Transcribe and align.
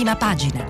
Prima 0.00 0.16
pagina. 0.16 0.64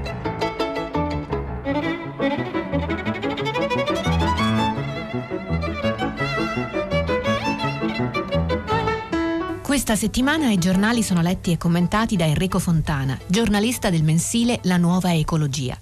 Questa 9.62 9.94
settimana 9.94 10.50
i 10.50 10.58
giornali 10.58 11.04
sono 11.04 11.22
letti 11.22 11.52
e 11.52 11.58
commentati 11.58 12.16
da 12.16 12.24
Enrico 12.24 12.58
Fontana, 12.58 13.16
giornalista 13.28 13.88
del 13.88 14.02
mensile 14.02 14.58
La 14.64 14.78
Nuova 14.78 15.14
Ecologia. 15.14 15.78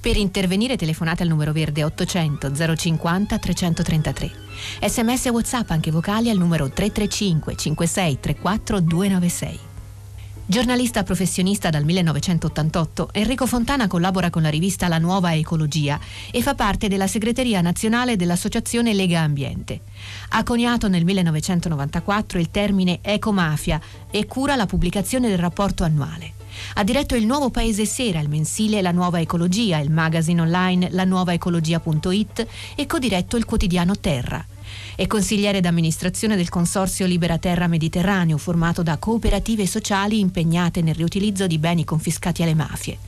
Per 0.00 0.16
intervenire 0.16 0.78
telefonate 0.78 1.22
al 1.22 1.28
numero 1.28 1.52
verde 1.52 1.84
800 1.84 2.50
050 2.76 3.38
333. 3.38 4.30
Sms 4.86 5.26
e 5.26 5.28
WhatsApp 5.28 5.68
anche 5.68 5.90
vocali 5.90 6.30
al 6.30 6.38
numero 6.38 6.70
335 6.70 7.56
56 7.56 8.20
34 8.20 8.80
296. 8.80 9.65
Giornalista 10.48 11.02
professionista 11.02 11.70
dal 11.70 11.82
1988, 11.82 13.08
Enrico 13.10 13.46
Fontana 13.46 13.88
collabora 13.88 14.30
con 14.30 14.42
la 14.42 14.48
rivista 14.48 14.86
La 14.86 14.98
Nuova 14.98 15.34
Ecologia 15.34 15.98
e 16.30 16.40
fa 16.40 16.54
parte 16.54 16.86
della 16.86 17.08
segreteria 17.08 17.60
nazionale 17.60 18.14
dell'associazione 18.14 18.94
Lega 18.94 19.22
Ambiente. 19.22 19.80
Ha 20.28 20.44
coniato 20.44 20.86
nel 20.88 21.04
1994 21.04 22.38
il 22.38 22.52
termine 22.52 23.00
ecomafia 23.02 23.80
e 24.08 24.26
cura 24.26 24.54
la 24.54 24.66
pubblicazione 24.66 25.28
del 25.28 25.38
rapporto 25.38 25.82
annuale. 25.82 26.34
Ha 26.74 26.84
diretto 26.84 27.16
il 27.16 27.26
nuovo 27.26 27.50
Paese 27.50 27.84
Sera, 27.84 28.20
il 28.20 28.28
mensile 28.28 28.80
La 28.82 28.92
Nuova 28.92 29.20
Ecologia, 29.20 29.78
il 29.78 29.90
magazine 29.90 30.40
online 30.42 30.90
lanuovaecologia.it 30.92 32.46
e 32.76 32.86
codiretto 32.86 33.36
il 33.36 33.44
quotidiano 33.44 33.98
Terra. 33.98 34.46
È 34.94 35.06
consigliere 35.06 35.60
d'amministrazione 35.60 36.36
del 36.36 36.48
Consorzio 36.48 37.06
Libera 37.06 37.38
Terra 37.38 37.66
Mediterraneo, 37.66 38.38
formato 38.38 38.82
da 38.82 38.98
cooperative 38.98 39.66
sociali 39.66 40.18
impegnate 40.18 40.82
nel 40.82 40.94
riutilizzo 40.94 41.46
di 41.46 41.58
beni 41.58 41.84
confiscati 41.84 42.42
alle 42.42 42.54
mafie. 42.54 42.98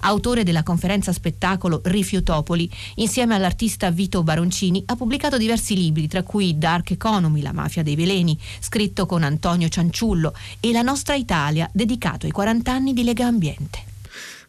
Autore 0.00 0.44
della 0.44 0.62
conferenza 0.62 1.12
spettacolo 1.12 1.80
Rifiutopoli, 1.84 2.70
insieme 2.96 3.34
all'artista 3.34 3.90
Vito 3.90 4.22
Baroncini, 4.22 4.82
ha 4.86 4.96
pubblicato 4.96 5.36
diversi 5.36 5.74
libri, 5.74 6.08
tra 6.08 6.22
cui 6.22 6.58
Dark 6.58 6.90
Economy, 6.92 7.42
la 7.42 7.52
mafia 7.52 7.82
dei 7.82 7.96
veleni, 7.96 8.38
scritto 8.60 9.06
con 9.06 9.22
Antonio 9.22 9.68
Cianciullo, 9.68 10.34
e 10.60 10.72
La 10.72 10.82
nostra 10.82 11.14
Italia, 11.14 11.68
dedicato 11.72 12.26
ai 12.26 12.32
40 12.32 12.72
anni 12.72 12.92
di 12.92 13.04
Lega 13.04 13.26
Ambiente. 13.26 13.87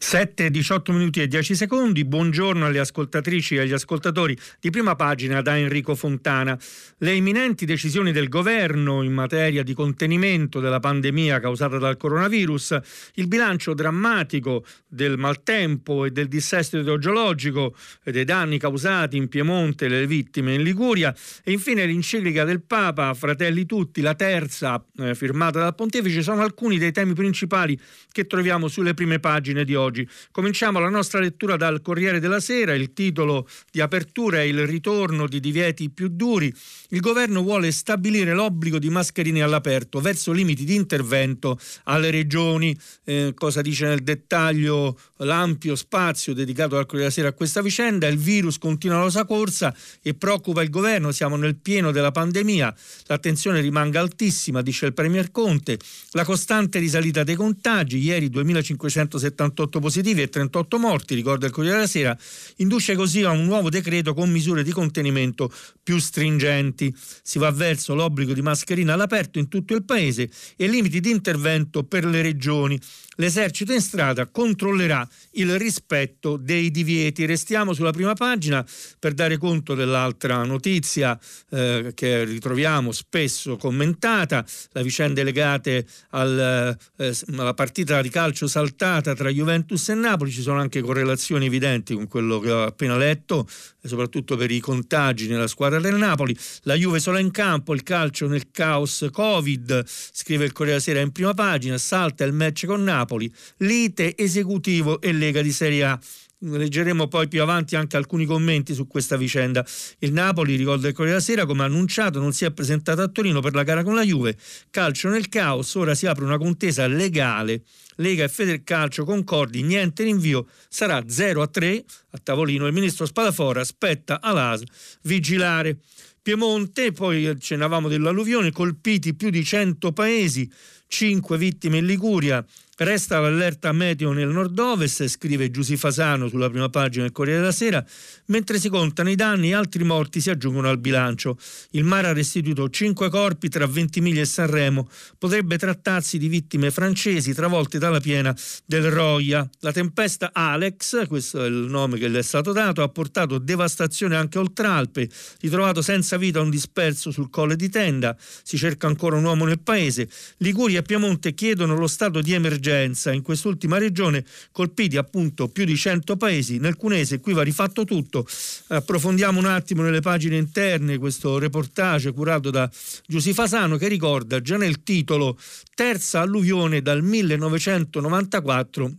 7, 0.01 0.49
18 0.49 0.93
minuti 0.93 1.21
e 1.21 1.27
10 1.27 1.55
secondi. 1.55 2.05
Buongiorno 2.05 2.65
alle 2.65 2.79
ascoltatrici 2.79 3.55
e 3.55 3.59
agli 3.59 3.73
ascoltatori 3.73 4.35
di 4.59 4.69
prima 4.69 4.95
pagina 4.95 5.41
da 5.41 5.57
Enrico 5.57 5.93
Fontana. 5.93 6.57
Le 6.99 7.13
imminenti 7.13 7.65
decisioni 7.65 8.13
del 8.13 8.29
governo 8.29 9.03
in 9.03 9.11
materia 9.11 9.61
di 9.61 9.73
contenimento 9.73 10.61
della 10.61 10.79
pandemia 10.79 11.41
causata 11.41 11.77
dal 11.77 11.97
coronavirus, 11.97 12.79
il 13.15 13.27
bilancio 13.27 13.73
drammatico 13.73 14.63
del 14.87 15.17
maltempo 15.17 16.05
e 16.05 16.11
del 16.11 16.29
dissesto 16.29 16.77
idrogeologico 16.77 17.75
e 18.01 18.11
dei 18.11 18.25
danni 18.25 18.57
causati 18.57 19.17
in 19.17 19.27
Piemonte 19.27 19.85
e 19.85 19.89
le 19.89 20.07
vittime 20.07 20.53
in 20.53 20.63
Liguria 20.63 21.13
e 21.43 21.51
infine 21.51 21.85
l'enciclica 21.85 22.45
del 22.45 22.61
Papa 22.61 23.13
Fratelli 23.13 23.65
Tutti, 23.65 23.99
la 23.99 24.15
terza 24.15 24.83
eh, 24.97 25.13
firmata 25.13 25.59
dal 25.59 25.75
Pontefice, 25.75 26.23
sono 26.23 26.41
alcuni 26.41 26.77
dei 26.77 26.93
temi 26.93 27.13
principali 27.13 27.77
che 28.11 28.25
troviamo 28.25 28.69
sulle 28.69 28.93
prime 28.93 29.19
pagine 29.19 29.65
di 29.65 29.75
oggi 29.75 29.87
oggi. 29.89 30.07
Cominciamo 30.31 30.79
la 30.79 30.89
nostra 30.89 31.19
lettura 31.19 31.57
dal 31.57 31.81
Corriere 31.81 32.19
della 32.19 32.39
Sera, 32.39 32.73
il 32.73 32.93
titolo 32.93 33.47
di 33.71 33.81
apertura 33.81 34.37
è 34.37 34.43
il 34.43 34.65
ritorno 34.65 35.27
di 35.27 35.39
divieti 35.39 35.89
più 35.89 36.07
duri. 36.07 36.53
Il 36.89 37.01
governo 37.01 37.41
vuole 37.41 37.71
stabilire 37.71 38.33
l'obbligo 38.33 38.79
di 38.79 38.89
mascherine 38.89 39.41
all'aperto 39.41 39.99
verso 39.99 40.31
limiti 40.31 40.63
di 40.63 40.75
intervento 40.75 41.59
alle 41.83 42.11
regioni. 42.11 42.77
Eh, 43.03 43.33
cosa 43.35 43.61
dice 43.61 43.87
nel 43.87 44.01
dettaglio 44.01 44.97
l'ampio 45.17 45.75
spazio 45.75 46.33
dedicato 46.33 46.77
al 46.77 46.85
Corriere 46.85 47.09
della 47.09 47.13
Sera 47.13 47.27
a 47.29 47.33
questa 47.33 47.61
vicenda? 47.61 48.07
Il 48.07 48.17
virus 48.17 48.57
continua 48.57 49.03
la 49.03 49.09
sua 49.09 49.25
corsa 49.25 49.75
e 50.01 50.13
preoccupa 50.13 50.61
il 50.61 50.69
governo, 50.69 51.11
siamo 51.11 51.35
nel 51.35 51.55
pieno 51.55 51.91
della 51.91 52.11
pandemia, 52.11 52.73
l'attenzione 53.07 53.59
rimanga 53.59 53.99
altissima, 53.99 54.61
dice 54.61 54.85
il 54.85 54.93
Premier 54.93 55.31
Conte. 55.31 55.77
La 56.11 56.23
costante 56.23 56.79
risalita 56.79 57.23
dei 57.23 57.35
contagi, 57.35 57.97
ieri 57.97 58.29
2578 58.29 59.78
38 59.79 59.81
positivi 59.81 60.21
e 60.21 60.29
38 60.29 60.77
morti, 60.77 61.15
ricorda 61.15 61.47
il 61.47 61.51
Corriere 61.51 61.77
della 61.77 61.87
Sera, 61.87 62.17
induce 62.57 62.95
così 62.95 63.23
a 63.23 63.31
un 63.31 63.45
nuovo 63.45 63.69
decreto 63.69 64.13
con 64.13 64.29
misure 64.29 64.63
di 64.63 64.71
contenimento 64.71 65.51
più 65.81 65.97
stringenti. 65.97 66.93
Si 67.23 67.39
va 67.39 67.49
verso 67.51 67.95
l'obbligo 67.95 68.33
di 68.33 68.41
mascherina 68.41 68.93
all'aperto 68.93 69.39
in 69.39 69.47
tutto 69.47 69.73
il 69.73 69.83
paese 69.83 70.29
e 70.55 70.67
limiti 70.67 70.99
di 70.99 71.09
intervento 71.09 71.83
per 71.83 72.05
le 72.05 72.21
regioni 72.21 72.79
l'esercito 73.19 73.71
in 73.71 73.81
strada 73.81 74.27
controllerà 74.27 75.07
il 75.31 75.57
rispetto 75.57 76.37
dei 76.37 76.71
divieti. 76.71 77.25
Restiamo 77.25 77.73
sulla 77.73 77.91
prima 77.91 78.13
pagina 78.13 78.65
per 78.97 79.13
dare 79.13 79.37
conto 79.37 79.75
dell'altra 79.75 80.43
notizia 80.43 81.17
eh, 81.51 81.91
che 81.93 82.23
ritroviamo 82.23 82.91
spesso 82.91 83.55
commentata, 83.57 84.45
le 84.71 84.83
vicende 84.83 85.23
legate 85.23 85.85
al, 86.11 86.77
eh, 86.97 87.17
alla 87.37 87.53
partita 87.53 88.01
di 88.01 88.09
calcio 88.09 88.47
saltata 88.47 89.13
tra 89.13 89.29
Juventus 89.29 89.89
e 89.89 89.93
Napoli, 89.93 90.31
ci 90.31 90.41
sono 90.41 90.59
anche 90.59 90.81
correlazioni 90.81 91.45
evidenti 91.45 91.93
con 91.93 92.07
quello 92.07 92.39
che 92.39 92.51
ho 92.51 92.63
appena 92.63 92.97
letto, 92.97 93.47
soprattutto 93.83 94.35
per 94.35 94.51
i 94.51 94.59
contagi 94.59 95.27
nella 95.27 95.47
squadra 95.47 95.79
del 95.79 95.95
Napoli. 95.95 96.35
La 96.63 96.75
Juve 96.75 96.99
sola 96.99 97.19
in 97.19 97.31
campo, 97.31 97.73
il 97.73 97.83
calcio 97.83 98.27
nel 98.27 98.51
caos 98.51 99.07
Covid, 99.11 99.85
scrive 99.85 100.45
il 100.45 100.51
Corriere 100.51 100.79
Sera 100.79 100.99
in 100.99 101.11
prima 101.11 101.33
pagina, 101.33 101.77
salta 101.77 102.23
il 102.23 102.33
match 102.33 102.65
con 102.65 102.83
Napoli 102.83 103.08
Napoli, 103.09 103.31
lite 103.57 104.15
esecutivo 104.15 105.01
e 105.01 105.11
Lega 105.11 105.41
di 105.41 105.51
Serie 105.51 105.83
A. 105.83 105.99
Leggeremo 106.41 107.07
poi 107.07 107.27
più 107.27 107.41
avanti 107.41 107.75
anche 107.75 107.97
alcuni 107.97 108.25
commenti 108.25 108.73
su 108.73 108.87
questa 108.87 109.17
vicenda. 109.17 109.65
Il 109.97 110.13
Napoli, 110.13 110.55
ricorda 110.55 110.87
il 110.87 110.93
Corriere 110.93 111.17
della 111.17 111.31
Sera, 111.31 111.45
come 111.45 111.63
annunciato, 111.63 112.19
non 112.19 112.31
si 112.31 112.45
è 112.45 112.51
presentato 112.51 113.01
a 113.01 113.09
Torino 113.09 113.41
per 113.41 113.55
la 113.55 113.63
gara 113.63 113.83
con 113.83 113.95
la 113.95 114.03
Juve. 114.03 114.37
Calcio 114.69 115.09
nel 115.09 115.27
caos, 115.27 115.73
ora 115.75 115.95
si 115.95 116.05
apre 116.05 116.23
una 116.23 116.37
contesa 116.37 116.87
legale. 116.87 117.63
Lega 117.95 118.23
e 118.23 118.29
Federcalcio 118.29 119.03
concordi, 119.03 119.63
niente 119.63 120.03
rinvio, 120.03 120.47
sarà 120.69 121.03
0 121.05 121.41
a 121.41 121.47
3 121.47 121.83
a 122.11 122.19
tavolino. 122.23 122.67
Il 122.67 122.73
ministro 122.73 123.05
Spadafora 123.05 123.59
aspetta 123.59 124.21
all'AS 124.21 124.63
vigilare. 125.01 125.79
Piemonte, 126.21 126.93
poi 126.93 127.35
cenavamo 127.37 127.89
dell'alluvione, 127.89 128.51
colpiti 128.51 129.13
più 129.13 129.29
di 129.29 129.43
100 129.43 129.91
paesi, 129.91 130.49
5 130.87 131.37
vittime 131.37 131.79
in 131.79 131.85
Liguria, 131.85 132.45
Resta 132.81 133.19
l'allerta 133.19 133.73
meteo 133.73 134.13
nel 134.13 134.29
nord-ovest, 134.29 135.05
scrive 135.07 135.51
Giusy 135.51 135.75
Fasano 135.75 136.29
sulla 136.29 136.49
prima 136.49 136.69
pagina 136.69 137.03
del 137.03 137.11
Corriere 137.11 137.41
della 137.41 137.51
Sera, 137.51 137.85
mentre 138.27 138.57
si 138.57 138.69
contano 138.69 139.09
i 139.09 139.15
danni 139.15 139.53
altri 139.53 139.83
morti 139.83 140.21
si 140.21 140.29
aggiungono 140.29 140.69
al 140.69 140.77
bilancio. 140.77 141.37
Il 141.71 141.83
mare 141.83 142.07
ha 142.07 142.13
restituito 142.13 142.69
5 142.69 143.09
corpi 143.09 143.49
tra 143.49 143.67
Ventimiglia 143.67 144.21
e 144.21 144.25
Sanremo. 144.25 144.89
Potrebbe 145.17 145.57
trattarsi 145.57 146.17
di 146.17 146.29
vittime 146.29 146.71
francesi 146.71 147.33
travolte 147.33 147.79
dalla 147.79 147.99
piena 147.99 148.33
del 148.65 148.89
Roia. 148.89 149.45
La 149.59 149.73
tempesta 149.73 150.29
Alex, 150.31 151.05
questo 151.07 151.43
è 151.43 151.47
il 151.47 151.67
nome 151.67 151.97
che 151.97 152.07
le 152.07 152.19
è 152.19 152.23
stato 152.23 152.53
dato, 152.53 152.81
ha 152.81 152.87
portato 152.87 153.39
devastazione 153.39 154.15
anche 154.15 154.39
oltre 154.39 154.67
Alpe. 154.67 155.09
Ritrovato 155.41 155.81
senza 155.81 156.15
vita 156.15 156.39
un 156.39 156.49
disperso 156.49 157.11
sul 157.11 157.29
colle 157.29 157.57
di 157.57 157.67
Tenda. 157.67 158.15
Si 158.17 158.55
cerca 158.55 158.87
ancora 158.87 159.17
un 159.17 159.25
uomo 159.25 159.43
nel 159.43 159.59
paese. 159.59 160.07
Liguria 160.37 160.79
e 160.79 160.83
Piemonte 160.83 161.33
chiedono 161.33 161.75
lo 161.75 161.87
stato 161.87 162.21
di 162.21 162.31
emergenza 162.31 162.67
emergenza 162.69 163.11
in 163.11 163.21
quest'ultima 163.21 163.77
regione, 163.77 164.25
colpiti 164.51 164.97
appunto 164.97 165.47
più 165.49 165.65
di 165.65 165.75
100 165.75 166.15
paesi. 166.17 166.57
Nel 166.59 166.75
Cunese 166.75 167.19
qui 167.19 167.33
va 167.33 167.41
rifatto 167.41 167.83
tutto. 167.83 168.25
Approfondiamo 168.67 169.39
un 169.39 169.45
attimo 169.45 169.81
nelle 169.81 170.01
pagine 170.01 170.37
interne 170.37 170.97
questo 170.97 171.37
reportage 171.39 172.11
curato 172.13 172.49
da 172.49 172.69
Giusy 173.05 173.33
Fasano 173.33 173.77
che 173.77 173.87
ricorda 173.87 174.41
già 174.41 174.57
nel 174.57 174.83
titolo 174.83 175.37
Terza 175.73 176.21
alluvione 176.21 176.81
dal 176.81 177.03
1994 177.03 178.91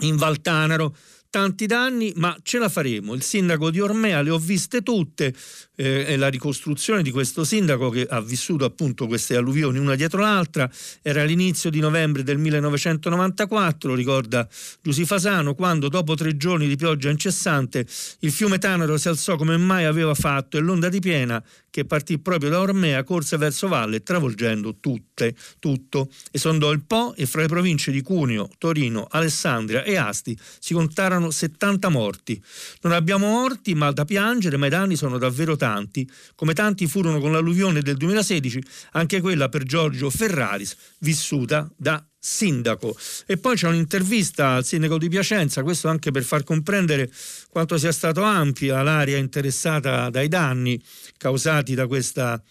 in 0.00 0.16
Valtanaro 0.16 0.96
tanti 1.34 1.66
danni, 1.66 2.12
ma 2.14 2.36
ce 2.44 2.58
la 2.58 2.68
faremo. 2.68 3.12
Il 3.12 3.22
sindaco 3.22 3.70
di 3.70 3.80
Ormea 3.80 4.22
le 4.22 4.30
ho 4.30 4.38
viste 4.38 4.82
tutte, 4.82 5.34
eh, 5.76 6.06
è 6.06 6.16
la 6.16 6.28
ricostruzione 6.28 7.02
di 7.02 7.10
questo 7.10 7.44
sindaco 7.44 7.90
che 7.90 8.06
ha 8.08 8.20
vissuto 8.20 8.64
appunto 8.64 9.06
queste 9.06 9.36
alluvioni 9.36 9.78
una 9.78 9.94
dietro 9.94 10.20
l'altra, 10.20 10.70
era 11.02 11.24
l'inizio 11.24 11.70
di 11.70 11.80
novembre 11.80 12.22
del 12.22 12.38
1994, 12.38 13.94
ricorda 13.94 14.48
Giusy 14.80 15.04
Fasano, 15.04 15.54
quando 15.54 15.88
dopo 15.88 16.14
tre 16.14 16.36
giorni 16.36 16.68
di 16.68 16.76
pioggia 16.76 17.10
incessante 17.10 17.86
il 18.20 18.32
fiume 18.32 18.58
Tanaro 18.58 18.96
si 18.96 19.08
alzò 19.08 19.36
come 19.36 19.56
mai 19.56 19.84
aveva 19.84 20.14
fatto 20.14 20.56
e 20.56 20.60
l'onda 20.60 20.88
di 20.88 21.00
piena 21.00 21.42
che 21.70 21.84
partì 21.84 22.20
proprio 22.20 22.50
da 22.50 22.60
Ormea 22.60 23.02
corse 23.02 23.36
verso 23.36 23.66
valle 23.66 24.04
travolgendo 24.04 24.76
tutte, 24.78 25.34
tutto. 25.58 26.08
Esondò 26.30 26.70
il 26.70 26.84
Po 26.84 27.14
e 27.16 27.26
fra 27.26 27.40
le 27.40 27.48
province 27.48 27.90
di 27.90 28.00
Cuneo, 28.00 28.48
Torino, 28.58 29.08
Alessandria 29.10 29.82
e 29.82 29.96
Asti 29.96 30.38
si 30.60 30.72
contarono 30.72 31.32
70 31.32 31.88
morti. 31.88 32.40
Non 32.82 32.92
abbiamo 32.92 33.26
morti 33.26 33.74
ma 33.74 33.90
da 33.90 34.04
piangere, 34.04 34.56
ma 34.56 34.66
i 34.66 34.70
danni 34.70 34.94
sono 34.94 35.18
davvero 35.18 35.56
tanti 35.56 35.63
tanti, 35.64 36.06
come 36.34 36.52
tanti 36.52 36.86
furono 36.86 37.18
con 37.20 37.32
l'alluvione 37.32 37.80
del 37.80 37.96
2016, 37.96 38.62
anche 38.92 39.22
quella 39.22 39.48
per 39.48 39.62
Giorgio 39.62 40.10
Ferraris, 40.10 40.76
vissuta 40.98 41.70
da 41.74 42.06
sindaco. 42.18 42.94
E 43.26 43.38
poi 43.38 43.56
c'è 43.56 43.68
un'intervista 43.68 44.56
al 44.56 44.64
sindaco 44.66 44.98
di 44.98 45.08
Piacenza, 45.08 45.62
questo 45.62 45.88
anche 45.88 46.10
per 46.10 46.22
far 46.22 46.44
comprendere 46.44 47.10
quanto 47.48 47.78
sia 47.78 47.92
stato 47.92 48.20
ampia 48.22 48.82
l'area 48.82 49.16
interessata 49.16 50.10
dai 50.10 50.28
danni 50.28 50.78
causati 51.16 51.74
da 51.74 51.86
questa 51.86 52.42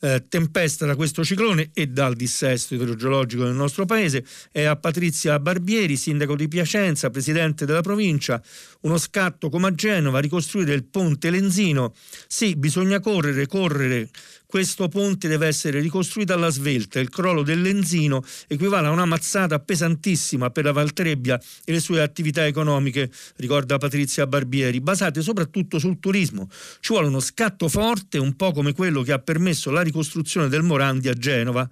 eh, 0.00 0.24
tempesta 0.28 0.86
da 0.86 0.96
questo 0.96 1.24
ciclone 1.24 1.70
e 1.72 1.86
dal 1.86 2.14
dissesto 2.14 2.74
idrogeologico 2.74 3.44
nel 3.44 3.54
nostro 3.54 3.84
paese. 3.84 4.24
È 4.50 4.62
a 4.62 4.76
Patrizia 4.76 5.38
Barbieri, 5.38 5.96
sindaco 5.96 6.36
di 6.36 6.48
Piacenza, 6.48 7.10
presidente 7.10 7.64
della 7.64 7.82
provincia. 7.82 8.42
Uno 8.82 8.98
scatto 8.98 9.48
come 9.48 9.68
a 9.68 9.74
Genova, 9.74 10.18
ricostruire 10.18 10.72
il 10.74 10.84
ponte 10.84 11.30
Lenzino. 11.30 11.94
Sì, 12.26 12.56
bisogna 12.56 13.00
correre, 13.00 13.46
correre 13.46 14.08
questo 14.50 14.88
ponte 14.88 15.28
deve 15.28 15.46
essere 15.46 15.78
ricostruito 15.78 16.32
alla 16.32 16.50
svelta. 16.50 16.98
Il 16.98 17.08
crollo 17.08 17.42
del 17.42 17.62
Lenzino 17.62 18.24
equivale 18.48 18.88
a 18.88 18.90
una 18.90 19.04
mazzata 19.04 19.60
pesantissima 19.60 20.50
per 20.50 20.64
la 20.64 20.72
Valtrebbia 20.72 21.40
e 21.64 21.70
le 21.70 21.78
sue 21.78 22.02
attività 22.02 22.44
economiche, 22.44 23.12
ricorda 23.36 23.78
Patrizia 23.78 24.26
Barbieri, 24.26 24.80
basate 24.80 25.22
soprattutto 25.22 25.78
sul 25.78 26.00
turismo. 26.00 26.48
Ci 26.80 26.92
vuole 26.92 27.06
uno 27.06 27.20
scatto 27.20 27.68
forte, 27.68 28.18
un 28.18 28.34
po' 28.34 28.50
come 28.50 28.72
quello 28.72 29.02
che 29.02 29.12
ha 29.12 29.20
permesso 29.20 29.70
la 29.70 29.82
ricostruzione 29.82 30.48
del 30.48 30.64
Morandi 30.64 31.08
a 31.08 31.14
Genova. 31.14 31.70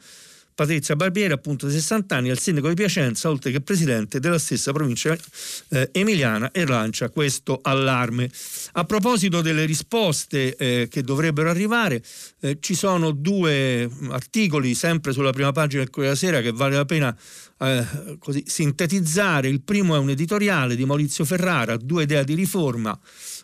Patrizia 0.58 0.96
Barbieri, 0.96 1.32
appunto 1.32 1.70
60 1.70 2.16
anni, 2.16 2.30
il 2.30 2.38
sindaco 2.40 2.66
di 2.66 2.74
Piacenza, 2.74 3.28
oltre 3.28 3.52
che 3.52 3.60
presidente 3.60 4.18
della 4.18 4.40
stessa 4.40 4.72
provincia 4.72 5.16
eh, 5.68 5.90
emiliana 5.92 6.50
e 6.50 6.66
lancia 6.66 7.10
questo 7.10 7.60
allarme. 7.62 8.28
A 8.72 8.82
proposito 8.82 9.40
delle 9.40 9.64
risposte 9.64 10.56
eh, 10.56 10.88
che 10.90 11.02
dovrebbero 11.02 11.48
arrivare, 11.48 12.02
eh, 12.40 12.56
ci 12.58 12.74
sono 12.74 13.12
due 13.12 13.88
articoli 14.08 14.74
sempre 14.74 15.12
sulla 15.12 15.30
prima 15.30 15.52
pagina 15.52 15.82
del 15.82 15.90
Corriere 15.90 16.16
della 16.16 16.32
Sera 16.32 16.42
che 16.42 16.50
vale 16.50 16.74
la 16.74 16.84
pena 16.84 17.16
eh, 17.60 18.16
così, 18.18 18.42
sintetizzare. 18.44 19.46
Il 19.46 19.62
primo 19.62 19.94
è 19.94 19.98
un 19.98 20.10
editoriale 20.10 20.74
di 20.74 20.84
Maurizio 20.84 21.24
Ferrara, 21.24 21.76
due 21.76 22.02
idee 22.02 22.24
di 22.24 22.34
riforma, 22.34 22.98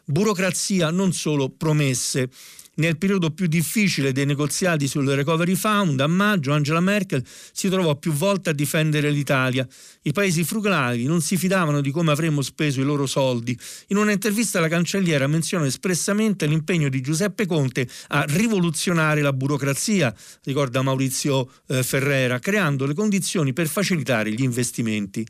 burocrazia, 0.05 0.91
non 0.91 1.13
solo 1.13 1.49
promesse. 1.49 2.29
Nel 2.77 2.99
periodo 2.99 3.31
più 3.31 3.47
difficile 3.47 4.11
dei 4.11 4.27
negoziati 4.27 4.89
sul 4.89 5.09
Recovery 5.09 5.55
Fund, 5.55 6.01
a 6.01 6.09
maggio 6.09 6.53
Angela 6.53 6.81
Merkel 6.81 7.25
si 7.53 7.69
trovò 7.69 7.95
più 7.95 8.11
volte 8.13 8.51
a 8.51 8.53
difendere 8.53 9.11
l'Italia. 9.11 9.67
I 10.03 10.13
paesi 10.13 10.43
frugali 10.43 11.05
non 11.05 11.21
si 11.21 11.37
fidavano 11.37 11.81
di 11.81 11.93
come 11.93 12.11
avremmo 12.11 12.43
speso 12.43 12.81
i 12.81 12.85
loro 12.85 13.07
soldi. 13.07 13.57
In 13.89 13.97
un'intervista 13.97 14.59
la 14.59 14.69
cancelliera 14.69 15.29
menziona 15.29 15.67
espressamente 15.67 16.47
l'impegno 16.47 16.89
di 16.89 17.01
Giuseppe 17.01 17.47
Conte 17.47 17.87
a 18.09 18.25
rivoluzionare 18.27 19.21
la 19.21 19.33
burocrazia, 19.33 20.13
ricorda 20.43 20.83
Maurizio 20.83 21.49
eh, 21.69 21.83
Ferrera, 21.85 22.41
creando 22.41 22.87
le 22.87 22.95
condizioni 22.95 23.53
per 23.53 23.69
facilitare 23.69 24.33
gli 24.33 24.43
investimenti. 24.43 25.25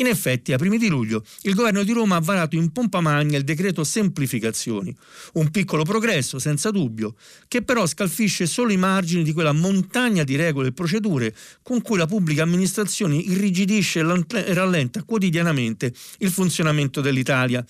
In 0.00 0.06
effetti, 0.06 0.52
a 0.52 0.58
primi 0.58 0.78
di 0.78 0.86
luglio, 0.86 1.24
il 1.42 1.54
governo 1.54 1.82
di 1.82 1.90
Roma 1.92 2.16
ha 2.16 2.20
varato 2.20 2.54
in 2.54 2.70
pompa 2.70 3.00
magna 3.00 3.36
il 3.36 3.42
decreto 3.42 3.82
semplificazioni, 3.82 4.94
un 5.34 5.50
piccolo 5.50 5.82
progresso, 5.82 6.38
senza 6.38 6.70
dubbio, 6.70 7.16
che 7.48 7.62
però 7.62 7.84
scalfisce 7.84 8.46
solo 8.46 8.70
i 8.70 8.76
margini 8.76 9.24
di 9.24 9.32
quella 9.32 9.52
montagna 9.52 10.22
di 10.22 10.36
regole 10.36 10.68
e 10.68 10.72
procedure 10.72 11.34
con 11.62 11.82
cui 11.82 11.98
la 11.98 12.06
pubblica 12.06 12.44
amministrazione 12.44 13.16
irrigidisce 13.16 13.98
e 14.00 14.54
rallenta 14.54 15.02
quotidianamente 15.02 15.92
il 16.18 16.30
funzionamento 16.30 17.00
dell'Italia. 17.00 17.64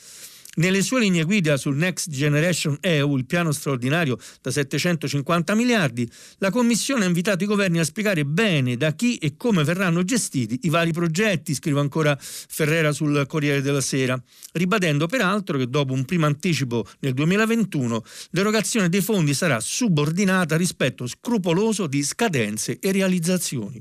Nelle 0.58 0.82
sue 0.82 0.98
linee 0.98 1.22
guida 1.22 1.56
sul 1.56 1.76
Next 1.76 2.10
Generation 2.10 2.76
EU, 2.80 3.16
il 3.16 3.26
piano 3.26 3.52
straordinario 3.52 4.18
da 4.42 4.50
750 4.50 5.54
miliardi, 5.54 6.10
la 6.38 6.50
Commissione 6.50 7.04
ha 7.04 7.06
invitato 7.06 7.44
i 7.44 7.46
governi 7.46 7.78
a 7.78 7.84
spiegare 7.84 8.24
bene 8.24 8.76
da 8.76 8.92
chi 8.92 9.18
e 9.18 9.36
come 9.36 9.62
verranno 9.62 10.02
gestiti 10.02 10.58
i 10.62 10.68
vari 10.68 10.90
progetti, 10.90 11.54
scrive 11.54 11.78
ancora 11.78 12.18
Ferrera 12.18 12.90
sul 12.90 13.24
Corriere 13.28 13.62
della 13.62 13.80
Sera, 13.80 14.20
ribadendo 14.54 15.06
peraltro 15.06 15.58
che 15.58 15.68
dopo 15.68 15.92
un 15.92 16.04
primo 16.04 16.26
anticipo 16.26 16.84
nel 17.00 17.14
2021 17.14 18.02
l'erogazione 18.30 18.88
dei 18.88 19.00
fondi 19.00 19.34
sarà 19.34 19.60
subordinata 19.60 20.56
rispetto 20.56 21.06
scrupoloso 21.06 21.86
di 21.86 22.02
scadenze 22.02 22.80
e 22.80 22.90
realizzazioni. 22.90 23.80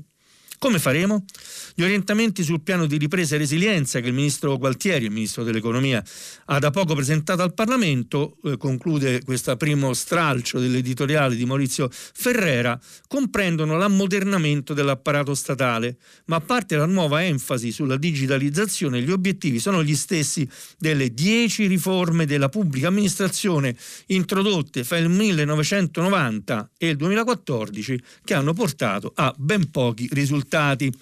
Come 0.58 0.80
faremo? 0.80 1.24
Gli 1.76 1.84
orientamenti 1.84 2.42
sul 2.42 2.62
piano 2.62 2.86
di 2.86 2.96
ripresa 2.96 3.36
e 3.36 3.38
resilienza 3.38 4.00
che 4.00 4.08
il 4.08 4.12
ministro 4.12 4.58
Gualtieri, 4.58 5.04
il 5.04 5.12
ministro 5.12 5.44
dell'economia, 5.44 6.02
ha 6.46 6.58
da 6.58 6.70
poco 6.70 6.96
presentato 6.96 7.42
al 7.42 7.54
Parlamento, 7.54 8.38
eh, 8.42 8.56
conclude 8.56 9.22
questo 9.22 9.56
primo 9.56 9.94
stralcio 9.94 10.58
dell'editoriale 10.58 11.36
di 11.36 11.44
Maurizio 11.44 11.88
Ferrera, 11.92 12.78
comprendono 13.06 13.76
l'ammodernamento 13.76 14.74
dell'apparato 14.74 15.32
statale, 15.36 15.96
ma 16.24 16.36
a 16.36 16.40
parte 16.40 16.74
la 16.74 16.86
nuova 16.86 17.24
enfasi 17.24 17.70
sulla 17.70 17.96
digitalizzazione, 17.96 19.00
gli 19.00 19.12
obiettivi 19.12 19.60
sono 19.60 19.84
gli 19.84 19.94
stessi 19.94 20.48
delle 20.76 21.14
dieci 21.14 21.68
riforme 21.68 22.26
della 22.26 22.48
pubblica 22.48 22.88
amministrazione 22.88 23.76
introdotte 24.06 24.82
fra 24.82 24.98
il 24.98 25.08
1990 25.08 26.70
e 26.76 26.88
il 26.88 26.96
2014 26.96 28.02
che 28.24 28.34
hanno 28.34 28.54
portato 28.54 29.12
a 29.14 29.32
ben 29.38 29.70
pochi 29.70 30.08
risultati 30.10 30.46
risultati. 30.48 30.92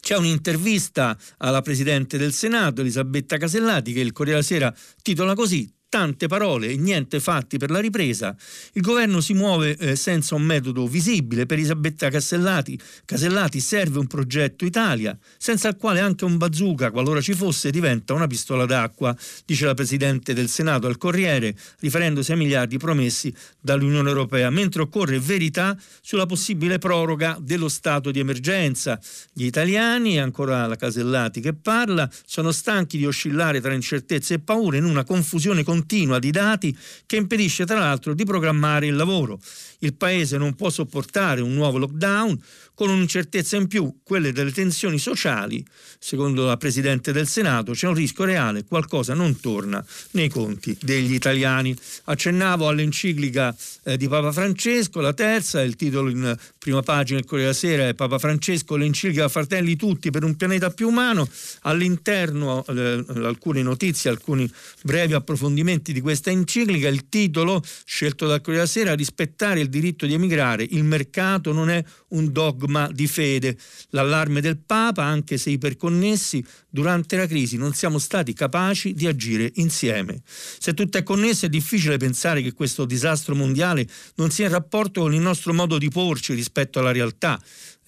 C'è 0.00 0.16
un'intervista 0.16 1.16
alla 1.38 1.60
Presidente 1.60 2.16
del 2.16 2.32
Senato, 2.32 2.80
Elisabetta 2.80 3.36
Casellati, 3.36 3.92
che 3.92 4.00
il 4.00 4.12
Corriere 4.12 4.40
della 4.40 4.50
Sera 4.50 4.74
titola 5.02 5.34
così 5.34 5.70
tante 5.90 6.28
parole 6.28 6.68
e 6.68 6.76
niente 6.76 7.18
fatti 7.20 7.58
per 7.58 7.70
la 7.70 7.80
ripresa. 7.80 8.34
Il 8.74 8.80
governo 8.80 9.20
si 9.20 9.34
muove 9.34 9.76
eh, 9.76 9.96
senza 9.96 10.36
un 10.36 10.42
metodo 10.42 10.86
visibile. 10.86 11.46
Per 11.46 11.58
Isabetta 11.58 12.08
Casellati, 12.08 12.78
Casellati 13.04 13.60
serve 13.60 13.98
un 13.98 14.06
progetto 14.06 14.64
Italia, 14.64 15.18
senza 15.36 15.68
il 15.68 15.76
quale 15.76 15.98
anche 15.98 16.24
un 16.24 16.36
bazooka, 16.36 16.92
qualora 16.92 17.20
ci 17.20 17.34
fosse, 17.34 17.70
diventa 17.70 18.14
una 18.14 18.28
pistola 18.28 18.66
d'acqua, 18.66 19.14
dice 19.44 19.66
la 19.66 19.74
Presidente 19.74 20.32
del 20.32 20.48
Senato 20.48 20.86
al 20.86 20.96
Corriere, 20.96 21.56
riferendosi 21.80 22.30
ai 22.30 22.38
miliardi 22.38 22.78
promessi 22.78 23.34
dall'Unione 23.60 24.08
Europea, 24.08 24.48
mentre 24.48 24.82
occorre 24.82 25.18
verità 25.18 25.76
sulla 26.00 26.26
possibile 26.26 26.78
proroga 26.78 27.36
dello 27.40 27.68
stato 27.68 28.12
di 28.12 28.20
emergenza. 28.20 28.98
Gli 29.32 29.44
italiani, 29.44 30.20
ancora 30.20 30.68
la 30.68 30.76
Casellati 30.76 31.40
che 31.40 31.52
parla, 31.52 32.08
sono 32.24 32.52
stanchi 32.52 32.96
di 32.96 33.06
oscillare 33.06 33.60
tra 33.60 33.74
incertezze 33.74 34.34
e 34.34 34.38
paure 34.38 34.78
in 34.78 34.84
una 34.84 35.02
confusione 35.02 35.64
continua 35.64 35.78
continua 35.80 36.18
di 36.18 36.30
dati 36.30 36.76
che 37.06 37.16
impedisce 37.16 37.64
tra 37.64 37.78
l'altro 37.78 38.12
di 38.12 38.24
programmare 38.24 38.86
il 38.86 38.96
lavoro. 38.96 39.40
Il 39.78 39.94
Paese 39.94 40.36
non 40.36 40.54
può 40.54 40.68
sopportare 40.68 41.40
un 41.40 41.54
nuovo 41.54 41.78
lockdown 41.78 42.38
con 42.80 42.88
un'incertezza 42.88 43.56
in 43.56 43.66
più, 43.66 43.96
quelle 44.02 44.32
delle 44.32 44.52
tensioni 44.52 44.98
sociali. 44.98 45.62
Secondo 45.98 46.46
la 46.46 46.56
Presidente 46.56 47.12
del 47.12 47.28
Senato 47.28 47.72
c'è 47.72 47.86
un 47.86 47.92
rischio 47.92 48.24
reale, 48.24 48.64
qualcosa 48.64 49.12
non 49.12 49.38
torna 49.38 49.84
nei 50.12 50.30
conti 50.30 50.74
degli 50.80 51.12
italiani. 51.12 51.76
Accennavo 52.04 52.68
all'enciclica 52.68 53.54
eh, 53.82 53.98
di 53.98 54.08
Papa 54.08 54.32
Francesco, 54.32 55.00
la 55.00 55.12
terza, 55.12 55.60
il 55.60 55.76
titolo 55.76 56.08
in 56.08 56.34
prima 56.58 56.80
pagina 56.80 57.18
del 57.18 57.28
Corriere 57.28 57.50
della 57.50 57.60
Sera 57.60 57.88
è 57.88 57.92
Papa 57.92 58.18
Francesco, 58.18 58.76
l'enciclica 58.76 59.28
Fratelli 59.28 59.76
tutti 59.76 60.08
per 60.08 60.24
un 60.24 60.34
pianeta 60.36 60.70
più 60.70 60.88
umano. 60.88 61.28
All'interno 61.64 62.64
eh, 62.64 63.04
alcune 63.08 63.60
notizie, 63.60 64.08
alcuni 64.08 64.50
brevi 64.84 65.12
approfondimenti 65.12 65.92
di 65.92 66.00
questa 66.00 66.30
enciclica, 66.30 66.88
il 66.88 67.10
titolo 67.10 67.62
scelto 67.84 68.26
dal 68.26 68.40
Corriere 68.40 68.64
della 68.64 68.66
Sera 68.66 68.94
rispettare 68.94 69.60
il 69.60 69.68
diritto 69.68 70.06
di 70.06 70.14
emigrare, 70.14 70.66
il 70.66 70.84
mercato 70.84 71.52
non 71.52 71.68
è 71.68 71.84
un 72.08 72.32
dogma 72.32 72.68
di 72.92 73.06
fede. 73.06 73.56
L'allarme 73.90 74.40
del 74.40 74.58
Papa, 74.58 75.02
anche 75.04 75.38
se 75.38 75.50
iperconnessi, 75.50 76.44
durante 76.68 77.16
la 77.16 77.26
crisi 77.26 77.56
non 77.56 77.74
siamo 77.74 77.98
stati 77.98 78.32
capaci 78.32 78.94
di 78.94 79.06
agire 79.06 79.50
insieme. 79.56 80.22
Se 80.24 80.72
tutto 80.74 80.98
è 80.98 81.02
connesso 81.02 81.46
è 81.46 81.48
difficile 81.48 81.96
pensare 81.96 82.42
che 82.42 82.52
questo 82.52 82.84
disastro 82.84 83.34
mondiale 83.34 83.86
non 84.16 84.30
sia 84.30 84.46
in 84.46 84.52
rapporto 84.52 85.02
con 85.02 85.14
il 85.14 85.20
nostro 85.20 85.52
modo 85.52 85.78
di 85.78 85.88
porci 85.88 86.34
rispetto 86.34 86.78
alla 86.78 86.92
realtà 86.92 87.40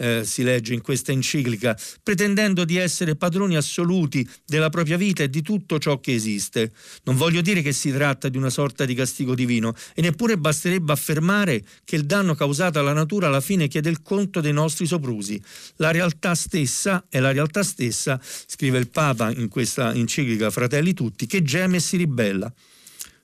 eh, 0.02 0.24
si 0.24 0.42
legge 0.42 0.74
in 0.74 0.80
questa 0.80 1.12
enciclica, 1.12 1.78
pretendendo 2.02 2.64
di 2.64 2.76
essere 2.76 3.14
padroni 3.14 3.54
assoluti 3.54 4.28
della 4.44 4.68
propria 4.68 4.96
vita 4.96 5.22
e 5.22 5.30
di 5.30 5.42
tutto 5.42 5.78
ciò 5.78 6.00
che 6.00 6.12
esiste. 6.12 6.72
Non 7.04 7.14
voglio 7.14 7.40
dire 7.40 7.62
che 7.62 7.72
si 7.72 7.92
tratta 7.92 8.28
di 8.28 8.36
una 8.36 8.50
sorta 8.50 8.84
di 8.84 8.94
castigo 8.94 9.36
divino 9.36 9.74
e 9.94 10.02
neppure 10.02 10.36
basterebbe 10.36 10.90
affermare 10.90 11.62
che 11.84 11.94
il 11.94 12.04
danno 12.04 12.34
causato 12.34 12.80
alla 12.80 12.92
natura 12.92 13.28
alla 13.28 13.40
fine 13.40 13.68
chiede 13.68 13.90
il 13.90 14.02
conto 14.02 14.40
dei 14.40 14.52
nostri 14.52 14.86
soprusi. 14.86 15.40
La 15.76 15.92
realtà 15.92 16.34
stessa 16.34 17.04
è 17.08 17.20
la 17.20 17.30
realtà 17.30 17.62
stessa, 17.62 18.20
scrive 18.22 18.78
il 18.78 18.88
Papa 18.88 19.30
in 19.30 19.48
questa 19.48 19.94
enciclica 19.94 20.50
Fratelli 20.50 20.94
tutti, 20.94 21.26
che 21.26 21.42
geme 21.42 21.76
e 21.76 21.80
si 21.80 21.96
ribella. 21.96 22.52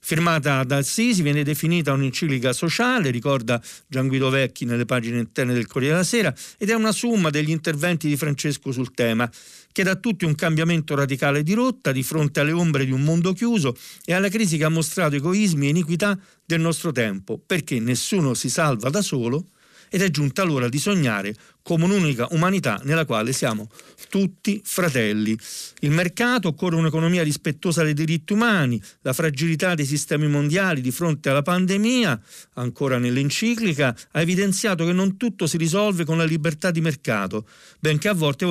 Firmata 0.08 0.64
dal 0.64 0.86
Sisi, 0.86 1.20
viene 1.20 1.42
definita 1.42 1.92
un'enciclica 1.92 2.54
sociale, 2.54 3.10
ricorda 3.10 3.60
Gian 3.86 4.08
Guido 4.08 4.30
Vecchi 4.30 4.64
nelle 4.64 4.86
pagine 4.86 5.18
interne 5.18 5.52
del 5.52 5.66
Corriere 5.66 5.96
della 5.96 6.06
Sera, 6.06 6.34
ed 6.56 6.70
è 6.70 6.72
una 6.72 6.92
somma 6.92 7.28
degli 7.28 7.50
interventi 7.50 8.08
di 8.08 8.16
Francesco 8.16 8.72
sul 8.72 8.94
tema. 8.94 9.30
Chiede 9.70 9.90
a 9.90 9.96
tutti 9.96 10.24
un 10.24 10.34
cambiamento 10.34 10.94
radicale 10.94 11.42
di 11.42 11.52
rotta 11.52 11.92
di 11.92 12.02
fronte 12.02 12.40
alle 12.40 12.52
ombre 12.52 12.86
di 12.86 12.90
un 12.90 13.02
mondo 13.02 13.34
chiuso 13.34 13.76
e 14.02 14.14
alla 14.14 14.30
crisi 14.30 14.56
che 14.56 14.64
ha 14.64 14.70
mostrato 14.70 15.16
egoismi 15.16 15.66
e 15.66 15.68
iniquità 15.68 16.18
del 16.42 16.62
nostro 16.62 16.90
tempo, 16.90 17.38
perché 17.44 17.78
nessuno 17.78 18.32
si 18.32 18.48
salva 18.48 18.88
da 18.88 19.02
solo 19.02 19.48
ed 19.90 20.02
è 20.02 20.10
giunta 20.10 20.42
l'ora 20.42 20.68
di 20.68 20.78
sognare 20.78 21.34
come 21.68 21.84
un'unica 21.84 22.28
umanità 22.30 22.80
nella 22.84 23.04
quale 23.04 23.32
siamo 23.34 23.68
tutti 24.08 24.58
fratelli. 24.64 25.38
Il 25.80 25.90
mercato 25.90 26.48
occorre 26.48 26.76
un'economia 26.76 27.22
rispettosa 27.22 27.82
dei 27.82 27.92
diritti 27.92 28.32
umani, 28.32 28.80
la 29.02 29.12
fragilità 29.12 29.74
dei 29.74 29.84
sistemi 29.84 30.28
mondiali 30.28 30.80
di 30.80 30.90
fronte 30.90 31.28
alla 31.28 31.42
pandemia, 31.42 32.18
ancora 32.54 32.96
nell'enciclica, 32.96 33.94
ha 34.12 34.20
evidenziato 34.22 34.86
che 34.86 34.92
non 34.92 35.18
tutto 35.18 35.46
si 35.46 35.58
risolve 35.58 36.06
con 36.06 36.16
la 36.16 36.24
libertà 36.24 36.70
di 36.70 36.80
mercato, 36.80 37.46
benché 37.78 38.08
a 38.08 38.14
volte 38.14 38.46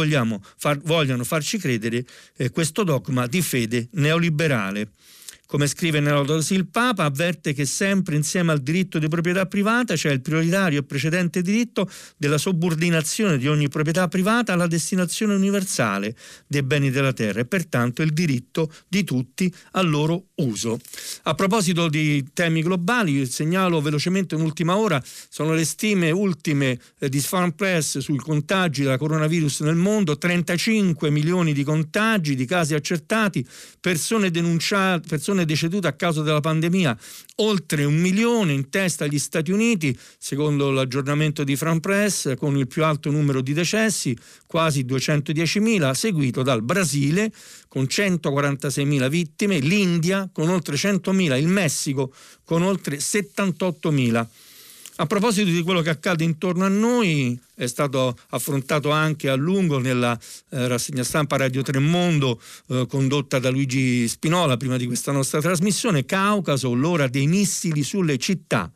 far, 0.58 0.78
vogliano 0.80 1.24
farci 1.24 1.58
credere 1.58 2.06
eh, 2.36 2.52
questo 2.52 2.84
dogma 2.84 3.26
di 3.26 3.42
fede 3.42 3.88
neoliberale. 3.94 4.92
Come 5.48 5.68
scrive 5.68 6.02
nell'Autosi 6.02 6.56
il 6.56 6.68
Papa, 6.68 7.06
avverte 7.06 7.54
che 7.54 7.66
sempre 7.66 8.18
insieme 8.18 8.52
al 8.52 8.60
diritto 8.60 9.00
di 9.00 9.08
proprietà 9.08 9.46
privata 9.46 9.96
c'è 9.96 10.12
il 10.12 10.20
prioritario 10.20 10.80
e 10.80 10.84
precedente 10.84 11.42
diritto 11.42 11.90
della 12.18 12.38
subordinazione 12.38 13.38
di 13.38 13.48
ogni 13.48 13.70
proprietà 13.70 14.10
privata 14.10 14.52
alla 14.52 14.68
destinazione 14.68 15.36
universale 15.36 16.18
dei 16.48 16.64
beni 16.64 16.92
della 16.92 17.14
terra 17.14 17.40
e 17.40 17.46
pertanto 17.46 18.02
il 18.02 18.12
diritto 18.12 18.70
di 18.90 19.06
tutti 19.06 19.52
al 19.72 19.90
loro 19.90 20.26
uso. 20.36 20.82
A 21.24 21.34
proposito 21.34 21.88
di 21.88 22.26
temi 22.34 22.62
globali, 22.62 23.26
segnalo 23.26 23.80
velocemente 23.80 24.36
un'ultima 24.36 24.76
ora, 24.76 25.02
sono 25.30 25.54
le 25.54 25.64
stime 25.64 26.12
ultime 26.12 26.78
eh, 27.00 27.08
di 27.08 27.22
Farm 27.22 27.52
Press 27.52 28.00
sui 28.00 28.18
contagi 28.18 28.84
della 28.84 28.98
coronavirus 28.98 29.62
nel 29.62 29.76
mondo, 29.76 30.18
35 30.18 31.10
milioni 31.10 31.54
di 31.54 31.64
contagi, 31.64 32.36
di 32.36 32.46
casi 32.46 32.74
accertati, 32.74 33.48
persone 33.80 34.30
denunciate, 34.30 35.08
persone 35.08 35.37
persone 35.38 35.46
decedute 35.46 35.88
a 35.88 35.94
causa 35.94 36.22
della 36.22 36.40
pandemia, 36.40 36.98
oltre 37.38 37.84
un 37.84 37.96
milione 37.96 38.54
in 38.54 38.70
testa 38.70 39.06
agli 39.06 39.20
Stati 39.20 39.52
Uniti, 39.52 39.98
secondo 40.18 40.72
l'aggiornamento 40.72 41.44
di 41.44 41.56
Fran 41.56 41.80
Press, 41.80 42.36
con 42.36 42.58
il 42.58 42.68
più 42.68 42.84
alto 42.84 43.12
numero 43.12 43.42
di 43.42 43.54
decessi, 43.54 44.18
quasi 44.48 44.84
210.000, 44.84 45.92
seguito 45.92 46.42
dal 46.42 46.64
Brasile 46.64 47.32
con 47.68 47.84
146.000 47.84 49.10
vittime, 49.10 49.60
l'India 49.60 50.30
con 50.32 50.50
oltre 50.50 50.76
100.000, 50.76 51.38
il 51.38 51.48
Messico 51.48 52.14
con 52.44 52.64
oltre 52.64 52.98
78.000. 52.98 54.26
A 55.00 55.06
proposito 55.06 55.52
di 55.52 55.62
quello 55.62 55.82
che 55.82 55.92
accade 55.92 56.24
intorno 56.24 56.66
a 56.66 56.70
noi, 56.70 57.40
è 57.54 57.68
stato 57.68 58.18
affrontato 58.30 58.90
anche 58.90 59.30
a 59.30 59.36
lungo 59.36 59.78
nella 59.78 60.18
eh, 60.50 60.68
rassegna 60.68 61.04
stampa 61.04 61.38
Radio 61.38 61.62
Tremondo 61.62 62.42
eh, 62.70 62.88
condotta 62.90 63.38
da 63.38 63.52
Luigi 63.52 64.08
Spinola 64.08 64.58
prima 64.58 64.76
di 64.76 64.88
questa 64.88 65.12
nostra 65.12 65.40
trasmissione, 65.40 66.04
Caucaso, 66.04 66.74
l'ora 66.74 67.08
dei 67.08 67.28
missili 67.28 67.84
sulle 67.84 68.18
città, 68.18 68.72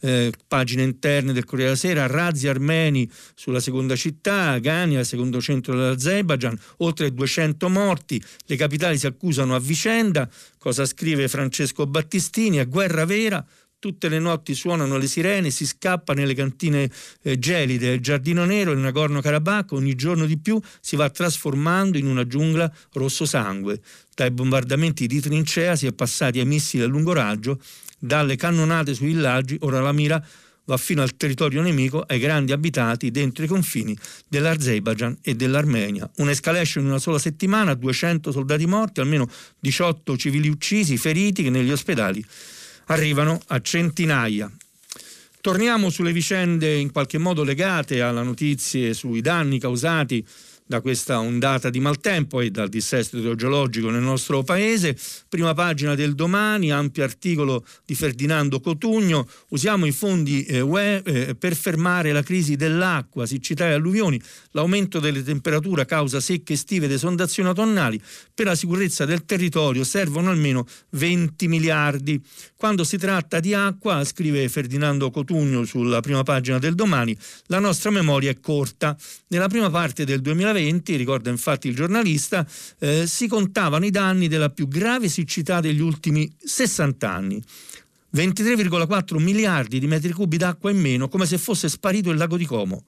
eh, 0.00 0.32
pagine 0.48 0.82
interne 0.82 1.34
del 1.34 1.44
Corriere 1.44 1.72
della 1.72 1.80
Sera, 1.82 2.06
razzi 2.06 2.48
armeni 2.48 3.10
sulla 3.34 3.60
seconda 3.60 3.96
città, 3.96 4.56
Gania, 4.58 5.04
secondo 5.04 5.42
centro 5.42 5.74
dell'Azerbaijan, 5.74 6.58
oltre 6.78 7.12
200 7.12 7.68
morti, 7.68 8.22
le 8.46 8.56
capitali 8.56 8.96
si 8.96 9.06
accusano 9.06 9.54
a 9.54 9.58
vicenda, 9.58 10.26
cosa 10.56 10.86
scrive 10.86 11.28
Francesco 11.28 11.86
Battistini, 11.86 12.56
è 12.56 12.66
guerra 12.66 13.04
vera, 13.04 13.44
tutte 13.78 14.08
le 14.08 14.18
notti 14.18 14.54
suonano 14.54 14.96
le 14.96 15.06
sirene, 15.06 15.50
si 15.50 15.66
scappa 15.66 16.14
nelle 16.14 16.34
cantine 16.34 16.90
eh, 17.22 17.38
gelide, 17.38 17.92
il 17.92 18.00
giardino 18.00 18.44
nero 18.44 18.72
il 18.72 18.78
Nagorno-Karabakh 18.78 19.72
ogni 19.72 19.94
giorno 19.94 20.26
di 20.26 20.38
più 20.38 20.60
si 20.80 20.96
va 20.96 21.10
trasformando 21.10 21.98
in 21.98 22.06
una 22.06 22.26
giungla 22.26 22.72
rosso 22.92 23.24
sangue. 23.26 23.80
Dai 24.14 24.30
bombardamenti 24.30 25.06
di 25.06 25.20
trincea 25.20 25.76
si 25.76 25.86
è 25.86 25.92
passati 25.92 26.40
ai 26.40 26.46
missili 26.46 26.82
a 26.82 26.86
lungo 26.86 27.12
raggio, 27.12 27.60
dalle 27.98 28.36
cannonate 28.36 28.94
sui 28.94 29.08
villaggi, 29.08 29.56
ora 29.60 29.80
la 29.80 29.92
mira 29.92 30.24
va 30.66 30.76
fino 30.76 31.02
al 31.02 31.16
territorio 31.16 31.62
nemico, 31.62 32.02
ai 32.02 32.18
grandi 32.18 32.52
abitati 32.52 33.10
dentro 33.10 33.44
i 33.44 33.46
confini 33.46 33.96
dell'Azerbaijan 34.28 35.18
e 35.22 35.34
dell'Armenia. 35.34 36.10
Un'escalation 36.16 36.84
in 36.84 36.90
una 36.90 36.98
sola 36.98 37.18
settimana, 37.18 37.74
200 37.74 38.32
soldati 38.32 38.66
morti, 38.66 39.00
almeno 39.00 39.28
18 39.60 40.16
civili 40.16 40.48
uccisi, 40.48 40.96
feriti 40.96 41.42
che 41.42 41.50
negli 41.50 41.70
ospedali 41.70 42.24
arrivano 42.86 43.40
a 43.46 43.60
centinaia. 43.60 44.50
Torniamo 45.40 45.90
sulle 45.90 46.12
vicende 46.12 46.74
in 46.74 46.90
qualche 46.90 47.18
modo 47.18 47.44
legate 47.44 48.00
alle 48.00 48.22
notizie 48.22 48.94
sui 48.94 49.20
danni 49.20 49.60
causati 49.60 50.24
da 50.66 50.80
questa 50.80 51.20
ondata 51.20 51.70
di 51.70 51.78
maltempo 51.78 52.40
e 52.40 52.50
dal 52.50 52.68
dissesto 52.68 53.16
idrogeologico 53.18 53.88
nel 53.88 54.02
nostro 54.02 54.42
paese. 54.42 54.96
Prima 55.28 55.54
pagina 55.54 55.94
del 55.94 56.14
domani, 56.14 56.72
ampio 56.72 57.04
articolo 57.04 57.64
di 57.84 57.94
Ferdinando 57.94 58.60
Cotugno, 58.60 59.28
usiamo 59.50 59.86
i 59.86 59.92
fondi 59.92 60.44
eh, 60.44 60.60
UE 60.60 61.02
eh, 61.04 61.34
per 61.36 61.54
fermare 61.54 62.10
la 62.10 62.22
crisi 62.22 62.56
dell'acqua, 62.56 63.26
siccità 63.26 63.68
e 63.68 63.74
alluvioni, 63.74 64.20
l'aumento 64.50 64.98
delle 64.98 65.22
temperature 65.22 65.84
causa 65.84 66.18
secche 66.18 66.54
estive 66.54 66.86
ed 66.86 66.92
esondazioni 66.92 67.48
autunnali, 67.48 68.00
per 68.34 68.46
la 68.46 68.56
sicurezza 68.56 69.04
del 69.04 69.24
territorio 69.24 69.84
servono 69.84 70.30
almeno 70.30 70.66
20 70.90 71.46
miliardi. 71.46 72.20
Quando 72.56 72.84
si 72.84 72.96
tratta 72.96 73.38
di 73.40 73.52
acqua, 73.52 74.02
scrive 74.04 74.48
Ferdinando 74.48 75.10
Cotugno 75.10 75.64
sulla 75.64 76.00
prima 76.00 76.22
pagina 76.22 76.58
del 76.58 76.74
domani, 76.74 77.16
la 77.46 77.58
nostra 77.58 77.90
memoria 77.90 78.30
è 78.30 78.40
corta. 78.40 78.96
Nella 79.28 79.48
prima 79.48 79.68
parte 79.68 80.04
del 80.04 80.20
2020 80.20 80.66
2020, 80.66 80.96
ricorda 80.96 81.30
infatti 81.30 81.68
il 81.68 81.74
giornalista, 81.74 82.46
eh, 82.78 83.06
si 83.06 83.26
contavano 83.26 83.84
i 83.84 83.90
danni 83.90 84.28
della 84.28 84.50
più 84.50 84.68
grave 84.68 85.08
siccità 85.08 85.60
degli 85.60 85.80
ultimi 85.80 86.30
60 86.38 87.10
anni. 87.10 87.42
23,4 88.14 89.18
miliardi 89.18 89.78
di 89.78 89.86
metri 89.86 90.12
cubi 90.12 90.36
d'acqua 90.36 90.70
in 90.70 90.78
meno, 90.78 91.08
come 91.08 91.26
se 91.26 91.38
fosse 91.38 91.68
sparito 91.68 92.10
il 92.10 92.16
lago 92.16 92.36
di 92.36 92.46
Como. 92.46 92.84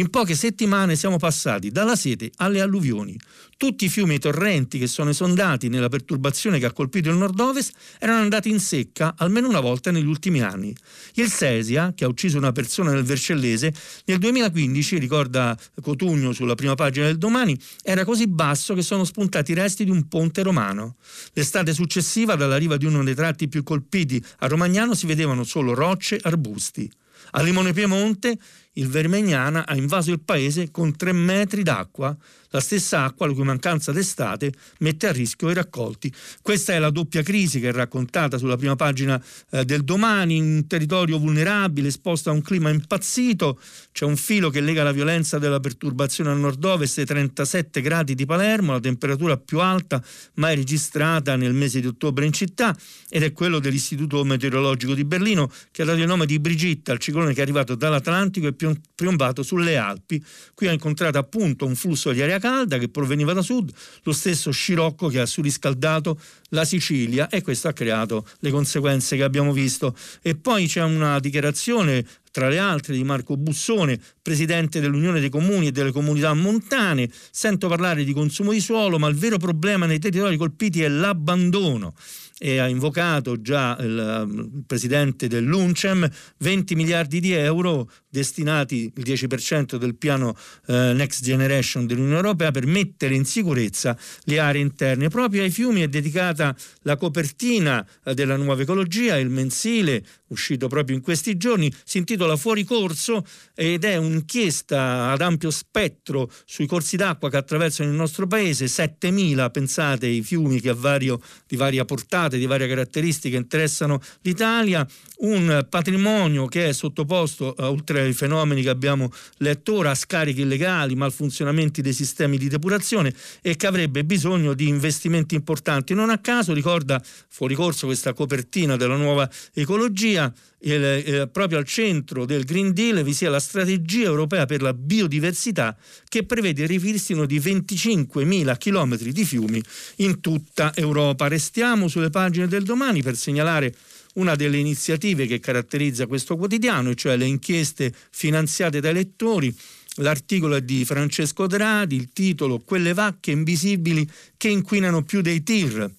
In 0.00 0.08
poche 0.08 0.34
settimane 0.34 0.96
siamo 0.96 1.18
passati 1.18 1.70
dalla 1.70 1.94
sete 1.94 2.30
alle 2.36 2.62
alluvioni. 2.62 3.20
Tutti 3.58 3.84
i 3.84 3.90
fiumi 3.90 4.12
e 4.12 4.16
i 4.16 4.18
torrenti 4.18 4.78
che 4.78 4.86
sono 4.86 5.10
esondati 5.10 5.68
nella 5.68 5.90
perturbazione 5.90 6.58
che 6.58 6.64
ha 6.64 6.72
colpito 6.72 7.10
il 7.10 7.16
nord-ovest 7.16 7.74
erano 7.98 8.22
andati 8.22 8.48
in 8.48 8.60
secca 8.60 9.12
almeno 9.18 9.46
una 9.46 9.60
volta 9.60 9.90
negli 9.90 10.06
ultimi 10.06 10.40
anni. 10.40 10.74
Il 11.16 11.28
Sesia, 11.28 11.92
che 11.94 12.04
ha 12.06 12.08
ucciso 12.08 12.38
una 12.38 12.50
persona 12.50 12.92
nel 12.92 13.02
Vercellese, 13.02 13.74
nel 14.06 14.16
2015, 14.16 14.96
ricorda 14.96 15.54
Cotugno 15.82 16.32
sulla 16.32 16.54
prima 16.54 16.74
pagina 16.74 17.04
del 17.04 17.18
domani, 17.18 17.54
era 17.82 18.06
così 18.06 18.26
basso 18.26 18.72
che 18.72 18.80
sono 18.80 19.04
spuntati 19.04 19.50
i 19.50 19.54
resti 19.54 19.84
di 19.84 19.90
un 19.90 20.08
ponte 20.08 20.42
romano. 20.42 20.96
L'estate 21.34 21.74
successiva, 21.74 22.36
dalla 22.36 22.56
riva 22.56 22.78
di 22.78 22.86
uno 22.86 23.04
dei 23.04 23.14
tratti 23.14 23.48
più 23.48 23.62
colpiti 23.62 24.24
a 24.38 24.46
Romagnano, 24.46 24.94
si 24.94 25.04
vedevano 25.04 25.44
solo 25.44 25.74
rocce 25.74 26.16
e 26.16 26.20
arbusti. 26.22 26.90
A 27.32 27.42
Limone 27.42 27.72
Piemonte 27.72 28.38
il 28.74 28.88
Vermegnana 28.88 29.66
ha 29.66 29.74
invaso 29.74 30.10
il 30.10 30.20
paese 30.20 30.70
con 30.70 30.96
tre 30.96 31.12
metri 31.12 31.62
d'acqua 31.62 32.16
la 32.50 32.60
stessa 32.60 33.04
acqua, 33.04 33.26
la 33.26 33.32
cui 33.32 33.44
mancanza 33.44 33.92
d'estate 33.92 34.52
mette 34.78 35.06
a 35.06 35.12
rischio 35.12 35.50
i 35.50 35.54
raccolti. 35.54 36.12
Questa 36.42 36.72
è 36.72 36.78
la 36.78 36.90
doppia 36.90 37.22
crisi 37.22 37.60
che 37.60 37.68
è 37.68 37.72
raccontata 37.72 38.38
sulla 38.38 38.56
prima 38.56 38.76
pagina 38.76 39.22
eh, 39.50 39.64
del 39.64 39.82
domani, 39.82 40.36
in 40.36 40.44
un 40.44 40.66
territorio 40.66 41.18
vulnerabile, 41.18 41.88
esposto 41.88 42.30
a 42.30 42.32
un 42.32 42.42
clima 42.42 42.70
impazzito, 42.70 43.58
c'è 43.92 44.04
un 44.04 44.16
filo 44.16 44.50
che 44.50 44.60
lega 44.60 44.82
la 44.82 44.92
violenza 44.92 45.38
della 45.38 45.60
perturbazione 45.60 46.30
al 46.30 46.38
nord-ovest 46.38 46.98
ai 46.98 47.06
37 47.06 47.80
gradi 47.80 48.14
di 48.14 48.26
Palermo, 48.26 48.72
la 48.72 48.80
temperatura 48.80 49.36
più 49.36 49.60
alta 49.60 50.02
mai 50.34 50.56
registrata 50.56 51.36
nel 51.36 51.54
mese 51.54 51.80
di 51.80 51.86
ottobre 51.86 52.24
in 52.26 52.32
città, 52.32 52.76
ed 53.08 53.22
è 53.22 53.32
quello 53.32 53.58
dell'Istituto 53.58 54.24
Meteorologico 54.24 54.94
di 54.94 55.04
Berlino 55.04 55.50
che 55.70 55.82
ha 55.82 55.84
dato 55.84 55.98
il 55.98 56.06
nome 56.06 56.26
di 56.26 56.38
Brigitta, 56.40 56.92
il 56.92 56.98
ciclone 56.98 57.32
che 57.32 57.40
è 57.40 57.42
arrivato 57.42 57.74
dall'Atlantico 57.74 58.48
e 58.48 58.54
piombato 58.94 59.42
sulle 59.42 59.76
Alpi. 59.76 60.22
Qui 60.54 60.66
ha 60.68 60.72
incontrato 60.72 61.18
appunto 61.18 61.66
un 61.66 61.74
flusso 61.74 62.12
di 62.12 62.22
aria 62.22 62.38
calda 62.40 62.78
che 62.78 62.88
proveniva 62.88 63.32
da 63.32 63.42
sud, 63.42 63.70
lo 64.02 64.12
stesso 64.12 64.50
scirocco 64.50 65.06
che 65.06 65.20
ha 65.20 65.26
surriscaldato 65.26 66.18
la 66.48 66.64
Sicilia 66.64 67.28
e 67.28 67.42
questo 67.42 67.68
ha 67.68 67.72
creato 67.72 68.26
le 68.40 68.50
conseguenze 68.50 69.16
che 69.16 69.22
abbiamo 69.22 69.52
visto. 69.52 69.94
E 70.20 70.34
poi 70.34 70.66
c'è 70.66 70.82
una 70.82 71.20
dichiarazione 71.20 72.04
tra 72.32 72.48
le 72.48 72.58
altre 72.58 72.94
di 72.94 73.04
Marco 73.04 73.36
Bussone, 73.36 74.00
presidente 74.22 74.80
dell'Unione 74.80 75.20
dei 75.20 75.30
Comuni 75.30 75.68
e 75.68 75.72
delle 75.72 75.92
comunità 75.92 76.32
montane, 76.34 77.08
sento 77.30 77.68
parlare 77.68 78.04
di 78.04 78.12
consumo 78.12 78.52
di 78.52 78.60
suolo, 78.60 78.98
ma 78.98 79.08
il 79.08 79.16
vero 79.16 79.36
problema 79.36 79.86
nei 79.86 79.98
territori 79.98 80.36
colpiti 80.36 80.82
è 80.82 80.88
l'abbandono 80.88 81.94
e 82.42 82.56
ha 82.56 82.66
invocato 82.68 83.42
già 83.42 83.76
il, 83.80 84.48
il 84.56 84.64
presidente 84.66 85.28
dell'UNCEM 85.28 86.08
20 86.38 86.74
miliardi 86.74 87.20
di 87.20 87.32
euro 87.32 87.90
destinati 88.08 88.90
il 88.96 89.02
10% 89.04 89.76
del 89.76 89.94
piano 89.94 90.34
eh, 90.66 90.92
Next 90.94 91.22
Generation 91.22 91.86
dell'Unione 91.86 92.16
Europea 92.16 92.50
per 92.50 92.64
mettere 92.64 93.14
in 93.14 93.26
sicurezza 93.26 93.94
le 94.24 94.38
aree 94.38 94.62
interne. 94.62 95.08
Proprio 95.08 95.42
ai 95.42 95.50
fiumi 95.50 95.82
è 95.82 95.88
dedicata 95.88 96.56
la 96.82 96.96
copertina 96.96 97.86
eh, 98.04 98.14
della 98.14 98.36
nuova 98.36 98.62
ecologia, 98.62 99.18
il 99.18 99.28
mensile 99.28 100.02
uscito 100.30 100.68
proprio 100.68 100.96
in 100.96 101.02
questi 101.02 101.36
giorni, 101.36 101.72
si 101.84 101.98
intitola 101.98 102.36
Fuori 102.36 102.64
corso 102.64 103.24
ed 103.54 103.84
è 103.84 103.96
un'inchiesta 103.96 105.10
ad 105.10 105.20
ampio 105.20 105.50
spettro 105.50 106.30
sui 106.44 106.66
corsi 106.66 106.96
d'acqua 106.96 107.30
che 107.30 107.36
attraversano 107.36 107.90
il 107.90 107.96
nostro 107.96 108.26
paese, 108.26 108.66
7.000, 108.66 109.50
pensate, 109.50 110.06
i 110.06 110.22
fiumi 110.22 110.60
che 110.60 110.72
vario, 110.74 111.20
di 111.46 111.56
varia 111.56 111.84
portata, 111.84 112.36
di 112.36 112.46
varie 112.46 112.68
caratteristiche 112.68 113.36
interessano 113.36 114.00
l'Italia, 114.22 114.86
un 115.18 115.66
patrimonio 115.68 116.46
che 116.46 116.68
è 116.68 116.72
sottoposto, 116.72 117.56
eh, 117.56 117.64
oltre 117.64 118.00
ai 118.00 118.12
fenomeni 118.12 118.62
che 118.62 118.70
abbiamo 118.70 119.10
letto 119.38 119.74
ora, 119.74 119.90
a 119.90 119.94
scarichi 119.94 120.42
illegali, 120.42 120.94
malfunzionamenti 120.94 121.82
dei 121.82 121.92
sistemi 121.92 122.38
di 122.38 122.48
depurazione 122.48 123.12
e 123.42 123.56
che 123.56 123.66
avrebbe 123.66 124.04
bisogno 124.04 124.54
di 124.54 124.68
investimenti 124.68 125.34
importanti. 125.34 125.94
Non 125.94 126.10
a 126.10 126.18
caso 126.18 126.52
ricorda 126.52 127.02
fuori 127.28 127.54
corso 127.54 127.86
questa 127.86 128.12
copertina 128.12 128.76
della 128.76 128.96
nuova 128.96 129.28
ecologia, 129.52 130.19
il, 130.62 130.84
eh, 130.84 131.28
proprio 131.30 131.58
al 131.58 131.64
centro 131.64 132.24
del 132.24 132.44
Green 132.44 132.72
Deal 132.72 133.02
vi 133.02 133.12
sia 133.12 133.30
la 133.30 133.40
strategia 133.40 134.06
europea 134.06 134.46
per 134.46 134.62
la 134.62 134.74
biodiversità 134.74 135.76
che 136.08 136.24
prevede 136.24 136.62
il 136.62 136.68
ripristino 136.68 137.26
di 137.26 137.38
25.000 137.38 138.56
km 138.58 138.96
di 138.96 139.24
fiumi 139.24 139.62
in 139.96 140.20
tutta 140.20 140.72
Europa. 140.74 141.28
Restiamo 141.28 141.88
sulle 141.88 142.10
pagine 142.10 142.48
del 142.48 142.64
domani 142.64 143.02
per 143.02 143.16
segnalare 143.16 143.74
una 144.14 144.34
delle 144.34 144.56
iniziative 144.56 145.26
che 145.26 145.38
caratterizza 145.38 146.06
questo 146.06 146.36
quotidiano, 146.36 146.94
cioè 146.94 147.16
le 147.16 147.26
inchieste 147.26 147.92
finanziate 148.10 148.80
dai 148.80 148.94
lettori. 148.94 149.54
L'articolo 149.96 150.56
è 150.56 150.62
di 150.62 150.84
Francesco 150.84 151.46
Dradi, 151.46 151.96
il 151.96 152.10
titolo 152.12 152.60
Quelle 152.60 152.94
vacche 152.94 153.32
invisibili 153.32 154.08
che 154.36 154.48
inquinano 154.48 155.02
più 155.02 155.20
dei 155.20 155.42
tir 155.42 155.98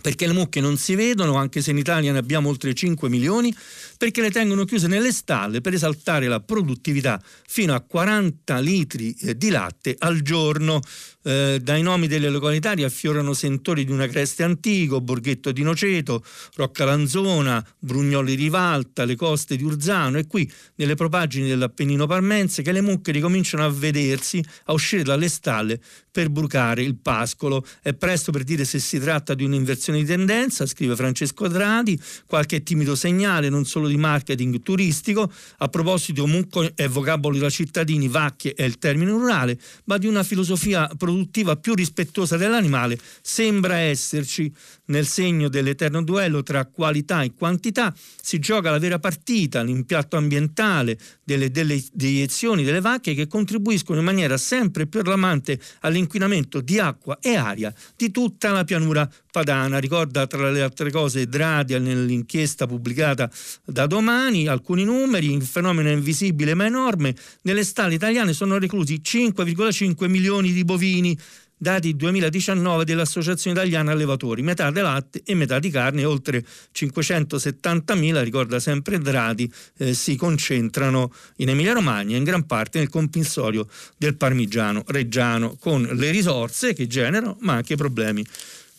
perché 0.00 0.26
le 0.26 0.32
mucche 0.32 0.60
non 0.60 0.76
si 0.76 0.94
vedono, 0.94 1.36
anche 1.36 1.60
se 1.60 1.70
in 1.70 1.78
Italia 1.78 2.12
ne 2.12 2.18
abbiamo 2.18 2.48
oltre 2.48 2.74
5 2.74 3.08
milioni, 3.08 3.54
perché 3.96 4.20
le 4.20 4.30
tengono 4.30 4.64
chiuse 4.64 4.86
nelle 4.86 5.12
stalle 5.12 5.60
per 5.60 5.74
esaltare 5.74 6.28
la 6.28 6.40
produttività 6.40 7.20
fino 7.46 7.74
a 7.74 7.80
40 7.80 8.58
litri 8.58 9.14
eh, 9.20 9.36
di 9.36 9.50
latte 9.50 9.94
al 9.98 10.22
giorno. 10.22 10.80
Eh, 11.26 11.58
dai 11.60 11.82
nomi 11.82 12.06
delle 12.06 12.30
località 12.30 12.70
riaffiorano 12.70 13.32
sentori 13.32 13.84
di 13.84 13.90
una 13.90 14.06
creste 14.06 14.44
antico, 14.44 15.00
Borghetto 15.00 15.50
di 15.50 15.64
Noceto, 15.64 16.24
Roccalanzona, 16.54 17.66
Brugnoli 17.80 18.34
Rivalta, 18.34 19.04
le 19.04 19.16
coste 19.16 19.56
di 19.56 19.64
Urzano 19.64 20.18
e 20.18 20.28
qui 20.28 20.48
nelle 20.76 20.94
propagini 20.94 21.48
dell'Appennino 21.48 22.06
Parmense 22.06 22.62
che 22.62 22.70
le 22.70 22.80
mucche 22.80 23.10
ricominciano 23.10 23.64
a 23.64 23.68
vedersi, 23.68 24.40
a 24.66 24.72
uscire 24.72 25.02
dalle 25.02 25.28
stalle 25.28 25.80
per 26.12 26.30
brucare 26.30 26.84
il 26.84 26.94
pascolo. 26.94 27.66
È 27.82 27.92
presto 27.92 28.30
per 28.30 28.44
dire 28.44 28.64
se 28.64 28.78
si 28.78 29.00
tratta 29.00 29.34
di 29.34 29.42
un'inversione 29.42 29.98
di 29.98 30.04
tendenza, 30.04 30.64
scrive 30.64 30.94
Francesco 30.94 31.48
Dradi, 31.48 32.00
qualche 32.26 32.62
timido 32.62 32.94
segnale 32.94 33.48
non 33.48 33.64
solo 33.64 33.88
di 33.88 33.96
marketing 33.96 34.62
turistico, 34.62 35.28
a 35.58 35.66
proposito 35.66 36.22
comunque 36.22 36.70
è 36.76 36.86
vocabolo 36.86 37.36
da 37.36 37.50
cittadini, 37.50 38.06
vacche 38.06 38.54
è 38.54 38.62
il 38.62 38.78
termine 38.78 39.10
rurale, 39.10 39.58
ma 39.86 39.98
di 39.98 40.06
una 40.06 40.22
filosofia 40.22 40.86
produttiva 40.86 41.14
produttiva 41.16 41.56
più 41.56 41.74
rispettosa 41.74 42.36
dell'animale 42.36 42.98
sembra 43.22 43.78
esserci 43.78 44.52
nel 44.86 45.06
segno 45.06 45.48
dell'eterno 45.48 46.02
duello 46.02 46.42
tra 46.42 46.66
qualità 46.66 47.22
e 47.22 47.32
quantità. 47.34 47.94
Si 48.20 48.38
gioca 48.38 48.70
la 48.70 48.78
vera 48.78 48.98
partita, 48.98 49.62
l'impianto 49.62 50.16
ambientale 50.16 50.98
delle, 51.24 51.50
delle 51.50 51.82
deiezioni 51.92 52.64
delle 52.64 52.80
vacche 52.80 53.14
che 53.14 53.26
contribuiscono 53.26 53.98
in 53.98 54.04
maniera 54.04 54.36
sempre 54.36 54.86
più 54.86 55.00
allarmante 55.00 55.58
all'inquinamento 55.80 56.60
di 56.60 56.78
acqua 56.78 57.18
e 57.20 57.36
aria 57.36 57.72
di 57.96 58.10
tutta 58.10 58.50
la 58.50 58.64
pianura 58.64 59.08
padana. 59.30 59.78
Ricorda 59.78 60.26
tra 60.26 60.50
le 60.50 60.62
altre 60.62 60.90
cose 60.90 61.26
Dradia 61.26 61.78
nell'inchiesta 61.78 62.66
pubblicata 62.66 63.30
da 63.64 63.86
domani 63.86 64.46
alcuni 64.46 64.84
numeri, 64.84 65.32
il 65.32 65.42
fenomeno 65.42 65.88
è 65.88 65.92
invisibile 65.92 66.54
ma 66.54 66.66
enorme, 66.66 67.14
nelle 67.42 67.64
stalle 67.64 67.94
italiane 67.94 68.32
sono 68.32 68.58
reclusi 68.58 69.00
5,5 69.02 70.08
milioni 70.08 70.52
di 70.52 70.64
bovini 70.64 71.16
dati 71.56 71.96
2019 71.96 72.84
dell'Associazione 72.84 73.56
Italiana 73.58 73.92
Allevatori, 73.92 74.42
metà 74.42 74.70
di 74.70 74.80
latte 74.80 75.22
e 75.24 75.34
metà 75.34 75.58
di 75.58 75.70
carne, 75.70 76.04
oltre 76.04 76.44
570.000, 76.74 78.22
ricorda 78.22 78.60
sempre 78.60 78.98
Drati, 78.98 79.50
eh, 79.78 79.94
si 79.94 80.16
concentrano 80.16 81.12
in 81.36 81.48
Emilia 81.48 81.72
Romagna, 81.72 82.16
in 82.16 82.24
gran 82.24 82.46
parte 82.46 82.78
nel 82.78 82.88
comprensorio 82.88 83.66
del 83.96 84.16
Parmigiano 84.16 84.84
Reggiano, 84.86 85.56
con 85.58 85.82
le 85.82 86.10
risorse 86.10 86.74
che 86.74 86.86
generano, 86.86 87.36
ma 87.40 87.54
anche 87.54 87.72
i 87.74 87.76
problemi 87.76 88.24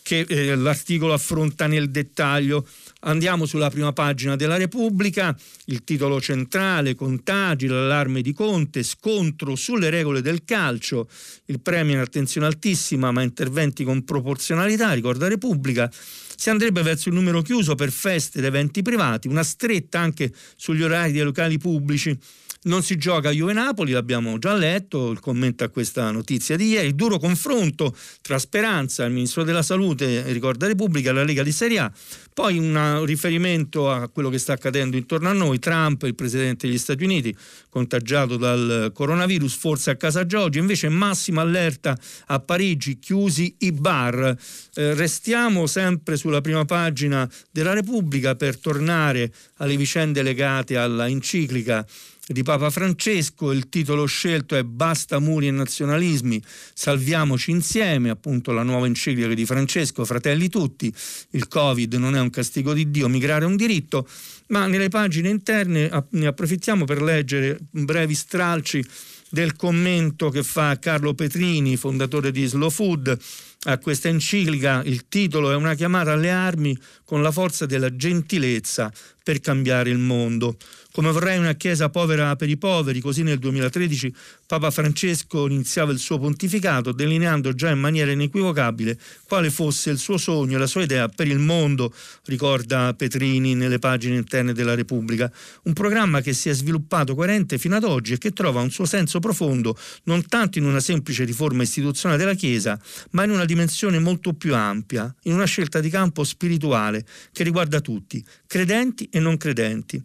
che 0.08 0.26
eh, 0.26 0.56
l'articolo 0.56 1.12
affronta 1.12 1.68
nel 1.68 1.90
dettaglio. 1.90 2.66
Andiamo 3.08 3.46
sulla 3.46 3.70
prima 3.70 3.94
pagina 3.94 4.36
della 4.36 4.58
Repubblica, 4.58 5.34
il 5.68 5.86
titolo 5.86 6.20
centrale, 6.20 6.94
contagi, 6.94 7.68
l'allarme 7.68 8.22
di 8.22 8.34
Conte, 8.34 8.84
scontro 8.84 9.56
sulle 9.56 9.90
regole 9.90 10.22
del 10.22 10.44
calcio, 10.44 11.08
il 11.46 11.62
premio 11.62 11.94
in 11.94 12.02
attenzione 12.02 12.48
altissima 12.48 13.14
ma 13.14 13.22
interventi 13.22 13.86
con 13.86 14.04
proporzionalità, 14.04 14.92
ricorda 14.92 15.30
Repubblica, 15.30 15.90
si 16.36 16.50
andrebbe 16.50 16.82
verso 16.82 17.08
il 17.08 17.16
numero 17.16 17.42
chiuso 17.42 17.76
per 17.76 17.92
feste 17.92 18.40
ed 18.40 18.44
eventi 18.44 18.82
privati, 18.82 19.30
una 19.30 19.44
stretta 19.44 20.00
anche 20.00 20.30
sugli 20.58 20.84
orari 20.84 21.14
dei 21.14 21.24
locali 21.24 21.58
pubblici. 21.58 22.18
Non 22.64 22.84
si 22.84 22.98
gioca 22.98 23.30
a 23.30 23.32
Juve-Napoli, 23.32 23.94
l'abbiamo 23.94 24.38
già 24.40 24.54
letto, 24.54 25.12
il 25.12 25.22
commento 25.22 25.64
a 25.64 25.70
questa 25.70 26.12
notizia 26.12 26.58
di 26.58 26.70
ieri, 26.70 26.94
duro 26.96 27.18
confronto 27.18 27.96
tra 28.22 28.38
Speranza, 28.38 29.06
il 29.06 29.14
Ministro 29.14 29.44
della 29.44 29.62
Salute, 29.62 30.24
ricorda 30.34 30.68
Repubblica, 30.68 31.14
la 31.14 31.24
Lega 31.24 31.44
di 31.44 31.52
Serie 31.54 31.80
A, 31.80 31.92
poi 32.38 32.60
un 32.60 33.04
riferimento 33.04 33.90
a 33.90 34.10
quello 34.10 34.30
che 34.30 34.38
sta 34.38 34.54
accadendo 34.54 34.96
intorno 34.96 35.28
a 35.28 35.34
noi, 35.34 35.58
Trump, 35.58 36.04
il 36.04 36.14
Presidente 36.14 36.68
degli 36.68 36.78
Stati 36.78 37.04
Uniti, 37.04 37.36
contagiato 37.68 38.38
dal 38.38 38.92
coronavirus, 38.94 39.56
forse 39.58 39.90
a 39.90 39.96
casa 39.96 40.24
Giorgio, 40.24 40.60
invece 40.60 40.88
massima 40.88 41.42
allerta 41.42 41.98
a 42.28 42.40
Parigi, 42.40 43.00
chiusi 43.00 43.56
i 43.62 43.72
bar. 43.72 44.38
Eh, 44.76 44.94
restiamo 44.94 45.66
sempre 45.66 46.16
sulla 46.16 46.42
prima 46.42 46.64
pagina 46.64 47.28
della 47.50 47.74
Repubblica 47.74 48.36
per 48.36 48.60
tornare 48.60 49.34
alle 49.56 49.76
vicende 49.76 50.22
legate 50.22 50.78
alla 50.78 51.08
enciclica 51.08 51.84
di 52.30 52.44
Papa 52.44 52.70
Francesco, 52.70 53.52
il 53.52 53.70
titolo 53.70 54.06
scelto 54.06 54.56
è 54.56 54.64
Basta 54.64 55.20
muri 55.20 55.48
e 55.48 55.52
nazionalismi, 55.52 56.42
salviamoci 56.74 57.52
insieme, 57.52 58.10
appunto 58.10 58.52
la 58.52 58.64
nuova 58.64 58.86
enciclica 58.86 59.34
di 59.34 59.46
Francesco, 59.46 60.04
Fratelli 60.04 60.50
tutti, 60.50 60.94
il 61.32 61.48
Covid 61.48 61.94
non 61.94 62.16
è 62.16 62.20
un 62.20 62.27
castigo 62.30 62.74
di 62.74 62.90
Dio, 62.90 63.08
migrare 63.08 63.46
è 63.46 63.48
un 63.48 63.56
diritto, 63.56 64.08
ma 64.48 64.68
nelle 64.68 64.90
pagine 64.90 65.30
interne 65.30 65.90
ne 66.12 66.28
approfittiamo 66.28 66.86
per 66.86 67.02
leggere 67.02 67.58
brevi 67.70 68.14
stralci 68.14 68.84
del 69.30 69.56
commento 69.56 70.30
che 70.30 70.44
fa 70.44 70.80
Carlo 70.80 71.14
Petrini, 71.14 71.76
fondatore 71.76 72.32
di 72.32 72.46
Slow 72.46 72.70
Food, 72.70 73.18
a 73.64 73.78
questa 73.80 74.08
enciclica. 74.08 74.82
Il 74.86 75.08
titolo 75.08 75.52
è 75.52 75.56
una 75.56 75.74
chiamata 75.74 76.14
alle 76.14 76.30
armi 76.30 76.78
con 77.04 77.22
la 77.22 77.32
forza 77.32 77.66
della 77.66 77.96
gentilezza 77.96 78.92
per 79.28 79.42
cambiare 79.42 79.90
il 79.90 79.98
mondo. 79.98 80.56
Come 80.94 81.12
vorrei 81.12 81.38
una 81.38 81.54
Chiesa 81.54 81.90
povera 81.90 82.36
per 82.38 82.50
i 82.50 82.58
poveri, 82.58 83.02
così 83.02 83.22
nel 83.22 83.38
2013 83.38 84.12
Papa 84.48 84.72
Francesco 84.72 85.46
iniziava 85.46 85.92
il 85.92 86.00
suo 86.00 86.18
pontificato 86.18 86.92
delineando 86.92 87.54
già 87.54 87.70
in 87.70 87.78
maniera 87.78 88.10
inequivocabile 88.10 88.98
quale 89.28 89.52
fosse 89.52 89.92
il 89.92 90.00
suo 90.00 90.18
sogno 90.18 90.56
e 90.56 90.60
la 90.60 90.66
sua 90.66 90.82
idea 90.82 91.08
per 91.10 91.28
il 91.28 91.38
mondo, 91.38 91.94
ricorda 92.26 92.96
Petrini 92.96 93.54
nelle 93.54 93.78
pagine 93.78 94.16
interne 94.16 94.54
della 94.54 94.74
Repubblica. 94.74 95.32
Un 95.64 95.74
programma 95.74 96.22
che 96.22 96.34
si 96.34 96.50
è 96.50 96.54
sviluppato 96.54 97.14
coerente 97.14 97.60
fino 97.60 97.76
ad 97.76 97.84
oggi 97.84 98.14
e 98.14 98.18
che 98.18 98.32
trova 98.32 98.62
un 98.62 98.72
suo 98.72 98.86
senso 98.86 99.20
profondo 99.20 99.78
non 100.06 100.26
tanto 100.26 100.58
in 100.58 100.66
una 100.66 100.80
semplice 100.80 101.26
riforma 101.26 101.62
istituzionale 101.64 102.20
della 102.20 102.34
Chiesa, 102.34 102.80
ma 103.12 103.26
in 103.26 103.32
una 103.32 103.46
dimensione 103.46 104.00
molto 104.00 104.34
più 104.34 104.56
ampia, 104.56 105.14
in 105.24 105.34
una 105.34 105.46
scelta 105.46 105.80
di 105.80 105.90
campo 105.90 106.24
spirituale 106.24 107.06
che 107.32 107.44
riguarda 107.44 107.82
tutti, 107.82 108.26
credenti 108.48 109.08
e 109.12 109.17
non 109.20 109.38
credenti. 109.38 110.02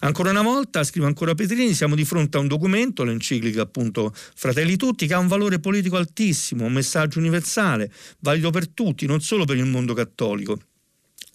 Ancora 0.00 0.30
una 0.30 0.42
volta, 0.42 0.84
scrive 0.84 1.06
ancora 1.06 1.34
Petrini, 1.34 1.72
siamo 1.72 1.94
di 1.94 2.04
fronte 2.04 2.36
a 2.36 2.40
un 2.40 2.48
documento, 2.48 3.02
l'enciclica 3.02 3.62
appunto 3.62 4.12
Fratelli 4.14 4.76
Tutti, 4.76 5.06
che 5.06 5.14
ha 5.14 5.18
un 5.18 5.26
valore 5.26 5.58
politico 5.58 5.96
altissimo, 5.96 6.66
un 6.66 6.72
messaggio 6.72 7.18
universale, 7.18 7.90
valido 8.20 8.50
per 8.50 8.68
tutti, 8.68 9.06
non 9.06 9.20
solo 9.20 9.44
per 9.44 9.56
il 9.56 9.64
mondo 9.64 9.94
cattolico 9.94 10.58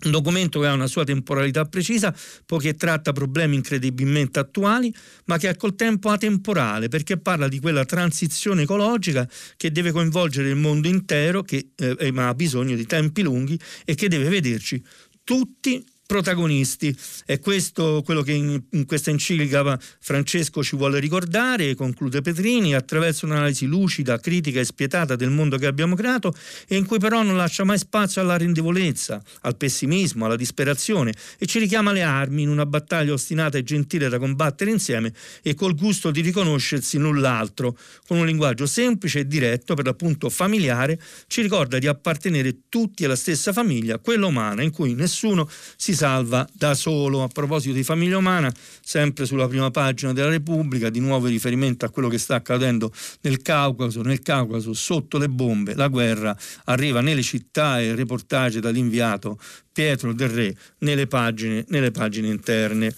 un 0.04 0.12
documento 0.12 0.60
che 0.60 0.68
ha 0.68 0.74
una 0.74 0.88
sua 0.88 1.04
temporalità 1.04 1.66
precisa, 1.66 2.16
poiché 2.46 2.76
tratta 2.76 3.12
problemi 3.12 3.56
incredibilmente 3.56 4.40
attuali, 4.40 4.94
ma 5.26 5.38
che 5.38 5.50
è 5.50 5.56
col 5.56 5.76
tempo 5.76 6.10
atemporale, 6.10 6.88
perché 6.88 7.18
parla 7.18 7.48
di 7.48 7.60
quella 7.60 7.86
transizione 7.86 8.64
ecologica 8.64 9.30
che 9.58 9.72
deve 9.72 9.92
coinvolgere 9.92 10.50
il 10.50 10.56
mondo 10.56 10.88
intero, 10.88 11.44
che 11.44 11.70
eh, 11.76 12.12
ma 12.12 12.30
ha 12.30 12.34
bisogno 12.34 12.76
di 12.76 12.86
tempi 12.86 13.22
lunghi 13.22 13.60
e 13.86 13.96
che 13.96 14.08
deve 14.08 14.30
vederci 14.30 14.84
tutti 15.24 15.84
protagonisti. 16.12 16.94
È 17.26 17.40
questo 17.40 18.02
quello 18.04 18.22
che 18.22 18.34
in, 18.34 18.62
in, 18.72 18.86
questa 18.86 19.12
enciclica 19.12 19.80
Francesco 20.02 20.62
ci 20.62 20.76
vuole 20.76 21.00
ricordare, 21.00 21.74
conclude 21.74 22.20
Petrini, 22.20 22.76
attraverso 22.76 23.26
un'analisi 23.26 23.66
lucida, 23.66 24.20
critica 24.20 24.60
e 24.60 24.66
spietata 24.66 25.16
del 25.16 25.30
mondo 25.30 25.56
che 25.58 25.68
abbiamo 25.68 25.96
creato 25.96 26.34
e 26.68 26.76
in 26.76 26.86
cui 26.86 27.00
però 27.00 27.24
non 27.24 27.38
lascia 27.38 27.64
mai 27.64 27.78
spazio 27.78 28.20
alla 28.20 28.36
rendevolezza, 28.36 29.24
al 29.44 29.56
pessimismo, 29.56 30.26
alla 30.26 30.36
disperazione 30.36 31.14
e 31.38 31.46
ci 31.46 31.60
richiama 31.60 31.92
alle 31.92 32.02
armi 32.02 32.42
in 32.42 32.50
una 32.50 32.66
battaglia 32.66 33.14
ostinata 33.14 33.58
e 33.58 33.64
gentile 33.64 34.10
da 34.10 34.20
combattere 34.20 34.70
insieme 34.70 35.14
e 35.42 35.54
col 35.54 35.76
gusto 35.76 36.12
di 36.12 36.20
riconoscersi 36.20 36.98
l'un 36.98 37.22
l'altro. 37.22 37.78
Con 38.06 38.18
un 38.18 38.26
linguaggio 38.26 38.66
semplice 38.66 39.20
e 39.20 39.28
diretto, 39.28 39.76
per 39.76 39.86
l'appunto 39.86 40.30
familiare, 40.30 41.00
ci 41.28 41.42
ricorda 41.42 41.80
di 41.80 41.88
appartenere 41.88 42.64
tutti 42.68 43.06
alla 43.06 43.16
stessa 43.16 43.54
famiglia, 43.54 43.98
quella 43.98 44.26
umana, 44.26 44.62
in 44.62 44.72
cui 44.72 44.94
nessuno 44.94 45.50
si 45.78 46.00
salva 46.02 46.48
da 46.52 46.74
solo. 46.74 47.22
A 47.22 47.28
proposito 47.28 47.76
di 47.76 47.84
famiglia 47.84 48.18
umana, 48.18 48.52
sempre 48.82 49.26
sulla 49.26 49.48
prima 49.48 49.70
pagina 49.70 50.14
della 50.14 50.30
Repubblica, 50.30 50.90
di 50.90 51.00
nuovo 51.00 51.28
riferimento 51.28 51.86
a 51.86 51.90
quello 51.90 52.08
che 52.08 52.18
sta 52.18 52.34
accadendo 52.34 52.92
nel 53.22 53.44
Caucaso, 53.44 54.02
nel 54.02 54.22
Caucaso 54.24 54.74
sotto 54.74 55.20
le 55.20 55.30
bombe, 55.30 55.76
la 55.76 55.90
guerra 55.90 56.36
arriva 56.66 57.02
nelle 57.02 57.22
città 57.22 57.80
e 57.80 57.90
il 57.90 57.96
reportage 57.96 58.60
dall'inviato 58.60 59.38
Pietro 59.72 60.12
Del 60.14 60.30
Re 60.30 60.56
nelle 60.80 61.06
pagine, 61.06 61.66
nelle 61.68 61.92
pagine 61.92 62.30
interne. 62.30 62.92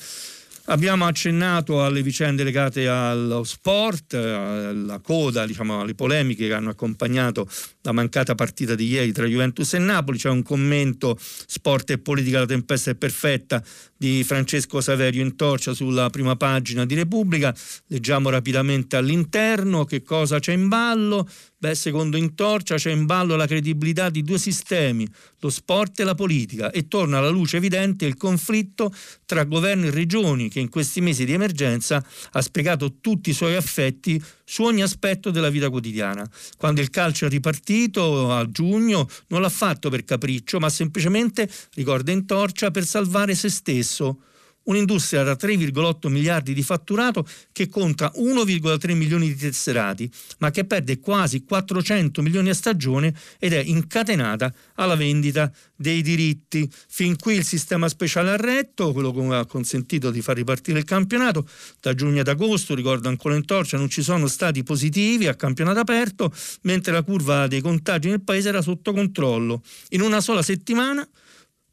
Abbiamo 0.68 1.06
accennato 1.06 1.84
alle 1.84 2.02
vicende 2.02 2.42
legate 2.46 2.88
allo 2.88 3.44
sport, 3.44 4.14
alla 4.14 5.00
coda, 5.00 5.46
diciamo, 5.46 5.82
alle 5.82 5.94
polemiche 5.94 6.48
che 6.48 6.54
hanno 6.54 6.70
accompagnato 6.70 7.50
la 7.82 7.92
mancata 7.92 8.34
partita 8.34 8.74
di 8.74 8.88
ieri 8.88 9.12
tra 9.12 9.26
Juventus 9.26 9.74
e 9.74 9.80
Napoli. 9.80 10.18
C'è 10.18 10.30
un 10.30 10.42
commento 10.42 11.18
sport 11.20 11.90
e 11.90 11.98
politica, 11.98 12.40
la 12.40 12.46
tempesta 12.46 12.92
è 12.92 12.96
perfetta 12.96 13.62
di 14.04 14.26
Francesco 14.26 14.82
Saverio 14.82 15.24
in 15.24 15.38
torcia 15.38 15.74
sulla 15.74 16.10
prima 16.10 16.36
pagina 16.36 16.86
di 16.86 16.94
Repubblica. 16.94 17.56
Leggiamo 17.88 18.30
rapidamente 18.30 18.98
all'interno 18.98 19.86
che 19.86 20.02
cosa 20.02 20.40
c'è 20.40 20.52
in 20.52 20.68
ballo. 20.68 21.26
Beh, 21.58 21.74
secondo 21.74 22.18
Intorcia 22.18 22.76
c'è 22.76 22.92
in 22.92 23.06
ballo 23.06 23.38
la 23.38 23.48
credibilità 23.48 24.10
di 24.10 24.22
due 24.22 24.38
sistemi, 24.38 25.08
lo 25.40 25.50
sport 25.50 26.02
e 26.02 26.04
la 26.04 26.16
politica, 26.16 26.70
e 26.72 26.90
torna 26.90 27.20
alla 27.20 27.30
luce 27.30 27.56
evidente 27.56 28.06
il 28.06 28.18
conflitto 28.18 28.94
tra 29.26 29.46
governo 29.46 29.86
e 29.86 29.92
regioni 29.92 30.50
che 30.50 30.60
in 30.60 30.68
questi 30.68 31.00
mesi 31.00 31.24
di 31.24 31.32
emergenza 31.32 32.06
ha 32.32 32.42
spiegato 32.42 32.96
tutti 33.00 33.30
i 33.30 33.34
suoi 33.34 33.56
affetti 33.56 34.22
su 34.44 34.64
ogni 34.64 34.82
aspetto 34.82 35.32
della 35.32 35.50
vita 35.50 35.70
quotidiana. 35.70 36.28
Quando 36.58 36.82
il 36.82 36.90
calcio 36.90 37.26
è 37.26 37.30
ripartito 37.30 38.32
a 38.34 38.50
giugno 38.50 39.08
non 39.28 39.42
l'ha 39.42 39.50
fatto 39.50 39.90
per 39.90 40.04
capriccio, 40.04 40.60
ma 40.60 40.70
semplicemente, 40.70 41.50
ricorda 41.74 42.12
Intorcia, 42.12 42.72
per 42.72 42.86
salvare 42.86 43.36
se 43.36 43.50
stesso 43.50 44.20
un'industria 44.64 45.24
da 45.24 45.34
3,8 45.34 46.10
miliardi 46.10 46.54
di 46.54 46.64
fatturato 46.64 47.28
che 47.52 47.68
conta 47.68 48.12
1,3 48.16 48.96
milioni 48.96 49.28
di 49.28 49.36
tesserati, 49.36 50.10
ma 50.40 50.52
che 50.52 50.66
perde 50.66 51.00
quasi 51.00 51.44
400 51.44 52.22
milioni 52.22 52.50
a 52.50 52.54
stagione 52.54 53.14
ed 53.40 53.54
è 53.54 53.60
incatenata 53.60 54.54
alla 54.76 54.96
vendita 54.96 55.52
dei 55.76 56.02
diritti. 56.02 56.70
Fin 56.88 57.18
qui 57.18 57.36
il 57.36 57.44
sistema 57.44 57.90
speciale 57.90 58.32
a 58.32 58.38
retto, 58.38 58.94
quello 58.94 59.12
che 59.12 59.36
ha 59.36 59.46
consentito 59.46 60.12
di 60.12 60.22
far 60.22 60.36
ripartire 60.36 60.80
il 60.80 60.86
campionato, 60.86 61.48
da 61.80 61.94
giugno 61.94 62.22
ad 62.22 62.28
agosto, 62.28 62.76
ricordo 62.76 63.10
ancora 63.10 63.36
in 63.36 63.46
torcia, 63.46 63.78
non 63.78 63.90
ci 63.90 64.02
sono 64.02 64.28
stati 64.28 64.64
positivi 64.64 65.28
a 65.28 65.36
campionato 65.36 65.80
aperto, 65.80 66.34
mentre 66.62 66.94
la 66.94 67.04
curva 67.04 67.48
dei 67.48 67.62
contagi 67.62 68.10
nel 68.10 68.22
paese 68.22 68.50
era 68.50 68.62
sotto 68.62 68.94
controllo. 68.94 69.62
In 69.90 70.02
una 70.02 70.22
sola 70.22 70.42
settimana 70.42 71.08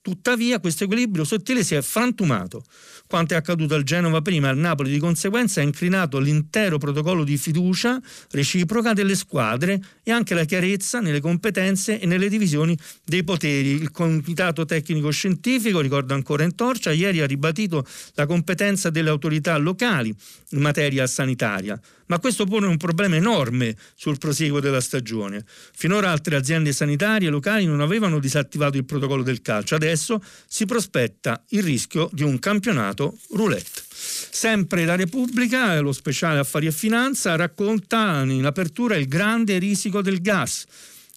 Tuttavia 0.03 0.61
questo 0.61 0.85
equilibrio 0.85 1.25
sottile 1.25 1.63
si 1.63 1.75
è 1.75 1.83
frantumato. 1.83 2.65
Quanto 3.07 3.35
è 3.35 3.37
accaduto 3.37 3.75
al 3.75 3.83
Genova 3.83 4.23
prima 4.23 4.47
e 4.47 4.51
al 4.51 4.57
Napoli 4.57 4.91
di 4.91 4.99
conseguenza 4.99 5.61
ha 5.61 5.63
inclinato 5.63 6.19
l'intero 6.19 6.79
protocollo 6.79 7.23
di 7.23 7.37
fiducia 7.37 8.01
reciproca 8.31 8.95
delle 8.95 9.15
squadre 9.15 9.79
e 10.03 10.11
anche 10.11 10.33
la 10.33 10.45
chiarezza 10.45 11.01
nelle 11.01 11.21
competenze 11.21 12.01
e 12.01 12.07
nelle 12.07 12.31
divisioni 12.31 12.75
dei 13.05 13.25
poteri. 13.25 13.73
Il 13.73 13.91
Comitato 13.91 14.65
Tecnico 14.65 15.11
Scientifico, 15.11 15.81
ricordo 15.81 16.15
ancora 16.15 16.45
in 16.45 16.55
torcia, 16.55 16.93
ieri 16.93 17.21
ha 17.21 17.27
ribadito 17.27 17.87
la 18.15 18.25
competenza 18.25 18.89
delle 18.89 19.11
autorità 19.11 19.55
locali 19.59 20.15
in 20.53 20.61
materia 20.61 21.07
sanitaria 21.07 21.79
ma 22.11 22.19
questo 22.19 22.45
pone 22.45 22.67
un 22.67 22.77
problema 22.77 23.15
enorme 23.15 23.77
sul 23.95 24.19
proseguo 24.19 24.59
della 24.59 24.81
stagione. 24.81 25.45
Finora 25.47 26.11
altre 26.11 26.35
aziende 26.35 26.73
sanitarie 26.73 27.31
locali 27.31 27.65
non 27.67 27.81
avevano 27.81 28.19
disattivato 28.19 28.77
il 28.77 28.85
protocollo 28.85 29.23
del 29.23 29.41
calcio, 29.41 29.77
adesso 29.77 30.21
si 30.49 30.67
prospetta 30.67 31.43
il 31.51 31.63
rischio 31.63 32.11
di 32.13 32.25
un 32.25 32.41
campionato 32.41 33.17
roulette. 33.31 33.83
Sempre 33.93 34.85
la 34.85 34.97
Repubblica, 34.97 35.79
lo 35.81 35.93
speciale 35.93 36.41
Affari 36.41 36.67
e 36.67 36.73
Finanza, 36.73 37.37
racconta 37.37 38.25
in 38.27 38.45
apertura 38.45 38.97
il 38.97 39.07
grande 39.07 39.59
risico 39.59 40.03
del 40.03 40.21
gas. 40.21 40.65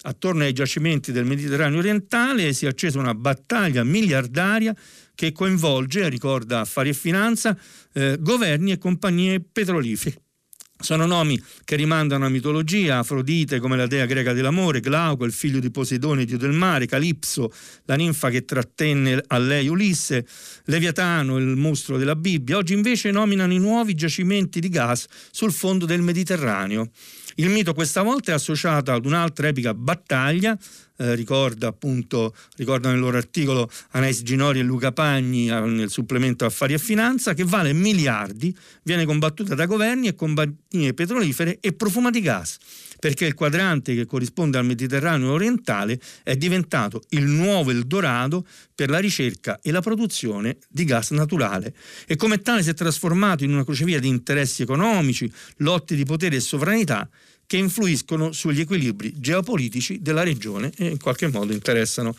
Attorno 0.03 0.43
ai 0.43 0.53
giacimenti 0.53 1.11
del 1.11 1.25
Mediterraneo 1.25 1.79
orientale 1.79 2.53
si 2.53 2.65
è 2.65 2.69
accesa 2.69 2.99
una 2.99 3.15
battaglia 3.15 3.83
miliardaria 3.83 4.75
che 5.15 5.31
coinvolge, 5.31 6.09
ricorda 6.09 6.59
Affari 6.59 6.89
e 6.89 6.93
Finanza, 6.93 7.57
eh, 7.93 8.17
governi 8.19 8.73
e 8.73 8.77
compagnie 8.77 9.39
petrolifere. 9.39 10.22
Sono 10.83 11.05
nomi 11.05 11.41
che 11.63 11.77
rimandano 11.77 12.25
a 12.25 12.29
mitologia, 12.29 12.97
Afrodite 12.97 13.61
come 13.61 13.77
la 13.77 13.87
dea 13.87 14.05
greca 14.05 14.33
dell'amore, 14.33 14.81
Glauco, 14.81 15.23
il 15.23 15.31
figlio 15.31 15.61
di 15.61 15.71
Poseidone, 15.71 16.25
dio 16.25 16.37
del 16.37 16.51
mare, 16.51 16.87
Calipso, 16.87 17.53
la 17.85 17.95
ninfa 17.95 18.29
che 18.29 18.43
trattenne 18.43 19.23
a 19.27 19.37
lei 19.37 19.69
Ulisse, 19.69 20.27
Leviatano, 20.65 21.37
il 21.37 21.55
mostro 21.55 21.97
della 21.97 22.17
Bibbia. 22.17 22.57
Oggi 22.57 22.73
invece 22.73 23.11
nominano 23.11 23.53
i 23.53 23.59
nuovi 23.59 23.93
giacimenti 23.93 24.59
di 24.59 24.67
gas 24.67 25.05
sul 25.31 25.53
fondo 25.53 25.85
del 25.85 26.01
Mediterraneo. 26.01 26.89
Il 27.35 27.49
mito 27.49 27.73
questa 27.73 28.01
volta 28.01 28.31
è 28.31 28.35
associato 28.35 28.91
ad 28.91 29.05
un'altra 29.05 29.47
epica 29.47 29.73
battaglia 29.73 30.57
eh, 30.97 31.15
ricorda 31.15 31.67
appunto, 31.67 32.35
ricorda 32.55 32.89
nel 32.89 32.99
loro 32.99 33.17
articolo 33.17 33.69
Anais 33.91 34.21
Ginori 34.21 34.59
e 34.59 34.63
Luca 34.63 34.91
Pagni 34.91 35.47
nel 35.47 35.89
supplemento 35.89 36.45
Affari 36.45 36.73
e 36.73 36.79
Finanza, 36.79 37.33
che 37.33 37.43
vale 37.43 37.73
miliardi, 37.73 38.55
viene 38.83 39.05
combattuta 39.05 39.55
da 39.55 39.65
governi 39.65 40.07
e 40.07 40.15
compagnie 40.15 40.93
petrolifere 40.93 41.57
e 41.59 41.73
profuma 41.73 42.09
di 42.09 42.21
gas 42.21 42.57
perché 43.03 43.25
il 43.25 43.33
quadrante 43.33 43.95
che 43.95 44.05
corrisponde 44.05 44.57
al 44.57 44.63
Mediterraneo 44.63 45.33
orientale 45.33 45.99
è 46.23 46.37
diventato 46.37 47.03
il 47.09 47.25
nuovo 47.25 47.69
Eldorado 47.69 48.47
per 48.73 48.89
la 48.89 48.99
ricerca 48.99 49.59
e 49.61 49.71
la 49.71 49.81
produzione 49.81 50.55
di 50.69 50.85
gas 50.85 51.11
naturale. 51.11 51.75
E 52.07 52.15
come 52.15 52.41
tale 52.41 52.63
si 52.63 52.69
è 52.69 52.73
trasformato 52.73 53.43
in 53.43 53.51
una 53.51 53.65
crocevia 53.65 53.99
di 53.99 54.07
interessi 54.07 54.61
economici, 54.61 55.29
lotte 55.57 55.95
di 55.95 56.05
potere 56.05 56.37
e 56.37 56.39
sovranità 56.39 57.09
che 57.45 57.57
influiscono 57.57 58.31
sugli 58.31 58.61
equilibri 58.61 59.11
geopolitici 59.17 59.99
della 60.01 60.23
regione 60.23 60.71
e 60.77 60.87
in 60.87 60.97
qualche 60.97 61.27
modo 61.27 61.51
interessano. 61.51 62.15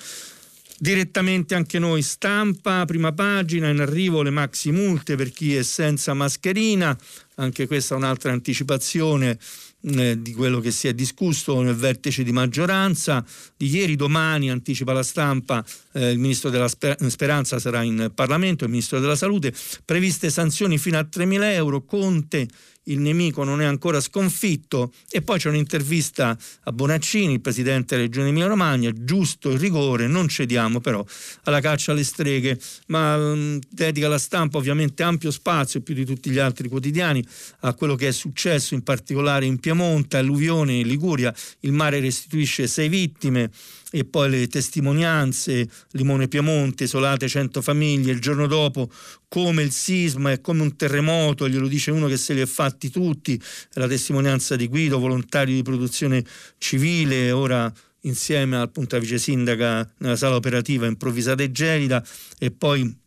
Direttamente 0.77 1.55
anche 1.55 1.79
noi. 1.79 2.03
Stampa, 2.03 2.85
prima 2.85 3.13
pagina, 3.13 3.69
in 3.69 3.81
arrivo 3.81 4.21
le 4.21 4.29
maxi 4.29 4.71
multe 4.71 5.17
per 5.17 5.31
chi 5.31 5.57
è 5.57 5.63
senza 5.63 6.13
mascherina, 6.13 6.95
anche 7.37 7.67
questa 7.67 7.95
è 7.95 7.97
un'altra 7.97 8.33
anticipazione 8.33 9.39
eh, 9.85 10.21
di 10.21 10.33
quello 10.33 10.61
che 10.61 10.71
si 10.71 10.89
è 10.89 10.95
discusso 10.95 11.61
nel 11.61 11.75
vertice 11.75 12.23
di 12.23 12.33
maggioranza. 12.33 13.25
Di 13.57 13.69
ieri, 13.69 13.97
domani, 13.97 14.51
anticipa 14.51 14.93
la 14.93 15.03
stampa, 15.03 15.65
eh, 15.93 16.11
il 16.11 16.19
Ministro 16.19 16.51
della 16.51 16.69
Speranza 16.69 17.59
sarà 17.59 17.83
in 17.83 18.11
Parlamento, 18.15 18.65
il 18.65 18.71
Ministro 18.71 19.01
della 19.01 19.17
Salute, 19.17 19.53
previste 19.85 20.31
sanzioni 20.31 20.79
fino 20.79 20.99
a 20.99 21.07
3.000 21.11 21.43
euro, 21.53 21.85
Conte 21.85 22.49
il 22.85 22.99
nemico 23.01 23.45
non 23.45 23.61
è 23.61 23.65
ancora 23.65 24.01
sconfitto 24.01 24.93
e 25.11 25.23
poi 25.23 25.39
c'è 25.39 25.49
un'intervista 25.49 26.37
a 26.65 26.73
Bonaccini, 26.73 27.35
il 27.35 27.41
presidente 27.41 27.95
della 27.95 28.07
Regione 28.07 28.29
Emilia 28.29 28.49
Romagna, 28.49 28.93
giusto 28.93 29.51
il 29.51 29.59
rigore, 29.59 30.07
non 30.07 30.29
cediamo 30.29 30.81
però 30.81 31.05
alla 31.45 31.61
caccia 31.61 31.93
alle 31.93 32.05
streghe, 32.05 32.59
ma 32.87 33.17
mm, 33.17 33.59
dedica 33.69 34.09
la 34.09 34.19
stampa 34.19 34.59
ovviamente 34.59 35.03
ampio 35.03 35.31
spazio, 35.31 35.81
più 35.81 35.95
di 35.95 36.05
tutti 36.05 36.31
gli 36.31 36.39
altri 36.39 36.69
quotidiani, 36.69 37.25
a 37.61 37.75
quello 37.75 37.95
che 37.95 38.09
è 38.09 38.13
successo 38.13 38.75
in 38.75 38.83
particolare 38.83 39.47
in 39.47 39.59
Piemonte, 39.59 40.17
alluvione 40.17 40.75
in 40.75 40.87
Liguria, 40.87 41.35
il 41.61 41.73
mare 41.73 42.01
restituisce 42.01 42.67
sei 42.67 42.89
vittime, 42.89 43.51
e 43.97 44.05
poi 44.05 44.29
le 44.29 44.49
testimonianze, 44.49 45.69
Limone 45.93 46.27
Piemonte, 46.27 46.83
isolate 46.83 47.29
100 47.29 47.63
famiglie, 47.63 48.11
il 48.11 48.19
giorno 48.19 48.49
dopo 48.49 48.91
come 49.29 49.63
il 49.63 49.71
sisma 49.71 50.33
è 50.33 50.41
come 50.41 50.63
un 50.63 50.75
terremoto, 50.75 51.49
glielo 51.49 51.69
dice 51.69 51.93
uno 51.93 52.09
che 52.09 52.17
se 52.17 52.35
li 52.35 52.41
ha 52.41 52.47
fatti 52.47 52.91
tutti, 52.91 53.41
la 53.75 53.87
testimonianza 53.87 54.57
di 54.57 54.67
Guido, 54.67 54.99
volontario 54.99 55.55
di 55.55 55.63
produzione 55.63 56.25
civile, 56.59 57.31
ora 57.31 57.73
insieme 58.01 58.57
al 58.57 58.73
punta 58.73 58.99
vice 58.99 59.19
sindaca 59.19 59.89
nella 59.99 60.17
sala 60.17 60.35
operativa 60.35 60.87
improvvisata 60.87 61.45
e 61.45 61.53
gelida 61.53 62.05
e 62.41 62.51
poi 62.51 63.03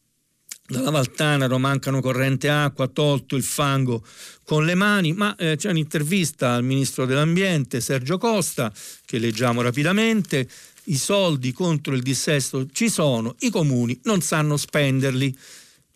dalla 0.69 0.89
Valtanaro 0.89 1.57
mancano 1.57 2.01
corrente 2.01 2.49
acqua, 2.49 2.87
tolto 2.87 3.37
il 3.37 3.43
fango 3.43 4.03
con 4.43 4.65
le 4.65 4.75
mani, 4.75 5.13
ma 5.13 5.33
eh, 5.37 5.55
c'è 5.55 5.69
un'intervista 5.69 6.53
al 6.53 6.63
ministro 6.63 7.05
dell'ambiente 7.05 7.79
Sergio 7.79 8.17
Costa 8.17 8.71
che 9.05 9.17
leggiamo 9.17 9.61
rapidamente. 9.61 10.47
I 10.89 10.97
soldi 10.97 11.51
contro 11.51 11.93
il 11.93 12.01
dissesto 12.01 12.65
ci 12.71 12.89
sono, 12.89 13.35
i 13.39 13.49
comuni 13.49 13.99
non 14.03 14.21
sanno 14.21 14.55
spenderli. 14.55 15.35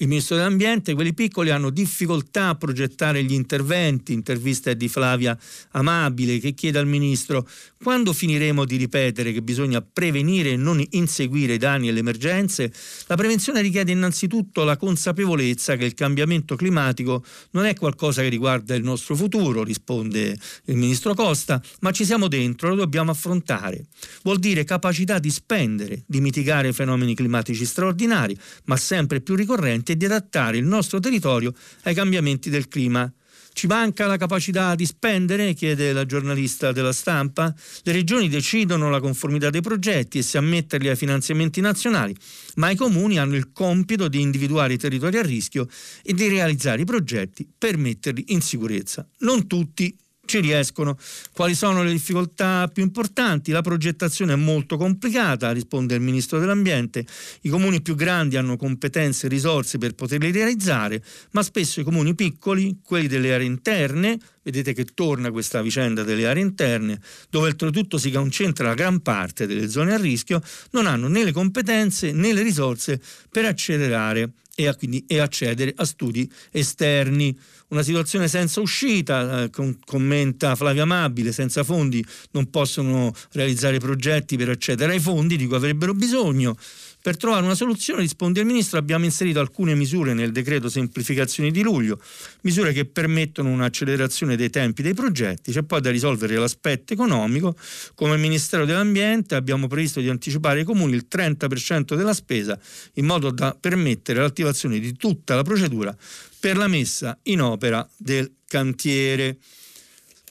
Il 0.02 0.08
Ministro 0.08 0.36
dell'Ambiente, 0.36 0.96
quelli 0.96 1.14
piccoli 1.14 1.52
hanno 1.52 1.70
difficoltà 1.70 2.50
a 2.50 2.56
progettare 2.56 3.24
gli 3.24 3.34
interventi, 3.34 4.14
intervista 4.14 4.74
di 4.74 4.90
Flavia 4.90 5.38
Amabile 5.72 6.40
che 6.40 6.54
chiede 6.54 6.80
al 6.80 6.88
Ministro 6.88 7.48
quando 7.82 8.14
finiremo 8.14 8.64
di 8.64 8.76
ripetere 8.76 9.32
che 9.32 9.42
bisogna 9.42 9.82
prevenire 9.82 10.52
e 10.52 10.56
non 10.56 10.84
inseguire 10.92 11.56
i 11.56 11.58
danni 11.58 11.90
e 11.90 11.92
le 11.92 12.00
emergenze? 12.00 12.72
La 13.08 13.16
prevenzione 13.16 13.62
richiede 13.62 13.92
innanzitutto 13.92 14.64
la 14.64 14.78
consapevolezza 14.78 15.76
che 15.76 15.86
il 15.86 15.96
cambiamento 15.96 16.56
climatico 16.56 17.24
non 17.52 17.66
è 17.66 17.74
qualcosa 17.76 18.22
che 18.22 18.30
riguarda 18.30 18.76
il 18.76 18.84
nostro 18.84 19.16
futuro, 19.16 19.64
risponde 19.64 20.38
il 20.66 20.76
Ministro 20.76 21.14
Costa, 21.16 21.62
ma 21.80 21.92
ci 21.92 22.06
siamo 22.06 22.28
dentro, 22.28 22.70
lo 22.70 22.76
dobbiamo 22.76 23.12
affrontare. 23.12 23.86
Vuol 24.24 24.38
dire 24.38 24.64
capacità 24.64 25.18
di 25.18 25.32
spendere, 25.32 26.04
di 26.06 26.22
mitigare 26.22 26.74
fenomeni 26.74 27.16
climatici 27.16 27.66
straordinari, 27.66 28.38
ma 28.66 28.78
sempre 28.78 29.22
più 29.22 29.36
ricorrenti 29.36 29.94
e 29.94 29.98
di 29.98 30.06
adattare 30.06 30.58
il 30.58 30.66
nostro 30.66 31.00
territorio 31.00 31.54
ai 31.84 31.96
cambiamenti 31.96 32.50
del 32.50 32.68
clima. 32.68 33.12
Ci 33.54 33.68
manca 33.68 34.08
la 34.08 34.18
capacità 34.18 34.76
di 34.76 34.86
spendere? 34.86 35.54
chiede 35.54 35.94
la 35.94 36.06
giornalista 36.06 36.72
della 36.72 36.94
stampa. 36.94 37.54
Le 37.84 37.92
regioni 37.92 38.30
decidono 38.30 38.90
la 38.90 39.00
conformità 39.00 39.50
dei 39.50 39.62
progetti 39.62 40.18
e 40.20 40.22
se 40.22 40.38
ammetterli 40.38 40.88
ai 40.88 40.96
finanziamenti 40.96 41.62
nazionali, 41.62 42.16
ma 42.56 42.70
i 42.70 42.76
comuni 42.76 43.20
hanno 43.20 43.36
il 43.36 43.52
compito 43.52 44.08
di 44.08 44.22
individuare 44.22 44.74
i 44.74 44.78
territori 44.78 45.18
a 45.18 45.22
rischio 45.22 45.68
e 46.02 46.14
di 46.14 46.28
realizzare 46.28 46.82
i 46.82 46.86
progetti 46.86 47.48
per 47.58 47.78
metterli 47.78 48.26
in 48.28 48.42
sicurezza. 48.42 49.08
Non 49.20 49.48
tutti 49.48 49.96
ci 50.32 50.40
riescono. 50.40 50.98
Quali 51.34 51.54
sono 51.54 51.84
le 51.84 51.92
difficoltà 51.92 52.70
più 52.72 52.84
importanti? 52.84 53.52
La 53.52 53.62
progettazione 53.62 54.32
è 54.34 54.38
molto 54.38 54.78
complicata, 54.78 55.52
risponde 55.52 55.96
il 55.96 56.02
Ministro 56.02 56.40
dell'Ambiente. 56.40 57.06
I 57.42 57.50
comuni 57.50 57.82
più 57.82 57.96
grandi 57.96 58.38
hanno 58.38 58.56
competenze 58.56 59.26
e 59.26 59.30
risorse 59.30 59.78
per 59.78 59.94
poterli 59.94 60.32
realizzare, 60.32 61.04
ma 61.32 61.44
spesso 61.44 61.82
i 61.82 61.84
comuni 61.84 62.16
piccoli, 62.16 62.80
quelli 62.82 63.08
delle 63.08 63.34
aree 63.34 63.46
interne, 63.46 64.18
vedete 64.44 64.74
che 64.74 64.86
torna 64.86 65.32
questa 65.32 65.62
vicenda 65.62 66.04
delle 66.04 66.26
aree 66.26 66.44
interne, 66.44 67.02
dove 67.30 67.48
oltretutto 67.48 67.98
si 67.98 68.10
concentra 68.10 68.68
la 68.68 68.74
gran 68.74 69.02
parte 69.02 69.46
delle 69.46 69.70
zone 69.70 69.94
a 69.94 69.98
rischio, 69.98 70.42
non 70.72 70.86
hanno 70.88 71.10
né 71.10 71.26
le 71.26 71.34
competenze 71.34 72.14
né 72.14 72.32
le 72.32 72.42
risorse 72.42 73.02
per 73.30 73.44
accelerare 73.44 74.32
e, 74.56 74.68
a, 74.68 74.76
quindi, 74.76 75.04
e 75.08 75.20
accedere 75.20 75.74
a 75.76 75.86
studi 75.86 76.30
esterni. 76.52 77.38
Una 77.72 77.84
situazione 77.84 78.28
senza 78.28 78.60
uscita, 78.60 79.44
eh, 79.44 79.50
com- 79.50 79.78
commenta 79.86 80.56
Flavia 80.56 80.84
Amabile, 80.84 81.32
senza 81.32 81.64
fondi 81.64 82.06
non 82.32 82.50
possono 82.50 83.14
realizzare 83.32 83.80
progetti 83.80 84.36
per 84.36 84.50
accedere 84.50 84.92
ai 84.92 85.00
fondi 85.00 85.38
di 85.38 85.48
cui 85.48 85.56
avrebbero 85.56 85.94
bisogno. 85.94 86.58
Per 87.02 87.18
trovare 87.18 87.44
una 87.44 87.56
soluzione, 87.56 88.02
risponde 88.02 88.42
il 88.42 88.46
Ministro, 88.46 88.78
abbiamo 88.78 89.06
inserito 89.06 89.40
alcune 89.40 89.74
misure 89.74 90.14
nel 90.14 90.32
decreto 90.32 90.70
semplificazioni 90.70 91.50
di 91.50 91.64
luglio, 91.64 92.00
misure 92.42 92.74
che 92.74 92.86
permettono 92.86 93.50
un'accelerazione 93.50 94.36
dei 94.36 94.52
tempi 94.52 94.84
dei 94.84 94.94
progetti. 94.94 95.52
C'è 95.52 95.64
poi 95.64 95.82
da 95.82 95.90
risolvere 95.90 96.36
l'aspetto 96.36 96.94
economico. 96.94 97.56
Come 97.96 98.18
Ministero 98.18 98.66
dell'Ambiente 98.66 99.34
abbiamo 99.34 99.66
previsto 99.66 100.00
di 100.00 100.10
anticipare 100.10 100.60
ai 100.60 100.66
comuni 100.66 100.94
il 100.94 101.08
30% 101.10 101.96
della 101.96 102.14
spesa 102.14 102.60
in 102.94 103.06
modo 103.06 103.32
da 103.32 103.58
permettere 103.60 104.20
l'attivazione 104.22 104.78
di 104.78 104.94
tutta 104.94 105.34
la 105.34 105.42
procedura 105.42 105.98
per 106.40 106.56
la 106.56 106.68
messa 106.68 107.18
in 107.24 107.42
opera 107.42 107.88
del 107.98 108.32
cantiere. 108.46 109.38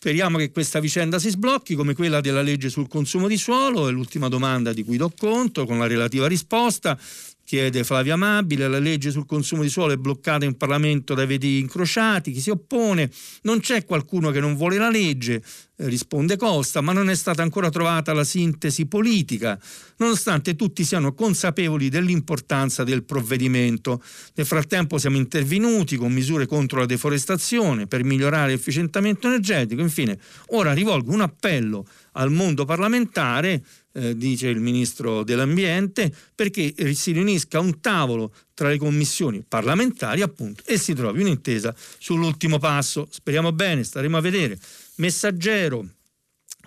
Speriamo 0.03 0.39
che 0.39 0.51
questa 0.51 0.81
vicenda 0.81 1.19
si 1.19 1.29
sblocchi 1.29 1.75
come 1.75 1.93
quella 1.93 2.23
della 2.23 2.41
legge 2.41 2.71
sul 2.71 2.89
consumo 2.89 3.29
di 3.29 3.37
suolo, 3.37 3.87
è 3.87 3.93
l'ultima 3.93 4.29
domanda 4.29 4.73
di 4.73 4.83
cui 4.83 4.97
do 4.97 5.13
conto 5.15 5.67
con 5.67 5.79
la 5.79 5.87
relativa 5.87 6.27
risposta 6.27 6.99
chiede 7.45 7.85
Flavia 7.85 8.15
Amabile, 8.15 8.67
la 8.67 8.79
legge 8.79 9.11
sul 9.11 9.27
consumo 9.27 9.61
di 9.61 9.69
suolo 9.69 9.93
è 9.93 9.99
bloccata 9.99 10.47
in 10.47 10.57
Parlamento 10.57 11.13
dai 11.13 11.27
veti 11.27 11.59
incrociati, 11.59 12.33
chi 12.33 12.41
si 12.41 12.49
oppone, 12.49 13.11
non 13.43 13.61
c'è 13.61 13.85
qualcuno 13.85 14.31
che 14.31 14.41
non 14.41 14.57
vuole 14.57 14.79
la 14.79 14.89
legge, 14.89 15.43
risponde 15.87 16.37
Costa, 16.37 16.81
ma 16.81 16.93
non 16.93 17.09
è 17.09 17.15
stata 17.15 17.43
ancora 17.43 17.71
trovata 17.71 18.13
la 18.13 18.25
sintesi 18.25 18.87
politica, 18.87 19.59
nonostante 19.97 20.57
tutti 20.57 20.85
siano 20.85 21.15
consapevoli 21.15 21.89
dell'importanza 21.89 22.85
del 22.85 23.05
provvedimento. 23.05 24.03
Nel 24.35 24.47
frattempo 24.47 24.99
siamo 24.99 25.17
intervenuti 25.17 25.97
con 25.97 26.13
misure 26.13 26.47
contro 26.47 26.81
la 26.81 26.87
deforestazione 26.87 27.87
per 27.87 28.05
migliorare 28.05 28.51
l'efficientamento 28.51 29.27
energetico, 29.27 29.81
infine 29.81 30.19
ora 30.49 30.73
rivolgo 30.73 31.13
un 31.13 31.21
appello 31.23 31.87
al 32.13 32.31
mondo 32.31 32.65
parlamentare 32.65 33.63
eh, 33.93 34.17
dice 34.17 34.49
il 34.49 34.61
ministro 34.61 35.25
dell'ambiente, 35.25 36.13
perché 36.35 36.95
si 36.95 37.13
riunisca 37.13 37.59
un 37.59 37.81
tavolo 37.81 38.33
tra 38.55 38.69
le 38.69 38.79
commissioni 38.79 39.45
parlamentari 39.47 40.23
appunto 40.23 40.63
e 40.67 40.79
si 40.79 40.95
trovi 40.95 41.23
un'intesa 41.23 41.75
sull'ultimo 41.99 42.59
passo. 42.59 43.09
Speriamo 43.11 43.53
bene, 43.53 43.83
staremo 43.83 44.17
a 44.17 44.21
vedere. 44.21 44.59
Messaggero, 45.01 45.95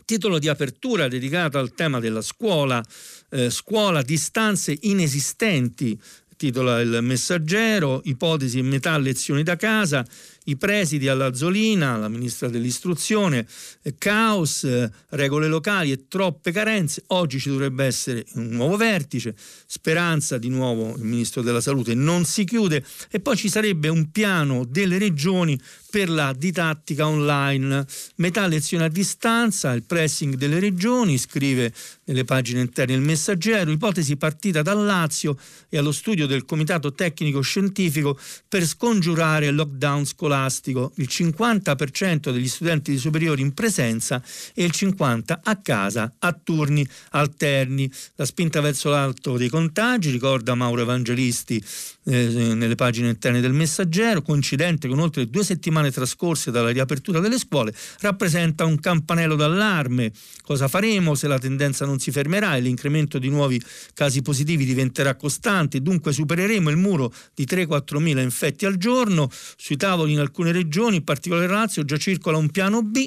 titolo 0.05 0.39
di 0.39 0.47
apertura 0.47 1.07
dedicato 1.07 1.59
al 1.59 1.75
tema 1.75 1.99
della 1.99 2.23
scuola, 2.23 2.83
eh, 3.29 3.51
scuola 3.51 4.01
distanze 4.01 4.75
inesistenti, 4.81 6.01
titola 6.35 6.81
il 6.81 6.97
messaggero, 7.03 8.01
ipotesi 8.05 8.63
metà 8.63 8.97
lezioni 8.97 9.43
da 9.43 9.55
casa, 9.55 10.03
i 10.45 10.57
presidi 10.57 11.07
alla 11.07 11.33
Zolina, 11.33 11.97
la 11.97 12.09
ministra 12.09 12.49
dell'istruzione, 12.49 13.45
eh, 13.81 13.95
caos, 13.97 14.63
eh, 14.63 14.91
regole 15.09 15.47
locali 15.47 15.91
e 15.91 16.07
troppe 16.07 16.51
carenze. 16.51 17.03
Oggi 17.07 17.39
ci 17.39 17.49
dovrebbe 17.49 17.85
essere 17.85 18.25
un 18.33 18.47
nuovo 18.49 18.75
vertice, 18.75 19.35
speranza 19.65 20.37
di 20.37 20.49
nuovo 20.49 20.95
il 20.95 21.03
ministro 21.03 21.41
della 21.41 21.61
salute 21.61 21.93
non 21.93 22.25
si 22.25 22.43
chiude 22.43 22.83
e 23.09 23.19
poi 23.19 23.37
ci 23.37 23.49
sarebbe 23.49 23.87
un 23.87 24.11
piano 24.11 24.65
delle 24.65 24.97
regioni 24.97 25.59
per 25.89 26.09
la 26.09 26.33
didattica 26.35 27.07
online, 27.07 27.85
metà 28.15 28.47
lezione 28.47 28.85
a 28.85 28.89
distanza, 28.89 29.73
il 29.73 29.83
pressing 29.83 30.35
delle 30.35 30.59
regioni, 30.59 31.19
scrive 31.19 31.71
nelle 32.05 32.25
pagine 32.25 32.61
interne 32.61 32.95
il 32.95 33.01
messaggero, 33.01 33.69
ipotesi 33.69 34.17
partita 34.17 34.63
dal 34.63 34.83
Lazio 34.83 35.37
e 35.69 35.77
allo 35.77 35.91
studio 35.91 36.25
del 36.25 36.45
Comitato 36.45 36.93
Tecnico 36.93 37.41
Scientifico 37.41 38.17
per 38.47 38.65
scongiurare 38.65 39.51
lockdown 39.51 40.03
scolastico 40.05 40.32
scolastico, 40.33 40.91
il 40.95 41.07
50% 41.09 42.31
degli 42.31 42.47
studenti 42.47 42.91
di 42.91 42.97
superiori 42.97 43.41
in 43.41 43.53
presenza 43.53 44.21
e 44.53 44.63
il 44.63 44.71
50% 44.73 45.39
a 45.43 45.55
casa 45.57 46.11
a 46.19 46.33
turni 46.33 46.87
alterni. 47.11 47.91
La 48.15 48.25
spinta 48.25 48.59
verso 48.59 48.89
l'alto 48.89 49.37
dei 49.37 49.49
contagi, 49.49 50.09
ricorda 50.09 50.55
Mauro 50.55 50.81
Evangelisti 50.81 51.63
eh, 52.05 52.53
nelle 52.53 52.75
pagine 52.75 53.09
interne 53.09 53.41
del 53.41 53.53
Messaggero, 53.53 54.21
coincidente 54.21 54.87
con 54.87 54.99
oltre 54.99 55.29
due 55.29 55.43
settimane 55.43 55.91
trascorse 55.91 56.51
dalla 56.51 56.71
riapertura 56.71 57.19
delle 57.19 57.37
scuole, 57.37 57.73
rappresenta 57.99 58.65
un 58.65 58.79
campanello 58.79 59.35
d'allarme. 59.35 60.11
Cosa 60.41 60.67
faremo 60.67 61.15
se 61.15 61.27
la 61.27 61.39
tendenza 61.39 61.85
non 61.85 61.99
si 61.99 62.11
fermerà 62.11 62.55
e 62.55 62.61
l'incremento 62.61 63.19
di 63.19 63.29
nuovi 63.29 63.61
casi 63.93 64.21
positivi 64.21 64.65
diventerà 64.65 65.15
costante? 65.15 65.81
Dunque 65.81 66.11
supereremo 66.11 66.69
il 66.69 66.77
muro 66.77 67.13
di 67.33 67.45
3-4 67.45 67.97
mila 67.99 68.21
infetti 68.21 68.65
al 68.65 68.77
giorno. 68.77 69.29
Sui 69.55 69.77
tavoli 69.77 70.13
in 70.13 70.19
alcune 70.19 70.51
regioni, 70.51 70.97
in 70.97 71.03
particolare 71.03 71.47
Lazio, 71.47 71.85
già 71.85 71.97
circola 71.97 72.37
un 72.37 72.49
piano 72.49 72.81
B 72.81 73.05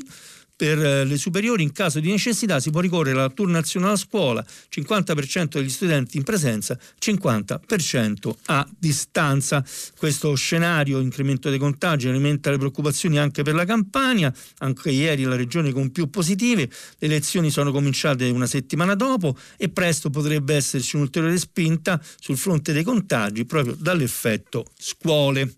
per 0.56 0.82
eh, 0.82 1.04
le 1.04 1.18
superiori 1.18 1.62
in 1.62 1.72
caso 1.72 2.00
di 2.00 2.10
necessità 2.10 2.58
si 2.58 2.70
può 2.70 2.80
ricorrere 2.80 3.18
alla 3.18 3.28
turnazione 3.28 3.86
alla 3.86 3.96
scuola, 3.96 4.44
50% 4.70 5.58
degli 5.58 5.68
studenti 5.68 6.16
in 6.16 6.22
presenza, 6.22 6.78
50% 6.98 8.34
a 8.46 8.66
distanza. 8.78 9.64
Questo 9.96 10.34
scenario, 10.34 11.00
incremento 11.00 11.50
dei 11.50 11.58
contagi, 11.58 12.08
alimenta 12.08 12.50
le 12.50 12.56
preoccupazioni 12.56 13.18
anche 13.18 13.42
per 13.42 13.54
la 13.54 13.66
Campania, 13.66 14.32
anche 14.58 14.90
ieri 14.90 15.24
la 15.24 15.36
regione 15.36 15.72
con 15.72 15.92
più 15.92 16.08
positive, 16.08 16.62
le 16.98 17.06
elezioni 17.06 17.50
sono 17.50 17.70
cominciate 17.70 18.28
una 18.30 18.46
settimana 18.46 18.94
dopo 18.94 19.36
e 19.58 19.68
presto 19.68 20.08
potrebbe 20.08 20.54
esserci 20.54 20.96
un'ulteriore 20.96 21.36
spinta 21.36 22.00
sul 22.18 22.38
fronte 22.38 22.72
dei 22.72 22.82
contagi 22.82 23.44
proprio 23.44 23.76
dall'effetto 23.78 24.64
scuole. 24.78 25.56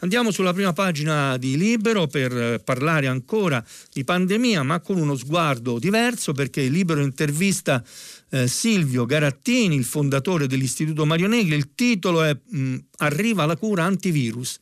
Andiamo 0.00 0.32
sulla 0.32 0.52
prima 0.52 0.72
pagina 0.72 1.36
di 1.36 1.56
Libero 1.56 2.08
per 2.08 2.36
eh, 2.36 2.58
parlare 2.58 3.06
ancora 3.06 3.64
di 3.92 4.02
pandemia, 4.02 4.64
ma 4.64 4.80
con 4.80 4.98
uno 4.98 5.16
sguardo 5.16 5.78
diverso 5.78 6.32
perché 6.32 6.62
Libero 6.62 7.00
intervista 7.00 7.82
eh, 8.30 8.48
Silvio 8.48 9.06
Garattini, 9.06 9.76
il 9.76 9.84
fondatore 9.84 10.48
dell'Istituto 10.48 11.06
Mario 11.06 11.28
Negri. 11.28 11.54
Il 11.54 11.74
titolo 11.74 12.24
è 12.24 12.36
mh, 12.36 12.76
Arriva 12.98 13.46
la 13.46 13.56
cura 13.56 13.84
antivirus. 13.84 14.58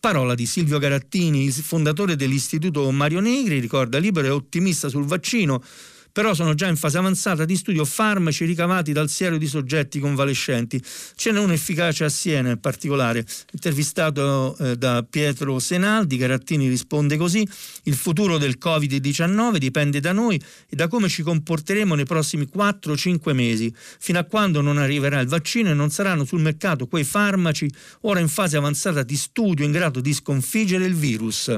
Parola 0.00 0.34
di 0.34 0.46
Silvio 0.46 0.78
Garattini, 0.78 1.44
il 1.44 1.52
fondatore 1.52 2.16
dell'Istituto 2.16 2.90
Mario 2.90 3.20
Negri, 3.20 3.60
ricorda 3.60 3.98
Libero, 3.98 4.26
è 4.26 4.32
ottimista 4.32 4.88
sul 4.88 5.04
vaccino 5.04 5.62
però 6.12 6.34
sono 6.34 6.54
già 6.54 6.68
in 6.68 6.76
fase 6.76 6.98
avanzata 6.98 7.44
di 7.44 7.56
studio 7.56 7.84
farmaci 7.84 8.44
ricavati 8.44 8.92
dal 8.92 9.08
siero 9.08 9.38
di 9.38 9.46
soggetti 9.46 9.98
convalescenti. 9.98 10.80
Ce 11.16 11.32
n'è 11.32 11.38
uno 11.38 11.52
efficace 11.52 12.04
a 12.04 12.08
Siena 12.08 12.50
in 12.50 12.60
particolare, 12.60 13.24
intervistato 13.52 14.56
eh, 14.58 14.76
da 14.76 15.04
Pietro 15.08 15.58
Senaldi, 15.58 16.16
Garattini 16.16 16.68
risponde 16.68 17.16
così, 17.16 17.46
il 17.84 17.94
futuro 17.94 18.38
del 18.38 18.58
Covid-19 18.62 19.56
dipende 19.56 20.00
da 20.00 20.12
noi 20.12 20.40
e 20.68 20.76
da 20.76 20.88
come 20.88 21.08
ci 21.08 21.22
comporteremo 21.22 21.94
nei 21.94 22.04
prossimi 22.04 22.48
4-5 22.54 23.32
mesi, 23.32 23.72
fino 23.74 24.18
a 24.18 24.24
quando 24.24 24.60
non 24.60 24.78
arriverà 24.78 25.20
il 25.20 25.28
vaccino 25.28 25.70
e 25.70 25.74
non 25.74 25.90
saranno 25.90 26.24
sul 26.24 26.40
mercato 26.40 26.86
quei 26.86 27.04
farmaci 27.04 27.70
ora 28.02 28.20
in 28.20 28.28
fase 28.28 28.56
avanzata 28.56 29.02
di 29.02 29.16
studio 29.16 29.64
in 29.64 29.72
grado 29.72 30.00
di 30.00 30.12
sconfiggere 30.12 30.84
il 30.84 30.94
virus 30.94 31.54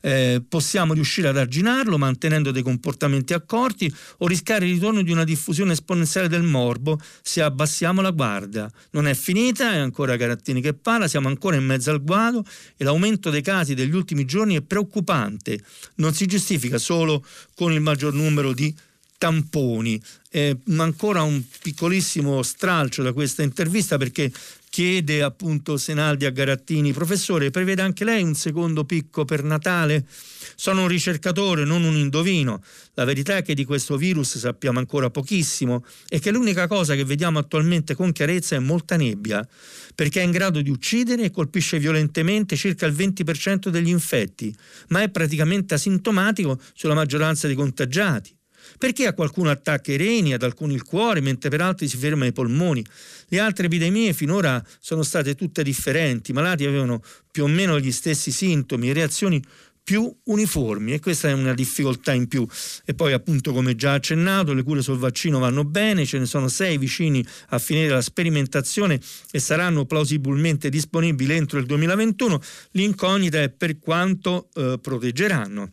eh, 0.00 0.42
possiamo 0.46 0.94
riuscire 0.94 1.28
ad 1.28 1.36
arginarlo 1.36 1.98
mantenendo 1.98 2.50
dei 2.50 2.62
comportamenti 2.62 3.32
accorti 3.32 3.92
o 4.18 4.26
rischiare 4.26 4.66
il 4.66 4.74
ritorno 4.74 5.02
di 5.02 5.12
una 5.12 5.24
diffusione 5.24 5.72
esponenziale 5.72 6.28
del 6.28 6.42
morbo 6.42 7.00
se 7.22 7.42
abbassiamo 7.42 8.00
la 8.00 8.10
guardia. 8.10 8.70
Non 8.90 9.06
è 9.06 9.14
finita, 9.14 9.72
è 9.72 9.78
ancora 9.78 10.16
Carattini 10.16 10.60
che 10.60 10.74
parla, 10.74 11.08
siamo 11.08 11.28
ancora 11.28 11.56
in 11.56 11.64
mezzo 11.64 11.90
al 11.90 12.02
guado 12.02 12.44
e 12.76 12.84
l'aumento 12.84 13.30
dei 13.30 13.42
casi 13.42 13.74
degli 13.74 13.94
ultimi 13.94 14.24
giorni 14.24 14.56
è 14.56 14.62
preoccupante. 14.62 15.60
Non 15.96 16.14
si 16.14 16.26
giustifica 16.26 16.78
solo 16.78 17.24
con 17.54 17.72
il 17.72 17.80
maggior 17.80 18.14
numero 18.14 18.52
di 18.52 18.74
tamponi. 19.20 20.00
Eh, 20.30 20.56
ancora 20.78 21.22
un 21.22 21.42
piccolissimo 21.60 22.42
stralcio 22.42 23.02
da 23.02 23.12
questa 23.12 23.42
intervista 23.42 23.98
perché 23.98 24.32
chiede 24.70 25.20
appunto 25.20 25.76
Senaldi 25.76 26.24
a 26.24 26.30
Garattini, 26.30 26.92
professore, 26.92 27.50
prevede 27.50 27.82
anche 27.82 28.04
lei 28.04 28.22
un 28.22 28.34
secondo 28.34 28.84
picco 28.84 29.24
per 29.24 29.42
Natale? 29.42 30.06
Sono 30.54 30.82
un 30.82 30.88
ricercatore, 30.88 31.64
non 31.64 31.82
un 31.82 31.96
indovino. 31.96 32.62
La 32.94 33.04
verità 33.04 33.36
è 33.36 33.42
che 33.42 33.54
di 33.54 33.64
questo 33.64 33.96
virus 33.96 34.38
sappiamo 34.38 34.78
ancora 34.78 35.10
pochissimo 35.10 35.84
e 36.08 36.20
che 36.20 36.30
l'unica 36.30 36.68
cosa 36.68 36.94
che 36.94 37.04
vediamo 37.04 37.40
attualmente 37.40 37.96
con 37.96 38.12
chiarezza 38.12 38.54
è 38.54 38.60
molta 38.60 38.96
nebbia, 38.96 39.46
perché 39.94 40.20
è 40.20 40.24
in 40.24 40.30
grado 40.30 40.62
di 40.62 40.70
uccidere 40.70 41.24
e 41.24 41.30
colpisce 41.30 41.80
violentemente 41.80 42.54
circa 42.54 42.86
il 42.86 42.94
20% 42.94 43.68
degli 43.70 43.88
infetti, 43.88 44.54
ma 44.88 45.02
è 45.02 45.10
praticamente 45.10 45.74
asintomatico 45.74 46.60
sulla 46.74 46.94
maggioranza 46.94 47.48
dei 47.48 47.56
contagiati. 47.56 48.38
Perché 48.78 49.06
a 49.06 49.12
qualcuno 49.12 49.50
attacca 49.50 49.92
i 49.92 49.96
reni, 49.96 50.32
ad 50.32 50.42
alcuni 50.42 50.74
il 50.74 50.82
cuore, 50.82 51.20
mentre 51.20 51.50
per 51.50 51.60
altri 51.60 51.88
si 51.88 51.96
ferma 51.96 52.26
i 52.26 52.32
polmoni? 52.32 52.84
Le 53.28 53.38
altre 53.38 53.66
epidemie 53.66 54.12
finora 54.12 54.62
sono 54.80 55.02
state 55.02 55.34
tutte 55.34 55.62
differenti, 55.62 56.30
i 56.30 56.34
malati 56.34 56.64
avevano 56.64 57.02
più 57.30 57.44
o 57.44 57.46
meno 57.46 57.78
gli 57.78 57.92
stessi 57.92 58.30
sintomi, 58.30 58.92
reazioni 58.92 59.42
più 59.82 60.14
uniformi 60.24 60.92
e 60.92 61.00
questa 61.00 61.28
è 61.28 61.32
una 61.32 61.52
difficoltà 61.52 62.12
in 62.12 62.28
più. 62.28 62.46
E 62.84 62.94
poi 62.94 63.12
appunto 63.12 63.52
come 63.52 63.74
già 63.74 63.94
accennato 63.94 64.52
le 64.52 64.62
cure 64.62 64.82
sul 64.82 64.98
vaccino 64.98 65.40
vanno 65.40 65.64
bene, 65.64 66.06
ce 66.06 66.18
ne 66.18 66.26
sono 66.26 66.48
sei 66.48 66.78
vicini 66.78 67.26
a 67.48 67.58
finire 67.58 67.88
la 67.88 68.00
sperimentazione 68.00 69.00
e 69.32 69.40
saranno 69.40 69.86
plausibilmente 69.86 70.68
disponibili 70.68 71.34
entro 71.34 71.58
il 71.58 71.66
2021. 71.66 72.40
L'incognita 72.72 73.42
è 73.42 73.48
per 73.50 73.78
quanto 73.80 74.48
eh, 74.54 74.78
proteggeranno 74.80 75.72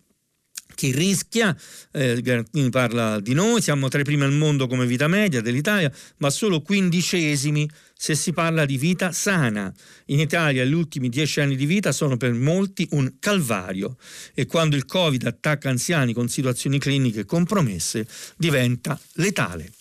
chi 0.78 0.92
rischia, 0.92 1.58
eh, 1.92 2.46
parla 2.70 3.20
di 3.20 3.34
noi, 3.34 3.64
siamo 3.64 3.88
tra 3.88 4.00
i 4.00 4.04
primi 4.04 4.26
al 4.26 4.32
mondo 4.32 4.68
come 4.68 4.86
vita 4.86 5.08
media 5.08 5.42
dell'Italia, 5.42 5.92
ma 6.18 6.30
solo 6.30 6.62
quindicesimi 6.62 7.68
se 7.96 8.14
si 8.14 8.32
parla 8.32 8.64
di 8.64 8.78
vita 8.78 9.12
sana. 9.12 9.74
In 10.06 10.20
Italia 10.20 10.64
gli 10.64 10.74
ultimi 10.74 11.10
dieci 11.10 11.42
anni 11.42 11.56
di 11.56 11.66
vita 11.66 11.92
sono 11.92 12.16
per 12.16 12.34
molti 12.34 12.88
un 12.92 13.14
calvario 13.18 13.98
e 14.36 14.46
quando 14.46 14.76
il 14.76 14.86
Covid 14.86 15.26
attacca 15.26 15.70
anziani 15.70 16.14
con 16.14 16.30
situazioni 16.30 16.78
cliniche 16.78 17.26
compromesse 17.26 18.08
diventa 18.38 19.00
letale. 19.14 19.72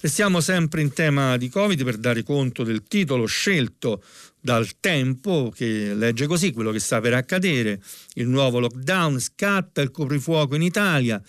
Restiamo 0.00 0.40
sempre 0.40 0.80
in 0.80 0.94
tema 0.94 1.36
di 1.36 1.50
Covid 1.50 1.84
per 1.84 1.98
dare 1.98 2.22
conto 2.22 2.62
del 2.62 2.84
titolo 2.84 3.26
scelto 3.26 4.02
dal 4.40 4.78
tempo 4.80 5.52
che 5.54 5.94
legge 5.94 6.26
così 6.26 6.52
quello 6.52 6.70
che 6.70 6.78
sta 6.80 7.00
per 7.00 7.14
accadere, 7.14 7.80
il 8.14 8.26
nuovo 8.28 8.58
lockdown, 8.58 9.20
scatta 9.20 9.80
il 9.80 9.90
coprifuoco 9.90 10.54
in 10.54 10.62
Italia, 10.62 11.22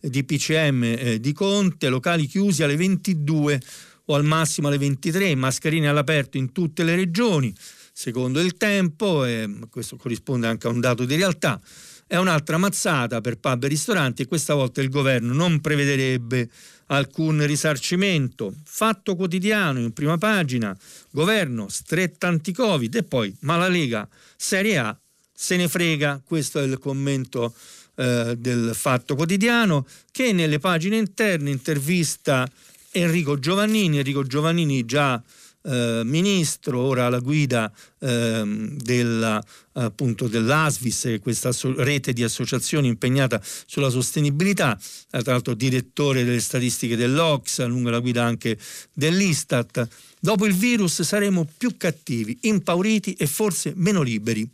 DPCM 0.00 0.82
eh, 0.84 1.20
di 1.20 1.32
Conte, 1.32 1.88
locali 1.88 2.26
chiusi 2.26 2.62
alle 2.62 2.76
22 2.76 3.60
o 4.06 4.14
al 4.14 4.24
massimo 4.24 4.68
alle 4.68 4.78
23, 4.78 5.34
mascherine 5.34 5.88
all'aperto 5.88 6.36
in 6.36 6.52
tutte 6.52 6.84
le 6.84 6.94
regioni, 6.94 7.54
secondo 7.92 8.40
il 8.40 8.56
tempo, 8.56 9.24
e 9.24 9.48
questo 9.70 9.96
corrisponde 9.96 10.46
anche 10.46 10.66
a 10.66 10.70
un 10.70 10.80
dato 10.80 11.04
di 11.04 11.16
realtà. 11.16 11.60
È 12.08 12.16
un'altra 12.16 12.56
mazzata 12.56 13.20
per 13.20 13.36
pub 13.36 13.64
e 13.64 13.68
ristoranti 13.68 14.22
e 14.22 14.26
questa 14.26 14.54
volta 14.54 14.80
il 14.80 14.88
governo 14.88 15.34
non 15.34 15.60
prevederebbe 15.60 16.48
alcun 16.86 17.44
risarcimento. 17.44 18.54
Fatto 18.64 19.14
quotidiano 19.14 19.78
in 19.78 19.92
prima 19.92 20.16
pagina, 20.16 20.74
governo 21.10 21.68
stretta 21.68 22.26
anti-Covid 22.26 22.94
e 22.94 23.02
poi 23.02 23.36
ma 23.40 23.56
la 23.56 23.68
Lega 23.68 24.08
Serie 24.36 24.78
A 24.78 24.98
se 25.40 25.56
ne 25.56 25.68
frega, 25.68 26.20
questo 26.24 26.58
è 26.58 26.64
il 26.64 26.78
commento 26.78 27.54
eh, 27.94 28.34
del 28.38 28.72
Fatto 28.74 29.14
Quotidiano 29.14 29.86
che 30.10 30.32
nelle 30.32 30.58
pagine 30.58 30.96
interne 30.96 31.50
intervista 31.50 32.50
Enrico 32.90 33.38
Giovannini, 33.38 33.98
Enrico 33.98 34.24
Giovannini 34.24 34.84
già 34.84 35.22
eh, 35.68 36.00
ministro, 36.04 36.80
ora 36.80 37.06
alla 37.06 37.18
guida 37.18 37.70
eh, 37.98 38.42
della, 38.76 39.44
appunto, 39.72 40.26
dell'ASVIS, 40.26 41.18
questa 41.20 41.50
rete 41.76 42.14
di 42.14 42.22
associazioni 42.22 42.88
impegnata 42.88 43.40
sulla 43.66 43.90
sostenibilità, 43.90 44.78
tra 45.10 45.32
l'altro 45.32 45.52
direttore 45.52 46.24
delle 46.24 46.40
statistiche 46.40 46.96
dell'Ox, 46.96 47.64
lungo 47.66 47.90
la 47.90 48.00
guida 48.00 48.24
anche 48.24 48.56
dell'Istat. 48.94 49.86
Dopo 50.18 50.46
il 50.46 50.54
virus 50.54 51.02
saremo 51.02 51.46
più 51.56 51.76
cattivi, 51.76 52.38
impauriti 52.42 53.12
e 53.12 53.26
forse 53.26 53.72
meno 53.76 54.02
liberi. 54.02 54.48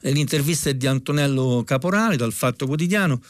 L'intervista 0.00 0.70
è 0.70 0.74
di 0.74 0.86
Antonello 0.86 1.64
Caporale 1.66 2.16
dal 2.16 2.32
Fatto 2.32 2.66
Quotidiano. 2.66 3.20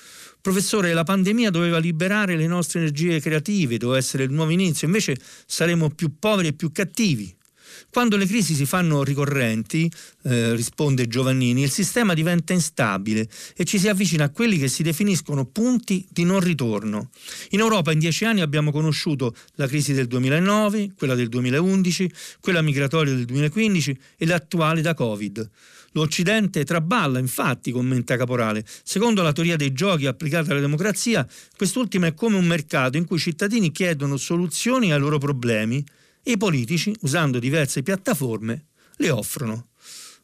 Professore, 0.47 0.93
la 0.93 1.03
pandemia 1.03 1.51
doveva 1.51 1.79
liberare 1.79 2.37
le 2.37 2.47
nostre 2.47 2.79
energie 2.79 3.19
creative, 3.19 3.79
doveva 3.79 3.99
essere 3.99 4.23
il 4.23 4.31
nuovo 4.31 4.53
inizio, 4.53 4.87
invece 4.87 5.17
saremo 5.45 5.91
più 5.91 6.21
poveri 6.21 6.47
e 6.47 6.53
più 6.53 6.71
cattivi. 6.71 7.35
Quando 7.91 8.17
le 8.17 8.27
crisi 8.27 8.55
si 8.55 8.65
fanno 8.65 9.03
ricorrenti, 9.03 9.91
eh, 10.23 10.55
risponde 10.55 11.09
Giovannini, 11.09 11.63
il 11.63 11.71
sistema 11.73 12.15
diventa 12.15 12.53
instabile 12.53 13.29
e 13.57 13.65
ci 13.65 13.81
si 13.81 13.89
avvicina 13.89 14.27
a 14.27 14.31
quelli 14.31 14.57
che 14.57 14.69
si 14.69 14.85
definiscono 14.85 15.47
punti 15.47 16.07
di 16.09 16.23
non 16.23 16.39
ritorno. 16.39 17.11
In 17.51 17.59
Europa 17.59 17.91
in 17.91 17.99
dieci 17.99 18.25
anni 18.25 18.41
abbiamo 18.41 18.71
conosciuto 18.71 19.35
la 19.55 19.67
crisi 19.67 19.95
del 19.95 20.07
2009, 20.07 20.93
quella 20.97 21.17
del 21.17 21.29
2011, 21.29 22.09
quella 22.39 22.63
migratoria 22.63 23.13
del 23.13 23.25
2015 23.25 23.99
e 24.17 24.27
l'attuale 24.27 24.81
da 24.81 24.95
Covid. 24.95 25.51
L'Occidente 25.97 26.63
traballa, 26.65 27.19
infatti, 27.19 27.73
commenta 27.73 28.19
Caporale. 28.19 28.63
Secondo 28.83 29.23
la 29.23 29.33
teoria 29.33 29.57
dei 29.57 29.73
giochi 29.73 30.05
applicata 30.05 30.51
alla 30.51 30.61
democrazia, 30.61 31.27
quest'ultima 31.57 32.07
è 32.07 32.13
come 32.13 32.37
un 32.37 32.45
mercato 32.45 32.99
in 32.99 33.07
cui 33.07 33.17
i 33.17 33.21
cittadini 33.21 33.73
chiedono 33.73 34.19
soluzioni 34.19 34.93
ai 34.93 34.99
loro 34.99 35.17
problemi 35.17 35.83
e 36.23 36.33
i 36.33 36.37
politici, 36.37 36.95
usando 37.01 37.39
diverse 37.39 37.83
piattaforme, 37.83 38.67
le 38.97 39.09
offrono. 39.09 39.69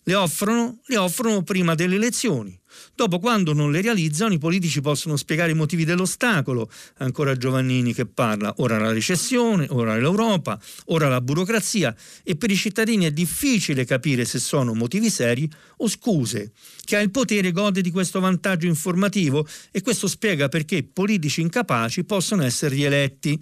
Le 0.03 0.15
offrono, 0.15 0.81
le 0.85 0.97
offrono 0.99 1.43
prima 1.43 1.75
delle 1.75 1.95
elezioni. 1.95 2.61
Dopo, 2.95 3.19
quando 3.19 3.53
non 3.53 3.71
le 3.71 3.81
realizzano, 3.81 4.35
i 4.35 4.39
politici 4.39 4.81
possono 4.81 5.17
spiegare 5.17 5.53
i 5.53 5.55
motivi 5.55 5.85
dell'ostacolo. 5.85 6.71
Ancora 6.99 7.37
Giovannini 7.37 7.93
che 7.93 8.07
parla, 8.07 8.55
ora 8.59 8.79
la 8.79 8.93
recessione, 8.93 9.67
ora 9.71 9.97
l'Europa, 9.97 10.61
ora 10.87 11.09
la 11.09 11.21
burocrazia 11.21 11.95
e 12.23 12.37
per 12.37 12.51
i 12.51 12.57
cittadini 12.57 13.05
è 13.05 13.11
difficile 13.11 13.85
capire 13.85 14.25
se 14.25 14.39
sono 14.39 14.75
motivi 14.75 15.11
seri 15.11 15.51
o 15.79 15.89
scuse. 15.89 16.53
Chi 16.85 16.95
ha 16.95 17.01
il 17.01 17.11
potere 17.11 17.53
gode 17.53 17.81
di 17.81 17.91
questo 17.91 18.21
vantaggio 18.21 18.67
informativo 18.67 19.47
e 19.71 19.81
questo 19.83 20.07
spiega 20.07 20.49
perché 20.49 20.83
politici 20.83 21.41
incapaci 21.41 22.05
possono 22.05 22.43
essere 22.43 22.75
rieletti. 22.75 23.41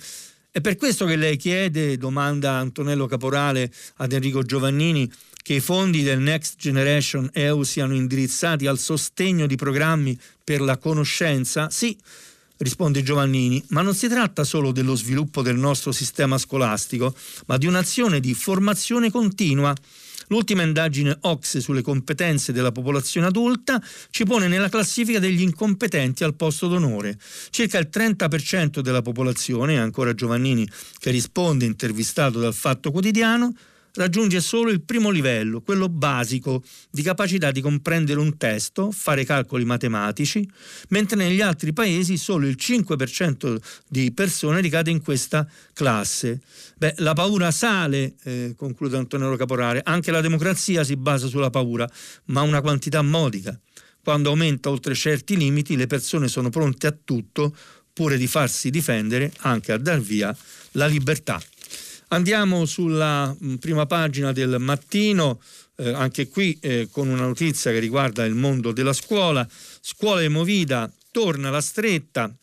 È 0.52 0.60
per 0.60 0.76
questo 0.76 1.04
che 1.04 1.14
lei 1.14 1.36
chiede, 1.36 1.96
domanda 1.96 2.54
Antonello 2.54 3.06
Caporale 3.06 3.72
ad 3.96 4.12
Enrico 4.12 4.42
Giovannini, 4.42 5.08
che 5.42 5.54
i 5.54 5.60
fondi 5.60 6.02
del 6.02 6.20
Next 6.20 6.56
Generation 6.58 7.28
EU 7.32 7.62
siano 7.62 7.94
indirizzati 7.94 8.66
al 8.66 8.78
sostegno 8.78 9.46
di 9.46 9.56
programmi 9.56 10.18
per 10.42 10.60
la 10.60 10.76
conoscenza? 10.76 11.70
Sì, 11.70 11.96
risponde 12.58 13.02
Giovannini, 13.02 13.62
ma 13.68 13.82
non 13.82 13.94
si 13.94 14.08
tratta 14.08 14.44
solo 14.44 14.72
dello 14.72 14.94
sviluppo 14.94 15.42
del 15.42 15.56
nostro 15.56 15.92
sistema 15.92 16.38
scolastico, 16.38 17.14
ma 17.46 17.56
di 17.56 17.66
un'azione 17.66 18.20
di 18.20 18.34
formazione 18.34 19.10
continua. 19.10 19.74
L'ultima 20.28 20.62
indagine 20.62 21.16
Ox 21.22 21.58
sulle 21.58 21.82
competenze 21.82 22.52
della 22.52 22.70
popolazione 22.70 23.26
adulta 23.26 23.82
ci 24.10 24.24
pone 24.24 24.46
nella 24.46 24.68
classifica 24.68 25.18
degli 25.18 25.40
incompetenti 25.40 26.22
al 26.22 26.34
posto 26.34 26.68
d'onore. 26.68 27.18
Circa 27.50 27.78
il 27.78 27.88
30% 27.92 28.78
della 28.78 29.02
popolazione, 29.02 29.80
ancora 29.80 30.14
Giovannini 30.14 30.68
che 30.98 31.10
risponde 31.10 31.64
intervistato 31.64 32.38
dal 32.38 32.54
Fatto 32.54 32.92
Quotidiano, 32.92 33.52
raggiunge 33.94 34.40
solo 34.40 34.70
il 34.70 34.82
primo 34.82 35.10
livello, 35.10 35.60
quello 35.60 35.88
basico, 35.88 36.62
di 36.90 37.02
capacità 37.02 37.50
di 37.50 37.60
comprendere 37.60 38.20
un 38.20 38.36
testo, 38.36 38.90
fare 38.90 39.24
calcoli 39.24 39.64
matematici, 39.64 40.48
mentre 40.88 41.16
negli 41.16 41.40
altri 41.40 41.72
paesi 41.72 42.16
solo 42.16 42.46
il 42.46 42.56
5% 42.58 43.56
di 43.88 44.12
persone 44.12 44.60
ricade 44.60 44.90
in 44.90 45.02
questa 45.02 45.46
classe. 45.72 46.40
Beh, 46.76 46.94
la 46.98 47.12
paura 47.12 47.50
sale, 47.50 48.14
eh, 48.24 48.54
conclude 48.56 48.96
Antonello 48.96 49.36
Caporale, 49.36 49.80
anche 49.84 50.10
la 50.10 50.20
democrazia 50.20 50.84
si 50.84 50.96
basa 50.96 51.26
sulla 51.26 51.50
paura, 51.50 51.88
ma 52.26 52.42
una 52.42 52.60
quantità 52.60 53.02
modica. 53.02 53.58
Quando 54.02 54.30
aumenta 54.30 54.70
oltre 54.70 54.94
certi 54.94 55.36
limiti, 55.36 55.76
le 55.76 55.86
persone 55.86 56.28
sono 56.28 56.48
pronte 56.48 56.86
a 56.86 56.96
tutto, 57.04 57.54
pure 57.92 58.16
di 58.16 58.26
farsi 58.26 58.70
difendere, 58.70 59.30
anche 59.40 59.72
a 59.72 59.78
dar 59.78 60.00
via 60.00 60.34
la 60.72 60.86
libertà. 60.86 61.40
Andiamo 62.12 62.64
sulla 62.66 63.32
mm, 63.32 63.54
prima 63.56 63.86
pagina 63.86 64.32
del 64.32 64.56
mattino, 64.58 65.40
eh, 65.76 65.90
anche 65.90 66.28
qui 66.28 66.58
eh, 66.60 66.88
con 66.90 67.06
una 67.08 67.26
notizia 67.26 67.70
che 67.70 67.78
riguarda 67.78 68.24
il 68.24 68.34
mondo 68.34 68.72
della 68.72 68.92
scuola. 68.92 69.46
Scuola 69.80 70.28
Movida 70.28 70.92
torna 71.12 71.50
la 71.50 71.60
stretta, 71.60 72.34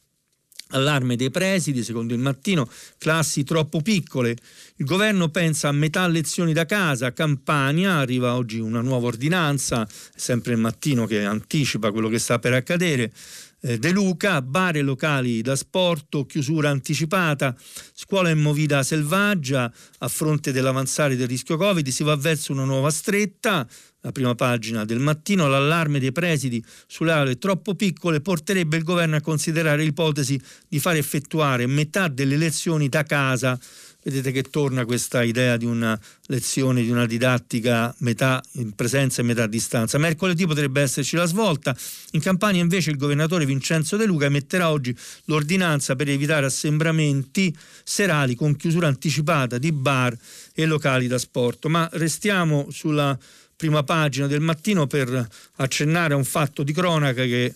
allarme 0.69 1.17
dei 1.17 1.31
presidi, 1.31 1.83
secondo 1.83 2.13
il 2.13 2.21
mattino, 2.21 2.69
classi 2.97 3.43
troppo 3.43 3.81
piccole. 3.81 4.37
Il 4.77 4.85
governo 4.85 5.27
pensa 5.27 5.67
a 5.67 5.73
metà 5.73 6.07
lezioni 6.07 6.53
da 6.53 6.65
casa, 6.65 7.11
Campania, 7.11 7.95
arriva 7.95 8.35
oggi 8.35 8.59
una 8.59 8.79
nuova 8.79 9.07
ordinanza, 9.07 9.85
sempre 10.15 10.53
il 10.53 10.59
mattino 10.59 11.05
che 11.05 11.25
anticipa 11.25 11.91
quello 11.91 12.07
che 12.07 12.19
sta 12.19 12.39
per 12.39 12.53
accadere. 12.53 13.11
Eh, 13.59 13.79
De 13.79 13.89
Luca, 13.89 14.39
bar 14.43 14.75
e 14.75 14.81
locali 14.81 15.41
da 15.41 15.55
sport, 15.55 16.27
chiusura 16.27 16.69
anticipata, 16.69 17.55
scuola 17.91 18.29
in 18.29 18.37
movida 18.37 18.83
selvaggia, 18.83 19.71
a 19.97 20.07
fronte 20.07 20.51
dell'avanzare 20.51 21.15
del 21.15 21.27
rischio 21.27 21.57
Covid 21.57 21.87
si 21.87 22.03
va 22.03 22.15
verso 22.15 22.51
una 22.51 22.65
nuova 22.65 22.91
stretta, 22.91 23.67
la 24.01 24.11
prima 24.11 24.35
pagina 24.35 24.85
del 24.85 24.99
mattino, 24.99 25.47
l'allarme 25.47 25.99
dei 25.99 26.11
presidi 26.11 26.63
sulle 26.85 27.11
aule 27.11 27.39
troppo 27.39 27.73
piccole 27.73 28.21
porterebbe 28.21 28.77
il 28.77 28.83
governo 28.83 29.15
a 29.15 29.21
considerare 29.21 29.83
l'ipotesi 29.83 30.39
di 30.67 30.79
far 30.79 30.95
effettuare 30.95 31.65
metà 31.65 32.09
delle 32.09 32.37
lezioni 32.37 32.89
da 32.89 33.01
casa 33.01 33.59
vedete 34.07 34.31
che 34.31 34.43
torna 34.43 34.85
questa 34.85 35.21
idea 35.21 35.57
di 35.57 35.65
una 35.65 35.99
lezione, 36.27 36.81
di 36.81 36.89
una 36.89 37.05
didattica 37.05 37.93
metà 37.99 38.41
in 38.53 38.73
presenza 38.73 39.21
e 39.21 39.25
metà 39.25 39.43
a 39.43 39.47
distanza. 39.47 39.97
Mercoledì 39.97 40.47
potrebbe 40.47 40.81
esserci 40.81 41.17
la 41.17 41.25
svolta. 41.25 41.75
In 42.11 42.21
Campania 42.21 42.61
invece 42.61 42.89
il 42.89 42.97
governatore 42.97 43.45
Vincenzo 43.45 43.97
De 43.97 44.05
Luca 44.05 44.25
emetterà 44.25 44.71
oggi 44.71 44.95
l'ordinanza 45.25 45.97
per 45.97 46.07
evitare 46.07 46.45
assembramenti 46.45 47.53
serali 47.83 48.35
con 48.35 48.55
chiusura 48.55 48.87
anticipata 48.87 49.57
di 49.57 49.73
bar 49.73 50.17
e 50.53 50.65
locali 50.65 51.07
da 51.07 51.17
sport. 51.17 51.65
Ma 51.65 51.89
restiamo 51.93 52.67
sulla 52.71 53.17
prima 53.57 53.83
pagina 53.83 54.27
del 54.27 54.39
mattino 54.39 54.87
per 54.87 55.27
accennare 55.55 56.13
a 56.13 56.17
un 56.17 56.23
fatto 56.23 56.63
di 56.63 56.71
cronaca 56.71 57.23
che 57.23 57.53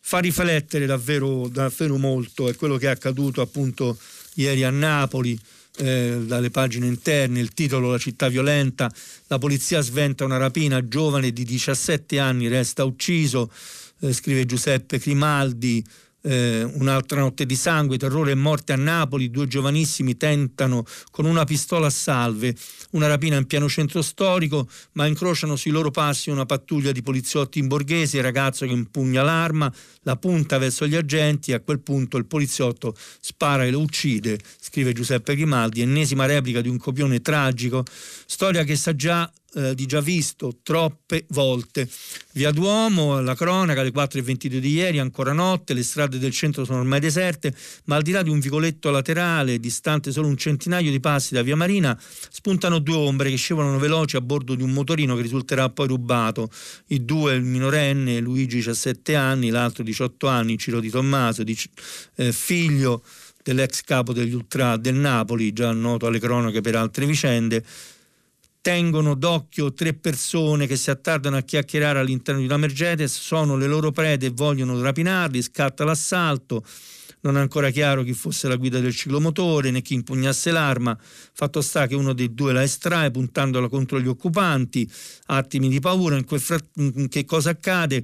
fa 0.00 0.18
riflettere 0.20 0.86
davvero, 0.86 1.46
davvero 1.48 1.98
molto. 1.98 2.48
È 2.48 2.54
quello 2.56 2.78
che 2.78 2.86
è 2.86 2.90
accaduto 2.90 3.42
appunto 3.42 3.98
ieri 4.34 4.64
a 4.64 4.70
Napoli 4.70 5.38
eh, 5.76 6.22
dalle 6.24 6.50
pagine 6.50 6.86
interne, 6.86 7.40
il 7.40 7.52
titolo 7.52 7.90
La 7.90 7.98
città 7.98 8.28
violenta, 8.28 8.90
la 9.26 9.38
polizia 9.38 9.80
sventa 9.80 10.24
una 10.24 10.36
rapina, 10.36 10.86
giovane 10.86 11.32
di 11.32 11.44
17 11.44 12.18
anni 12.18 12.48
resta 12.48 12.84
ucciso, 12.84 13.50
eh, 14.00 14.12
scrive 14.12 14.46
Giuseppe 14.46 14.98
Grimaldi, 14.98 15.84
eh, 16.26 16.62
un'altra 16.62 17.20
notte 17.20 17.44
di 17.44 17.54
sangue, 17.54 17.98
terrore 17.98 18.30
e 18.30 18.34
morte 18.34 18.72
a 18.72 18.76
Napoli, 18.76 19.30
due 19.30 19.46
giovanissimi 19.46 20.16
tentano 20.16 20.84
con 21.10 21.26
una 21.26 21.44
pistola 21.44 21.86
a 21.86 21.90
salve. 21.90 22.54
Una 22.92 23.06
rapina 23.06 23.36
in 23.36 23.46
pieno 23.46 23.68
centro 23.68 24.00
storico, 24.00 24.68
ma 24.92 25.06
incrociano 25.06 25.56
sui 25.56 25.70
loro 25.70 25.90
passi 25.90 26.30
una 26.30 26.46
pattuglia 26.46 26.92
di 26.92 27.02
poliziotti 27.02 27.58
in 27.58 27.68
borghese, 27.68 28.16
il 28.16 28.22
ragazzo 28.22 28.66
che 28.66 28.72
impugna 28.72 29.22
l'arma, 29.22 29.72
la 30.02 30.16
punta 30.16 30.58
verso 30.58 30.86
gli 30.86 30.96
agenti 30.96 31.50
e 31.50 31.54
a 31.54 31.60
quel 31.60 31.80
punto 31.80 32.16
il 32.16 32.26
poliziotto 32.26 32.94
spara 33.20 33.64
e 33.64 33.70
lo 33.70 33.80
uccide, 33.80 34.38
scrive 34.60 34.92
Giuseppe 34.92 35.34
Grimaldi, 35.34 35.82
ennesima 35.82 36.26
replica 36.26 36.60
di 36.60 36.68
un 36.68 36.78
copione 36.78 37.20
tragico, 37.20 37.84
storia 38.26 38.64
che 38.64 38.76
sa 38.76 38.94
già 38.94 39.30
eh, 39.54 39.74
di 39.74 39.86
già 39.86 40.00
visto 40.00 40.58
troppe 40.62 41.26
volte. 41.28 41.88
Via 42.32 42.50
Duomo, 42.50 43.20
la 43.20 43.34
cronaca, 43.34 43.80
alle 43.80 43.92
4.22 43.92 44.58
di 44.58 44.72
ieri, 44.72 44.98
ancora 44.98 45.32
notte, 45.32 45.74
le 45.74 45.82
strade 45.82 46.18
del 46.18 46.32
centro 46.32 46.64
sono 46.64 46.80
ormai 46.80 47.00
deserte, 47.00 47.54
ma 47.84 47.96
al 47.96 48.02
di 48.02 48.10
là 48.10 48.22
di 48.22 48.30
un 48.30 48.40
vicoletto 48.40 48.90
laterale, 48.90 49.60
distante 49.60 50.12
solo 50.12 50.28
un 50.28 50.36
centinaio 50.36 50.90
di 50.90 51.00
passi 51.00 51.34
da 51.34 51.42
Via 51.42 51.56
Marina, 51.56 51.98
spuntano 52.30 52.78
due 52.78 52.96
ombre 52.96 53.30
che 53.30 53.36
scivolano 53.36 53.78
veloci 53.78 54.16
a 54.16 54.20
bordo 54.20 54.54
di 54.54 54.62
un 54.62 54.70
motorino 54.70 55.14
che 55.16 55.22
risulterà 55.22 55.68
poi 55.70 55.86
rubato. 55.86 56.50
I 56.88 57.04
due, 57.04 57.34
il 57.34 57.42
minorenne, 57.42 58.20
Luigi 58.20 58.56
17 58.56 59.14
anni, 59.14 59.50
l'altro 59.50 59.82
18 59.82 60.26
anni, 60.26 60.58
Ciro 60.58 60.80
Di 60.80 60.90
Tommaso, 60.90 61.42
di, 61.42 61.56
eh, 62.16 62.32
figlio 62.32 63.02
dell'ex 63.42 63.82
capo 63.82 64.12
degli 64.12 64.32
Ultra 64.32 64.76
del 64.76 64.94
Napoli, 64.94 65.52
già 65.52 65.70
noto 65.72 66.06
alle 66.06 66.18
cronache 66.18 66.62
per 66.62 66.76
altre 66.76 67.04
vicende, 67.04 67.62
tengono 68.64 69.12
d'occhio 69.12 69.74
tre 69.74 69.92
persone 69.92 70.66
che 70.66 70.76
si 70.76 70.90
attardano 70.90 71.36
a 71.36 71.42
chiacchierare 71.42 71.98
all'interno 71.98 72.40
di 72.40 72.46
una 72.46 72.56
Mercedes, 72.56 73.14
sono 73.14 73.58
le 73.58 73.66
loro 73.66 73.90
prede 73.90 74.28
e 74.28 74.30
vogliono 74.30 74.80
rapinarli, 74.80 75.42
scatta 75.42 75.84
l'assalto, 75.84 76.64
non 77.20 77.36
è 77.36 77.40
ancora 77.40 77.68
chiaro 77.68 78.02
chi 78.02 78.14
fosse 78.14 78.48
la 78.48 78.56
guida 78.56 78.80
del 78.80 78.94
ciclomotore 78.94 79.70
né 79.70 79.82
chi 79.82 79.92
impugnasse 79.92 80.50
l'arma, 80.50 80.98
fatto 80.98 81.60
sta 81.60 81.86
che 81.86 81.94
uno 81.94 82.14
dei 82.14 82.32
due 82.32 82.54
la 82.54 82.62
estrae 82.62 83.10
puntandola 83.10 83.68
contro 83.68 84.00
gli 84.00 84.08
occupanti, 84.08 84.90
attimi 85.26 85.68
di 85.68 85.78
paura, 85.80 86.16
in, 86.16 86.24
frat- 86.24 87.08
che 87.08 87.26
cosa 87.26 87.50
accade? 87.50 88.02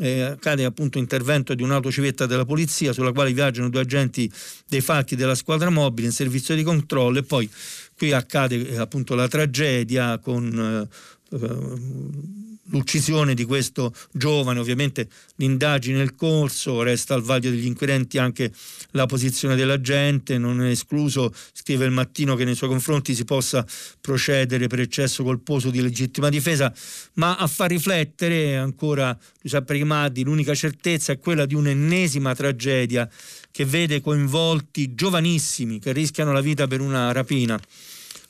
eh, 0.00 0.22
accade 0.22 0.64
appunto 0.64 0.98
intervento 0.98 1.54
di 1.54 1.62
un'autocivetta 1.62 2.26
della 2.26 2.44
polizia 2.44 2.92
sulla 2.92 3.12
quale 3.12 3.32
viaggiano 3.32 3.68
due 3.68 3.82
agenti 3.82 4.30
dei 4.66 4.80
falchi 4.80 5.16
della 5.16 5.34
squadra 5.34 5.70
mobile 5.70 6.06
in 6.06 6.12
servizio 6.12 6.54
di 6.54 6.62
controllo 6.62 7.18
e 7.18 7.22
poi 7.22 7.48
qui 8.02 8.10
accade 8.10 8.68
eh, 8.68 8.78
appunto 8.78 9.14
la 9.14 9.28
tragedia 9.28 10.18
con 10.18 10.88
eh, 11.30 11.36
eh 11.36 12.50
l'uccisione 12.72 13.34
di 13.34 13.44
questo 13.44 13.94
giovane, 14.12 14.58
ovviamente 14.58 15.08
l'indagine 15.36 16.00
è 16.00 16.02
il 16.02 16.14
corso, 16.14 16.82
resta 16.82 17.14
al 17.14 17.22
vaglio 17.22 17.50
degli 17.50 17.66
inquirenti 17.66 18.18
anche 18.18 18.52
la 18.92 19.06
posizione 19.06 19.56
della 19.56 19.80
gente, 19.80 20.38
non 20.38 20.62
è 20.62 20.70
escluso, 20.70 21.34
scrive 21.52 21.84
il 21.84 21.90
mattino, 21.90 22.34
che 22.34 22.44
nei 22.44 22.54
suoi 22.54 22.70
confronti 22.70 23.14
si 23.14 23.24
possa 23.24 23.64
procedere 24.00 24.68
per 24.68 24.80
eccesso 24.80 25.22
colposo 25.22 25.70
di 25.70 25.82
legittima 25.82 26.28
difesa, 26.28 26.72
ma 27.14 27.36
a 27.36 27.46
far 27.46 27.68
riflettere 27.70 28.56
ancora 28.56 29.16
Giuseppe 29.40 29.74
Rimadi, 29.74 30.24
l'unica 30.24 30.54
certezza 30.54 31.12
è 31.12 31.18
quella 31.18 31.46
di 31.46 31.54
un'ennesima 31.54 32.34
tragedia 32.34 33.08
che 33.50 33.64
vede 33.66 34.00
coinvolti 34.00 34.94
giovanissimi 34.94 35.78
che 35.78 35.92
rischiano 35.92 36.32
la 36.32 36.40
vita 36.40 36.66
per 36.66 36.80
una 36.80 37.12
rapina. 37.12 37.60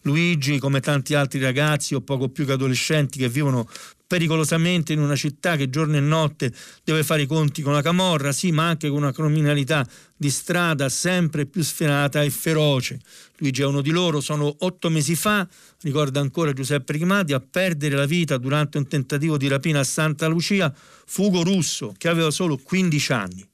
Luigi, 0.03 0.59
come 0.59 0.81
tanti 0.81 1.15
altri 1.15 1.41
ragazzi 1.41 1.95
o 1.95 2.01
poco 2.01 2.29
più 2.29 2.45
che 2.45 2.53
adolescenti 2.53 3.19
che 3.19 3.29
vivono 3.29 3.69
pericolosamente 4.13 4.93
in 4.93 5.01
una 5.01 5.17
città 5.17 5.57
che 5.57 5.71
giorno 5.71 5.97
e 5.97 6.01
notte 6.01 6.53
deve 6.85 7.03
fare 7.03 7.23
i 7.23 7.27
conti 7.27 7.63
con 7.63 7.73
la 7.73 7.81
camorra, 7.81 8.31
sì, 8.31 8.53
ma 8.53 8.69
anche 8.69 8.89
con 8.89 8.99
una 8.99 9.13
criminalità 9.13 9.89
di 10.15 10.29
strada 10.29 10.91
sempre 10.91 11.47
più 11.47 11.63
sfrenata 11.63 12.23
e 12.23 12.29
feroce. 12.29 13.01
Luigi 13.39 13.63
è 13.63 13.65
uno 13.65 13.81
di 13.81 13.91
loro, 13.91 14.21
sono 14.21 14.55
otto 14.59 14.91
mesi 14.91 15.15
fa, 15.15 15.49
ricorda 15.81 16.21
ancora 16.21 16.53
Giuseppe 16.53 16.93
Rimati, 16.93 17.33
a 17.33 17.41
perdere 17.41 17.97
la 17.97 18.05
vita 18.05 18.37
durante 18.37 18.77
un 18.77 18.87
tentativo 18.87 19.39
di 19.39 19.49
rapina 19.49 19.81
a 19.81 19.85
Santa 19.85 20.27
Lucia 20.27 20.71
Fugo 21.07 21.43
Russo, 21.43 21.95
che 21.97 22.09
aveva 22.09 22.31
solo 22.31 22.59
15 22.59 23.13
anni. 23.15 23.52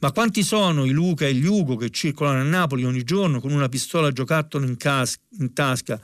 Ma 0.00 0.12
quanti 0.12 0.44
sono 0.44 0.84
i 0.84 0.90
Luca 0.90 1.26
e 1.26 1.34
gli 1.34 1.44
Ugo 1.44 1.74
che 1.74 1.90
circolano 1.90 2.40
a 2.40 2.44
Napoli 2.44 2.84
ogni 2.84 3.02
giorno 3.02 3.40
con 3.40 3.50
una 3.50 3.68
pistola 3.68 4.12
giocattolo 4.12 4.64
in, 4.64 4.76
cas- 4.76 5.18
in 5.40 5.52
tasca, 5.52 6.00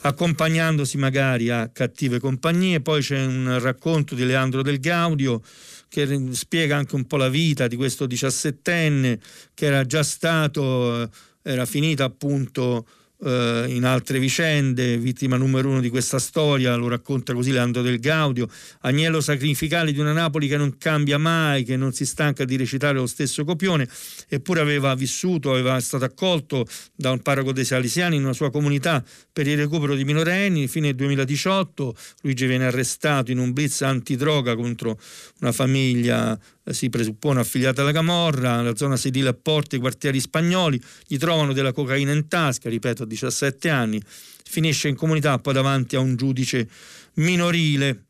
accompagnandosi 0.00 0.96
magari 0.96 1.50
a 1.50 1.68
cattive 1.68 2.18
compagnie? 2.18 2.80
Poi 2.80 3.02
c'è 3.02 3.26
un 3.26 3.58
racconto 3.60 4.14
di 4.14 4.24
Leandro 4.24 4.62
Del 4.62 4.80
Gaudio 4.80 5.42
che 5.88 6.28
spiega 6.30 6.76
anche 6.76 6.94
un 6.94 7.06
po' 7.06 7.18
la 7.18 7.28
vita 7.28 7.66
di 7.66 7.76
questo 7.76 8.06
diciassettenne 8.06 9.20
che 9.52 9.66
era 9.66 9.84
già 9.84 10.02
stato, 10.02 11.02
eh, 11.02 11.08
era 11.42 11.66
finita 11.66 12.04
appunto 12.04 12.86
eh, 13.24 13.66
in 13.68 13.84
altre 13.84 14.18
vicende, 14.18 14.98
vittima 14.98 15.36
numero 15.36 15.68
uno 15.68 15.80
di 15.80 15.88
questa 15.88 16.18
storia, 16.18 16.74
lo 16.76 16.88
racconta 16.88 17.32
così 17.32 17.50
Leandro 17.50 17.82
del 17.82 17.98
Gaudio, 17.98 18.48
agnello 18.80 19.20
sacrificale 19.20 19.92
di 19.92 20.00
una 20.00 20.12
Napoli 20.12 20.48
che 20.48 20.56
non 20.56 20.76
cambia 20.78 21.18
mai, 21.18 21.64
che 21.64 21.76
non 21.76 21.92
si 21.92 22.04
stanca 22.04 22.44
di 22.44 22.56
recitare 22.56 22.98
lo 22.98 23.06
stesso 23.06 23.44
copione, 23.44 23.88
eppure 24.28 24.60
aveva 24.60 24.94
vissuto, 24.94 25.50
aveva 25.50 25.80
stato 25.80 26.04
accolto 26.04 26.66
da 26.94 27.10
un 27.10 27.20
parroco 27.20 27.52
dei 27.52 27.64
Salesiani 27.64 28.16
in 28.16 28.24
una 28.24 28.32
sua 28.32 28.50
comunità 28.50 29.02
per 29.32 29.46
il 29.46 29.56
recupero 29.56 29.94
di 29.94 30.04
minorenni, 30.04 30.68
fine 30.68 30.94
2018 30.94 31.94
Luigi 32.22 32.46
viene 32.46 32.66
arrestato 32.66 33.30
in 33.30 33.38
un 33.38 33.52
blitz 33.52 33.82
antidroga 33.82 34.54
contro 34.54 34.98
una 35.40 35.52
famiglia 35.52 36.38
si 36.72 36.88
presuppone 36.88 37.40
affiliata 37.40 37.82
alla 37.82 37.92
Camorra, 37.92 38.62
la 38.62 38.74
zona 38.74 38.96
sedile 38.96 39.28
a 39.28 39.34
Porte, 39.34 39.78
quartieri 39.78 40.20
spagnoli, 40.20 40.80
gli 41.06 41.16
trovano 41.16 41.52
della 41.52 41.72
cocaina 41.72 42.12
in 42.12 42.28
tasca, 42.28 42.68
ripeto, 42.68 43.04
a 43.04 43.06
17 43.06 43.68
anni, 43.68 44.02
finisce 44.44 44.88
in 44.88 44.96
comunità 44.96 45.38
poi 45.38 45.54
davanti 45.54 45.96
a 45.96 46.00
un 46.00 46.16
giudice 46.16 46.68
minorile. 47.14 48.04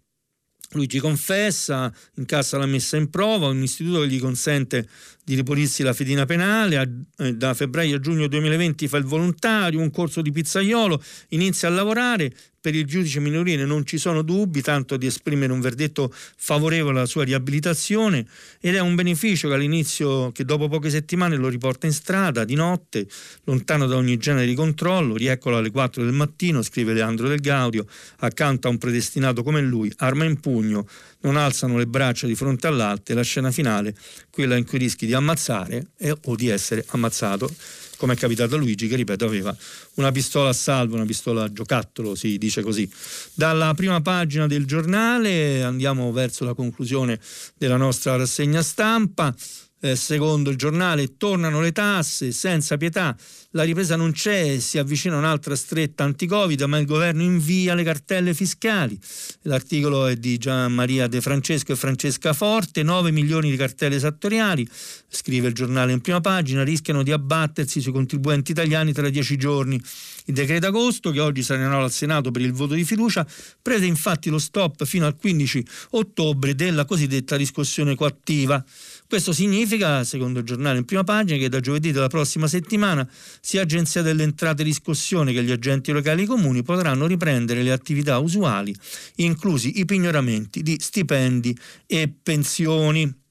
Luigi 0.70 0.98
confessa, 0.98 1.92
incassa 2.16 2.58
la 2.58 2.66
messa 2.66 2.96
in 2.96 3.08
prova, 3.08 3.46
un 3.46 3.62
istituto 3.62 4.00
che 4.00 4.08
gli 4.08 4.18
consente 4.18 4.88
di 5.26 5.34
ripulirsi 5.34 5.82
la 5.82 5.92
fedina 5.92 6.24
penale, 6.24 7.04
eh, 7.18 7.34
da 7.34 7.52
febbraio 7.52 7.96
a 7.96 7.98
giugno 7.98 8.28
2020 8.28 8.86
fa 8.86 8.96
il 8.96 9.02
volontario, 9.02 9.80
un 9.80 9.90
corso 9.90 10.22
di 10.22 10.30
pizzaiolo, 10.30 11.02
inizia 11.30 11.66
a 11.66 11.72
lavorare, 11.72 12.32
per 12.66 12.74
il 12.74 12.84
giudice 12.84 13.20
minorile 13.20 13.64
non 13.64 13.86
ci 13.86 13.96
sono 13.96 14.22
dubbi, 14.22 14.60
tanto 14.60 14.96
di 14.96 15.06
esprimere 15.06 15.52
un 15.52 15.60
verdetto 15.60 16.12
favorevole 16.12 16.98
alla 16.98 17.06
sua 17.06 17.22
riabilitazione 17.22 18.26
ed 18.60 18.74
è 18.74 18.80
un 18.80 18.96
beneficio 18.96 19.46
che 19.46 19.54
all'inizio, 19.54 20.32
che 20.32 20.44
dopo 20.44 20.66
poche 20.66 20.90
settimane 20.90 21.36
lo 21.36 21.48
riporta 21.48 21.86
in 21.86 21.92
strada, 21.92 22.44
di 22.44 22.54
notte, 22.54 23.06
lontano 23.44 23.86
da 23.86 23.94
ogni 23.94 24.16
genere 24.16 24.46
di 24.46 24.54
controllo, 24.54 25.14
rieccolo 25.14 25.58
alle 25.58 25.70
4 25.70 26.02
del 26.02 26.12
mattino, 26.12 26.60
scrive 26.62 26.92
Leandro 26.92 27.28
Del 27.28 27.40
Gaudio, 27.40 27.86
accanto 28.18 28.66
a 28.66 28.70
un 28.70 28.78
predestinato 28.78 29.44
come 29.44 29.60
lui, 29.60 29.92
arma 29.98 30.24
in 30.24 30.40
pugno, 30.40 30.88
non 31.20 31.36
alzano 31.36 31.76
le 31.76 31.86
braccia 31.86 32.26
di 32.26 32.34
fronte 32.34 32.66
all'alto 32.66 33.12
e 33.12 33.14
la 33.14 33.22
scena 33.22 33.50
finale, 33.50 33.94
quella 34.30 34.56
in 34.56 34.64
cui 34.64 34.78
rischi 34.78 35.06
di 35.06 35.14
ammazzare 35.14 35.88
e, 35.96 36.16
o 36.24 36.34
di 36.36 36.48
essere 36.48 36.84
ammazzato 36.88 37.50
come 37.96 38.12
è 38.12 38.16
capitato 38.16 38.54
a 38.54 38.58
Luigi 38.58 38.88
che 38.88 38.96
ripeto 38.96 39.24
aveva 39.24 39.56
una 39.94 40.12
pistola 40.12 40.50
a 40.50 40.52
salvo, 40.52 40.96
una 40.96 41.04
pistola 41.04 41.44
a 41.44 41.52
giocattolo, 41.52 42.14
si 42.14 42.38
dice 42.38 42.62
così. 42.62 42.88
Dalla 43.34 43.74
prima 43.74 44.00
pagina 44.00 44.46
del 44.46 44.66
giornale 44.66 45.62
andiamo 45.62 46.12
verso 46.12 46.44
la 46.44 46.54
conclusione 46.54 47.18
della 47.56 47.76
nostra 47.76 48.16
rassegna 48.16 48.62
stampa. 48.62 49.34
Eh, 49.78 49.94
secondo 49.94 50.48
il 50.48 50.56
giornale 50.56 51.18
tornano 51.18 51.60
le 51.60 51.70
tasse 51.70 52.32
senza 52.32 52.78
pietà, 52.78 53.14
la 53.56 53.62
ripresa 53.62 53.96
non 53.96 54.12
c'è, 54.12 54.58
si 54.58 54.76
avvicina 54.76 55.16
un'altra 55.16 55.54
stretta 55.54 56.04
anti-Covid, 56.04 56.62
ma 56.62 56.78
il 56.78 56.86
governo 56.86 57.22
invia 57.22 57.74
le 57.74 57.84
cartelle 57.84 58.34
fiscali. 58.34 58.98
L'articolo 59.42 60.06
è 60.06 60.16
di 60.16 60.36
Gian 60.36 60.72
Maria 60.72 61.06
De 61.06 61.20
Francesco 61.20 61.72
e 61.72 61.76
Francesca 61.76 62.34
Forte, 62.34 62.82
9 62.82 63.10
milioni 63.12 63.50
di 63.50 63.56
cartelle 63.56 63.96
esattoriali, 63.96 64.68
scrive 65.08 65.48
il 65.48 65.54
giornale 65.54 65.92
in 65.92 66.00
prima 66.00 66.20
pagina, 66.20 66.64
rischiano 66.64 67.02
di 67.02 67.12
abbattersi 67.12 67.80
sui 67.80 67.92
contribuenti 67.92 68.50
italiani 68.50 68.92
tra 68.92 69.08
dieci 69.08 69.36
giorni. 69.36 69.80
Il 70.26 70.34
decreto 70.34 70.66
agosto, 70.66 71.10
che 71.10 71.20
oggi 71.20 71.42
sarà 71.42 71.64
in 71.64 71.70
aula 71.70 71.84
al 71.84 71.92
Senato 71.92 72.30
per 72.30 72.42
il 72.42 72.52
voto 72.52 72.74
di 72.74 72.84
fiducia, 72.84 73.26
prevede 73.62 73.86
infatti 73.86 74.28
lo 74.28 74.38
stop 74.38 74.84
fino 74.84 75.06
al 75.06 75.16
15 75.16 75.64
ottobre 75.90 76.54
della 76.54 76.84
cosiddetta 76.84 77.36
riscossione 77.36 77.94
coattiva. 77.94 78.62
Questo 79.08 79.32
significa, 79.32 80.02
secondo 80.02 80.40
il 80.40 80.44
giornale 80.44 80.78
in 80.78 80.84
prima 80.84 81.04
pagina, 81.04 81.38
che 81.38 81.48
da 81.48 81.60
giovedì 81.60 81.92
della 81.92 82.08
prossima 82.08 82.48
settimana 82.48 83.08
sia 83.40 83.62
Agenzia 83.62 84.02
delle 84.02 84.24
Entrate 84.24 84.62
e 84.62 84.64
Riscossione 84.64 85.32
che 85.32 85.44
gli 85.44 85.52
agenti 85.52 85.92
locali 85.92 86.26
comuni 86.26 86.64
potranno 86.64 87.06
riprendere 87.06 87.62
le 87.62 87.70
attività 87.70 88.18
usuali, 88.18 88.74
inclusi 89.16 89.78
i 89.78 89.84
pignoramenti 89.84 90.62
di 90.62 90.76
stipendi 90.80 91.56
e 91.86 92.12
pensioni. 92.20 93.24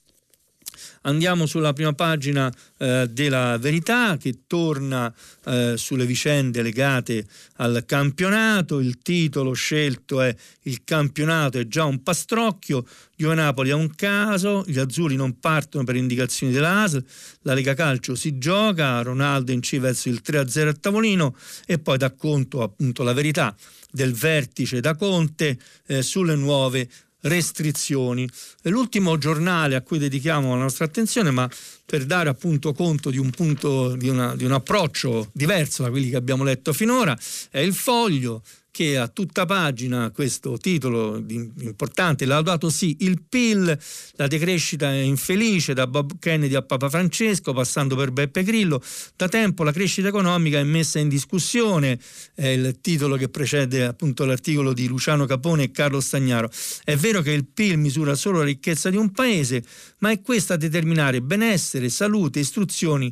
Andiamo 1.07 1.45
sulla 1.45 1.71
prima 1.71 1.93
pagina 1.93 2.51
eh, 2.77 3.07
della 3.11 3.57
Verità 3.59 4.17
che 4.17 4.39
torna 4.47 5.13
eh, 5.45 5.75
sulle 5.77 6.05
vicende 6.05 6.63
legate 6.63 7.27
al 7.57 7.83
campionato. 7.85 8.79
Il 8.79 8.97
titolo 9.03 9.53
scelto 9.53 10.21
è 10.21 10.35
Il 10.63 10.83
campionato 10.83 11.59
è 11.59 11.67
già 11.67 11.83
un 11.83 12.01
pastrocchio. 12.01 12.85
Juve 13.15 13.35
Napoli 13.35 13.69
è 13.69 13.73
un 13.73 13.93
caso, 13.93 14.63
gli 14.65 14.79
azzurri 14.79 15.15
non 15.15 15.39
partono 15.39 15.83
per 15.83 15.95
indicazioni 15.95 16.51
dell'ASL, 16.51 17.05
la 17.43 17.53
Lega 17.53 17.75
Calcio 17.75 18.15
si 18.15 18.39
gioca, 18.39 19.01
Ronaldo 19.03 19.51
in 19.51 19.61
C 19.61 19.79
verso 19.79 20.09
il 20.09 20.21
3-0 20.25 20.67
a 20.67 20.73
tavolino 20.73 21.35
e 21.65 21.77
poi 21.77 21.97
dà 21.97 22.11
conto 22.11 22.63
appunto 22.63 23.03
la 23.03 23.13
verità 23.13 23.55
del 23.91 24.13
vertice 24.13 24.81
da 24.81 24.95
Conte 24.95 25.57
eh, 25.85 26.01
sulle 26.01 26.35
nuove 26.35 26.89
restrizioni. 27.25 28.27
L'ultimo 28.63 29.17
giornale 29.17 29.75
a 29.75 29.81
cui 29.81 29.97
dedichiamo 29.97 30.55
la 30.55 30.61
nostra 30.61 30.85
attenzione, 30.85 31.31
ma 31.31 31.49
per 31.85 32.05
dare 32.05 32.29
appunto 32.29 32.73
conto 32.73 33.09
di 33.09 33.17
un, 33.17 33.29
punto, 33.29 33.95
di, 33.95 34.09
una, 34.09 34.35
di 34.35 34.43
un 34.43 34.51
approccio 34.51 35.29
diverso 35.31 35.83
da 35.83 35.89
quelli 35.89 36.09
che 36.09 36.15
abbiamo 36.15 36.43
letto 36.43 36.73
finora, 36.73 37.17
è 37.49 37.59
il 37.59 37.73
foglio 37.73 38.41
che 38.75 38.97
a 38.97 39.07
tutta 39.07 39.45
pagina 39.45 40.11
questo 40.11 40.57
titolo 40.57 41.15
importante, 41.15 42.25
Laudato 42.25 42.69
sì, 42.69 42.97
il 42.99 43.21
PIL, 43.21 43.79
la 44.15 44.27
decrescita 44.27 44.91
infelice 44.91 45.73
da 45.73 45.87
Bob 45.87 46.19
Kennedy 46.19 46.55
a 46.55 46.61
Papa 46.61 46.89
Francesco, 46.89 47.53
passando 47.53 47.95
per 47.95 48.11
Beppe 48.11 48.43
Grillo, 48.43 48.83
da 49.15 49.29
tempo 49.29 49.63
la 49.63 49.71
crescita 49.71 50.09
economica 50.09 50.59
è 50.59 50.63
messa 50.63 50.99
in 50.99 51.07
discussione, 51.07 51.97
è 52.33 52.47
il 52.47 52.79
titolo 52.81 53.15
che 53.15 53.29
precede 53.29 53.85
appunto 53.85 54.25
l'articolo 54.25 54.73
di 54.73 54.87
Luciano 54.87 55.25
Capone 55.25 55.63
e 55.63 55.71
Carlo 55.71 56.01
Stagnaro. 56.01 56.51
È 56.83 56.97
vero 56.97 57.21
che 57.21 57.31
il 57.31 57.45
PIL 57.45 57.77
misura 57.77 58.13
solo 58.13 58.39
la 58.39 58.43
ricchezza 58.43 58.89
di 58.89 58.97
un 58.97 59.09
paese, 59.13 59.63
ma 59.99 60.11
è 60.11 60.21
questa 60.21 60.55
a 60.55 60.57
determinare 60.57 61.21
benessere, 61.21 61.87
salute, 61.87 62.39
istruzioni 62.39 63.09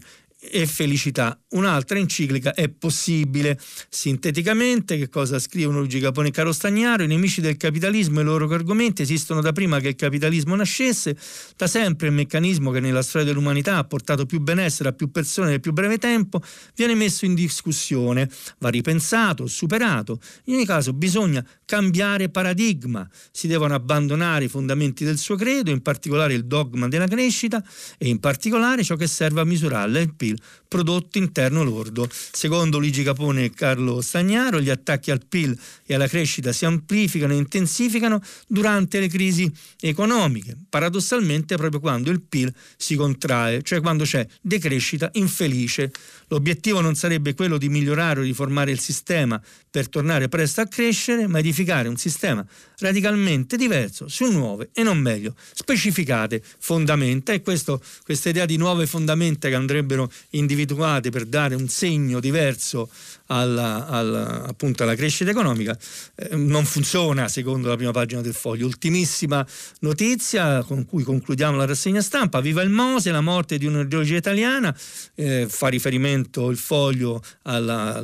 e 0.52 0.68
felicità. 0.68 1.40
Un'altra 1.50 1.98
enciclica 1.98 2.54
è 2.54 2.68
possibile. 2.70 3.58
Sinteticamente, 3.90 4.98
che 4.98 5.10
cosa 5.10 5.40
scrivono 5.40 5.80
Luigi 5.80 6.00
Capone 6.00 6.28
e 6.28 6.32
Caro 6.32 6.52
Stagnaro? 6.52 7.04
I 7.04 7.08
nemici 7.08 7.42
del 7.42 7.58
capitalismo 7.58 8.20
e 8.20 8.24
i 8.24 8.26
loro 8.26 8.52
argomenti 8.54 9.02
esistono 9.02 9.42
da 9.42 9.52
prima 9.52 9.80
che 9.80 9.90
il 9.90 9.96
capitalismo 9.96 10.56
nascesse, 10.56 11.16
da 11.56 11.68
sempre 11.68 12.08
il 12.08 12.14
meccanismo 12.14 12.72
che 12.72 12.80
nella 12.80 13.02
storia 13.02 13.28
dell'umanità 13.28 13.78
ha 13.78 13.84
portato 13.84 14.26
più 14.26 14.40
benessere 14.40 14.90
a 14.90 14.94
più 14.94 15.12
persone 15.12 15.50
nel 15.50 15.60
più 15.60 15.72
breve 15.72 15.98
tempo 15.98 16.42
viene 16.76 16.96
messo 16.96 17.26
in 17.26 17.34
discussione, 17.34 18.30
va 18.60 18.70
ripensato, 18.70 19.48
superato. 19.48 20.20
In 20.46 20.56
ogni 20.56 20.66
caso 20.66 20.94
bisogna 20.94 21.46
cambiare 21.74 22.30
paradigma, 22.30 23.10
si 23.32 23.48
devono 23.48 23.74
abbandonare 23.74 24.44
i 24.44 24.48
fondamenti 24.48 25.04
del 25.04 25.18
suo 25.18 25.36
credo, 25.36 25.72
in 25.72 25.82
particolare 25.82 26.36
il 26.36 26.46
dogma 26.46 26.88
della 26.88 27.08
crescita 27.08 27.64
e 27.98 28.10
in 28.10 28.20
particolare 28.20 28.84
ciò 28.84 28.96
che 28.96 29.08
serve 29.08 29.42
a 29.42 29.44
misurarla, 29.44 30.00
il 30.00 30.14
PIL, 30.14 30.40
prodotto 30.74 31.20
interno 31.20 31.62
lordo. 31.62 32.10
Secondo 32.10 32.80
Luigi 32.80 33.04
Capone 33.04 33.44
e 33.44 33.52
Carlo 33.52 34.02
Stagnaro, 34.02 34.60
gli 34.60 34.72
attacchi 34.72 35.12
al 35.12 35.24
PIL 35.24 35.56
e 35.86 35.94
alla 35.94 36.08
crescita 36.08 36.52
si 36.52 36.66
amplificano 36.66 37.34
e 37.34 37.36
intensificano 37.36 38.20
durante 38.48 39.00
le 39.00 39.08
crisi 39.08 39.52
economiche, 39.80 40.58
paradossalmente 40.68 41.58
proprio 41.58 41.80
quando 41.80 42.10
il 42.10 42.22
PIL 42.22 42.52
si 42.76 42.96
contrae, 42.96 43.62
cioè 43.62 43.82
quando 43.82 44.04
c'è 44.04 44.26
decrescita 44.42 45.12
infelice. 45.14 45.92
L'obiettivo 46.30 46.82
non 46.82 46.96
sarebbe 46.96 47.36
quello 47.36 47.60
di 47.60 47.70
migliorare 47.70 48.22
o 48.22 48.24
riformare 48.24 48.72
il 48.72 48.80
sistema 48.80 49.40
per 49.70 49.90
tornare 49.90 50.28
presto 50.28 50.62
a 50.62 50.66
crescere, 50.66 51.28
ma 51.28 51.38
edificare 51.38 51.88
un 51.88 51.98
sistema 51.98 52.44
radicalmente 52.84 53.56
diverso 53.56 54.08
su 54.08 54.26
nuove 54.32 54.70
e 54.74 54.84
non 54.84 54.98
meglio 54.98 55.36
specificate 55.54 56.44
fondamenta 56.60 57.32
e 57.32 57.42
questo, 57.42 57.82
questa 58.04 58.30
idea 58.30 58.46
di 58.46 58.58
nuove 58.58 58.86
fondamenta 58.86 59.48
che 59.48 59.56
andrebbero 59.56 60.12
individuate 60.32 61.10
per 61.10 61.26
dare 61.26 61.56
un 61.56 61.68
segno 61.70 62.20
diverso 62.20 62.90
alla, 63.34 63.88
alla, 63.88 64.44
appunto 64.44 64.84
alla 64.84 64.96
crescita 64.96 65.32
economica. 65.32 65.78
Eh, 66.16 66.36
non 66.36 66.66
funziona 66.66 67.28
secondo 67.28 67.68
la 67.68 67.76
prima 67.76 67.92
pagina 67.92 68.22
del 68.22 68.34
foglio. 68.34 68.66
Ultimissima 68.66 69.46
notizia 69.80 70.64
con 70.64 70.86
cui 70.86 71.04
concludiamo 71.04 71.58
la 71.58 71.66
rassegna 71.66 72.02
stampa, 72.02 72.40
viva 72.42 72.62
il 72.62 72.70
Mose, 72.70 73.12
la 73.12 73.22
morte 73.22 73.58
di 73.58 73.66
un'orologia 73.66 74.18
italiana, 74.18 74.76
eh, 75.16 75.48
fa 75.50 75.68
riferimento 75.68 76.50
il 76.50 76.58
foglio 76.58 77.22
alla, 77.44 78.04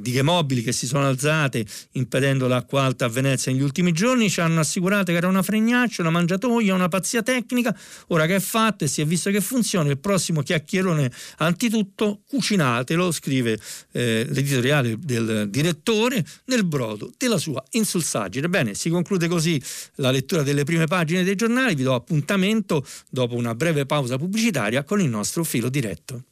dighe 0.00 0.22
mobili 0.22 0.62
che 0.62 0.72
si 0.72 0.86
sono 0.86 1.06
alzate 1.06 1.64
impedendo 1.92 2.48
l'acqua 2.48 2.82
alta 2.82 3.04
a 3.04 3.08
Venezia 3.08 3.52
negli 3.52 3.62
ultimi 3.62 3.92
giorni, 3.92 4.28
ci 4.28 4.40
hanno 4.40 4.60
assicurato 4.60 5.12
che 5.12 5.18
era 5.18 5.28
una 5.28 5.42
fregnaccia, 5.42 6.02
una 6.02 6.10
mangiatoia, 6.10 6.74
una 6.74 6.88
pazzia 6.88 7.22
tecnica, 7.22 7.76
ora 8.08 8.26
che 8.26 8.36
è 8.36 8.40
fatto 8.40 8.84
e 8.84 8.88
si 8.88 9.00
è 9.00 9.06
visto 9.06 9.30
che 9.30 9.40
funziona, 9.40 9.90
il 9.90 9.98
prossimo 9.98 10.42
chiacchierone 10.42 11.10
anzitutto 11.38 12.22
cucinatelo, 12.28 13.12
scrive 13.12 13.58
eh, 13.92 14.26
l'editore 14.28 14.63
editoriale 14.64 14.98
del 14.98 15.48
direttore 15.50 16.24
nel 16.46 16.64
brodo 16.64 17.12
della 17.16 17.38
sua 17.38 17.62
insulsaggine. 17.70 18.48
Bene, 18.48 18.74
si 18.74 18.88
conclude 18.88 19.28
così 19.28 19.60
la 19.96 20.10
lettura 20.10 20.42
delle 20.42 20.64
prime 20.64 20.86
pagine 20.86 21.22
dei 21.22 21.34
giornali, 21.34 21.74
vi 21.74 21.82
do 21.82 21.94
appuntamento 21.94 22.84
dopo 23.10 23.34
una 23.34 23.54
breve 23.54 23.86
pausa 23.86 24.16
pubblicitaria 24.16 24.82
con 24.84 25.00
il 25.00 25.08
nostro 25.08 25.44
filo 25.44 25.68
diretto. 25.68 26.24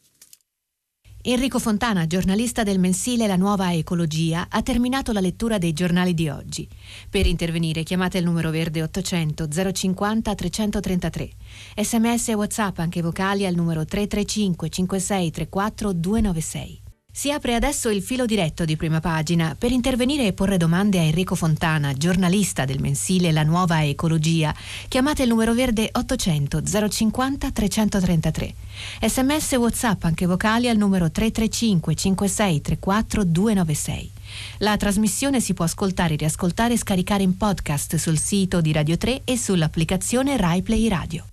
Enrico 1.25 1.61
Fontana, 1.61 2.09
giornalista 2.09 2.65
del 2.65 2.81
mensile 2.81 3.29
La 3.29 3.37
Nuova 3.37 3.73
Ecologia, 3.73 4.49
ha 4.51 4.61
terminato 4.61 5.13
la 5.13 5.21
lettura 5.21 5.57
dei 5.57 5.73
giornali 5.73 6.15
di 6.15 6.29
oggi. 6.29 6.69
Per 7.09 7.27
intervenire 7.27 7.85
chiamate 7.85 8.19
il 8.19 8.25
numero 8.25 8.51
verde 8.51 8.83
800 8.83 9.47
050 9.73 10.35
333. 10.35 11.31
Sms 11.77 12.29
e 12.31 12.35
WhatsApp 12.35 12.79
anche 12.81 13.03
vocali 13.03 13.47
al 13.47 13.55
numero 13.55 13.85
335 13.85 14.69
5634 14.69 15.93
296. 15.93 16.82
Si 17.15 17.31
apre 17.31 17.55
adesso 17.55 17.91
il 17.91 18.01
filo 18.01 18.25
diretto 18.25 18.65
di 18.65 18.75
prima 18.75 18.99
pagina 18.99 19.55
per 19.57 19.71
intervenire 19.71 20.27
e 20.27 20.33
porre 20.33 20.57
domande 20.57 20.99
a 20.99 21.03
Enrico 21.03 21.35
Fontana, 21.35 21.93
giornalista 21.93 22.65
del 22.65 22.81
mensile 22.81 23.33
La 23.33 23.43
Nuova 23.43 23.85
Ecologia. 23.85 24.55
Chiamate 24.89 25.23
il 25.23 25.29
numero 25.29 25.53
verde 25.53 25.91
800 25.93 26.63
050 26.89 27.51
333. 27.51 28.55
Sms 29.03 29.53
WhatsApp 29.53 30.05
anche 30.05 30.25
vocali 30.25 30.71
al 30.71 30.79
numero 30.79 31.11
335 31.11 31.95
5634 31.95 33.25
296. 33.25 34.11
La 34.59 34.79
trasmissione 34.79 35.43
si 35.43 35.53
può 35.53 35.67
ascoltare, 35.67 36.17
riascoltare 36.17 36.73
e 36.73 36.79
scaricare 36.79 37.23
in 37.23 37.37
podcast 37.37 37.97
sul 37.97 38.19
sito 38.19 38.63
di 38.63 38.73
Radio 38.73 38.97
3 38.97 39.21
e 39.25 39.37
sull'applicazione 39.37 40.39
RaiPlay 40.39 40.89
Radio. 40.89 41.32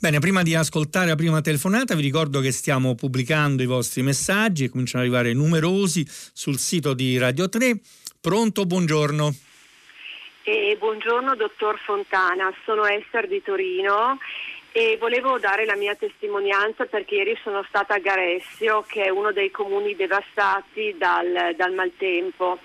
Bene, 0.00 0.20
prima 0.20 0.44
di 0.44 0.54
ascoltare 0.54 1.08
la 1.08 1.16
prima 1.16 1.40
telefonata 1.40 1.96
vi 1.96 2.02
ricordo 2.02 2.38
che 2.38 2.52
stiamo 2.52 2.94
pubblicando 2.94 3.64
i 3.64 3.66
vostri 3.66 4.02
messaggi 4.02 4.62
e 4.62 4.68
cominciano 4.68 5.02
ad 5.02 5.10
arrivare 5.10 5.34
numerosi 5.34 6.06
sul 6.06 6.56
sito 6.56 6.94
di 6.94 7.18
Radio 7.18 7.48
3. 7.48 7.80
Pronto, 8.20 8.64
buongiorno. 8.64 9.34
Eh, 10.44 10.76
buongiorno 10.78 11.34
dottor 11.34 11.80
Fontana, 11.80 12.54
sono 12.64 12.86
Esther 12.86 13.26
di 13.26 13.42
Torino 13.42 14.20
e 14.70 14.96
volevo 15.00 15.36
dare 15.40 15.64
la 15.64 15.74
mia 15.74 15.96
testimonianza 15.96 16.84
perché 16.84 17.16
ieri 17.16 17.36
sono 17.42 17.64
stata 17.66 17.94
a 17.94 17.98
Garessio 17.98 18.84
che 18.86 19.06
è 19.06 19.08
uno 19.08 19.32
dei 19.32 19.50
comuni 19.50 19.96
devastati 19.96 20.94
dal, 20.96 21.56
dal 21.56 21.74
maltempo 21.74 22.60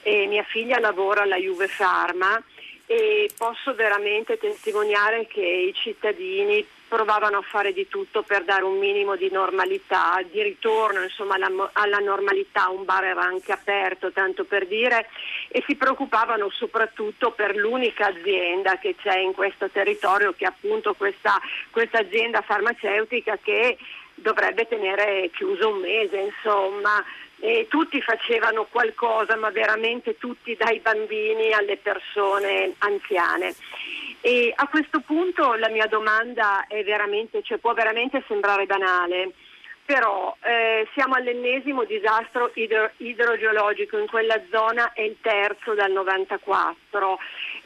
e 0.00 0.26
mia 0.26 0.44
figlia 0.44 0.80
lavora 0.80 1.24
alla 1.24 1.36
Juve 1.36 1.68
Pharma 1.68 2.42
e 2.86 3.28
posso 3.36 3.74
veramente 3.74 4.38
testimoniare 4.38 5.26
che 5.26 5.42
i 5.42 5.74
cittadini 5.74 6.66
provavano 6.88 7.38
a 7.38 7.42
fare 7.42 7.72
di 7.72 7.86
tutto 7.86 8.22
per 8.22 8.44
dare 8.44 8.64
un 8.64 8.78
minimo 8.78 9.14
di 9.14 9.30
normalità, 9.30 10.20
di 10.28 10.42
ritorno 10.42 11.02
insomma, 11.02 11.34
alla, 11.34 11.70
alla, 11.74 11.98
normalità, 11.98 12.70
un 12.70 12.84
bar 12.84 13.04
era 13.04 13.22
anche 13.22 13.52
aperto 13.52 14.10
tanto 14.10 14.44
per 14.44 14.66
dire 14.66 15.08
e 15.48 15.62
si 15.66 15.76
preoccupavano 15.76 16.48
soprattutto 16.50 17.30
per 17.32 17.54
l'unica 17.54 18.06
azienda 18.06 18.78
che 18.78 18.96
c'è 19.00 19.18
in 19.18 19.34
questo 19.34 19.68
territorio 19.68 20.32
che 20.32 20.44
è 20.44 20.48
appunto 20.48 20.94
questa, 20.94 21.40
questa 21.70 21.98
azienda 21.98 22.40
farmaceutica 22.40 23.38
che 23.40 23.76
dovrebbe 24.14 24.66
tenere 24.66 25.30
chiuso 25.32 25.68
un 25.68 25.80
mese 25.80 26.16
insomma 26.16 27.04
e 27.40 27.66
tutti 27.68 28.00
facevano 28.02 28.66
qualcosa, 28.68 29.36
ma 29.36 29.50
veramente 29.50 30.16
tutti 30.18 30.56
dai 30.56 30.80
bambini 30.80 31.52
alle 31.52 31.76
persone 31.76 32.74
anziane. 32.78 33.54
E 34.20 34.52
a 34.54 34.66
questo 34.68 35.00
punto 35.00 35.54
la 35.54 35.68
mia 35.68 35.86
domanda 35.86 36.66
è 36.66 36.82
veramente, 36.82 37.42
cioè 37.42 37.58
può 37.58 37.72
veramente 37.72 38.24
sembrare 38.26 38.66
banale, 38.66 39.32
però 39.84 40.36
eh, 40.42 40.86
siamo 40.92 41.14
all'ennesimo 41.14 41.84
disastro 41.84 42.50
idro- 42.54 42.90
idrogeologico. 42.98 43.96
In 43.96 44.06
quella 44.06 44.38
zona, 44.50 44.92
è 44.92 45.02
il 45.02 45.16
terzo 45.20 45.74
dal 45.74 45.92
94 45.92 47.18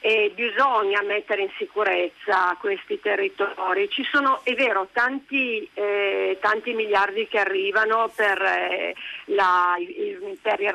e 0.05 0.33
bisogna 0.35 1.01
mettere 1.03 1.43
in 1.43 1.51
sicurezza 1.57 2.57
questi 2.59 3.01
territori. 3.01 3.89
Ci 3.89 4.05
sono, 4.11 4.41
è 4.43 4.53
vero, 4.55 4.89
tanti, 4.93 5.69
eh, 5.75 6.39
tanti 6.41 6.73
miliardi 6.73 7.29
che 7.29 7.39
arrivano 7.39 8.11
per, 8.15 8.43
eh, 8.43 8.95
la, 9.27 9.77
il, 9.79 10.39
per, 10.43 10.61
il, 10.61 10.75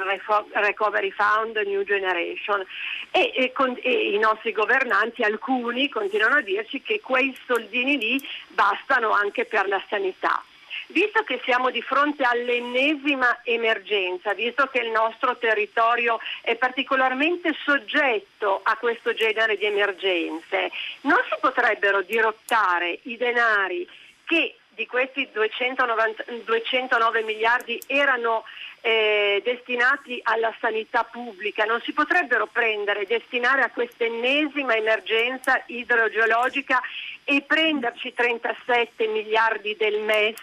Recovery 0.53 1.11
Fund 1.11 1.57
New 1.57 1.83
Generation 1.83 2.65
e, 3.11 3.33
e, 3.35 3.51
con, 3.51 3.77
e 3.81 4.13
i 4.13 4.17
nostri 4.17 4.53
governanti, 4.53 5.23
alcuni, 5.23 5.89
continuano 5.89 6.35
a 6.35 6.41
dirci 6.41 6.81
che 6.81 7.01
quei 7.01 7.37
soldini 7.45 7.97
lì 7.97 8.25
bastano 8.47 9.11
anche 9.11 9.43
per 9.43 9.67
la 9.67 9.83
sanità. 9.89 10.41
Visto 10.87 11.23
che 11.23 11.41
siamo 11.43 11.69
di 11.69 11.81
fronte 11.81 12.23
all'ennesima 12.23 13.39
emergenza, 13.43 14.33
visto 14.33 14.67
che 14.67 14.79
il 14.79 14.91
nostro 14.91 15.37
territorio 15.37 16.19
è 16.41 16.55
particolarmente 16.55 17.53
soggetto 17.63 18.61
a 18.63 18.77
questo 18.77 19.13
genere 19.13 19.57
di 19.57 19.65
emergenze, 19.65 20.71
non 21.01 21.19
si 21.29 21.35
potrebbero 21.39 22.01
dirottare 22.01 22.99
i 23.03 23.17
denari 23.17 23.87
che 24.25 24.57
di 24.77 24.85
questi 24.85 25.27
290, 25.33 26.23
209 26.45 27.23
miliardi 27.23 27.81
erano 27.87 28.43
eh, 28.81 29.41
destinati 29.43 30.19
alla 30.21 30.53
sanità 30.61 31.03
pubblica, 31.03 31.65
non 31.65 31.81
si 31.81 31.93
potrebbero 31.93 32.45
prendere 32.45 33.01
e 33.01 33.05
destinare 33.07 33.63
a 33.63 33.71
questa 33.71 34.03
ennesima 34.05 34.75
emergenza 34.75 35.63
idrogeologica 35.65 36.79
e 37.23 37.41
prenderci 37.41 38.13
37 38.13 39.07
miliardi 39.07 39.75
del 39.75 39.99
MES 40.01 40.37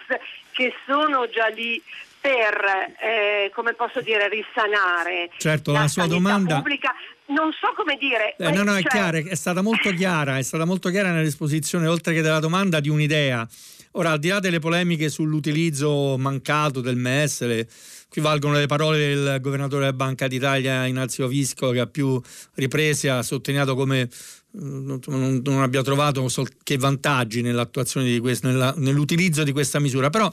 che 0.50 0.74
sono 0.84 1.28
già 1.28 1.46
lì 1.46 1.80
per, 2.20 2.94
eh, 3.00 3.52
come 3.54 3.74
posso 3.74 4.00
dire, 4.00 4.28
risanare 4.28 5.30
certo, 5.36 5.70
la, 5.70 5.80
la 5.82 5.88
sua 5.88 6.06
domanda... 6.06 6.56
pubblica. 6.56 6.92
Non 7.26 7.52
so 7.52 7.72
come 7.74 7.96
dire. 7.96 8.34
Eh, 8.36 8.50
no, 8.50 8.64
no, 8.64 8.74
è 8.74 8.82
cioè... 8.82 8.90
chiaro, 8.90 9.16
è 9.18 9.34
stata 9.34 9.62
molto 9.62 9.90
chiara, 9.92 10.38
è 10.38 10.42
stata 10.42 10.64
molto 10.64 10.90
chiara 10.90 11.10
nell'esposizione, 11.10 11.86
oltre 11.86 12.12
che 12.12 12.20
della 12.20 12.40
domanda, 12.40 12.80
di 12.80 12.88
un'idea. 12.88 13.46
Ora, 13.96 14.10
al 14.10 14.18
di 14.18 14.28
là 14.28 14.40
delle 14.40 14.58
polemiche 14.58 15.08
sull'utilizzo 15.08 16.16
mancato 16.18 16.80
del 16.80 16.96
MES, 16.96 17.42
le, 17.42 17.68
qui 18.08 18.20
valgono 18.20 18.54
le 18.54 18.66
parole 18.66 18.98
del 18.98 19.40
governatore 19.40 19.84
della 19.84 19.92
Banca 19.92 20.26
d'Italia 20.26 20.84
Ignazio 20.86 21.28
Visco 21.28 21.70
che 21.70 21.78
a 21.78 21.86
più 21.86 22.20
riprese 22.54 23.08
ha 23.08 23.22
sottolineato 23.22 23.76
come 23.76 24.08
mm, 24.58 24.96
non, 25.06 25.40
non 25.44 25.62
abbia 25.62 25.82
trovato 25.82 26.26
che 26.64 26.76
vantaggi 26.76 27.40
di 27.40 28.18
questo, 28.18 28.48
nella, 28.48 28.74
nell'utilizzo 28.78 29.44
di 29.44 29.52
questa 29.52 29.78
misura. 29.78 30.10
Però 30.10 30.32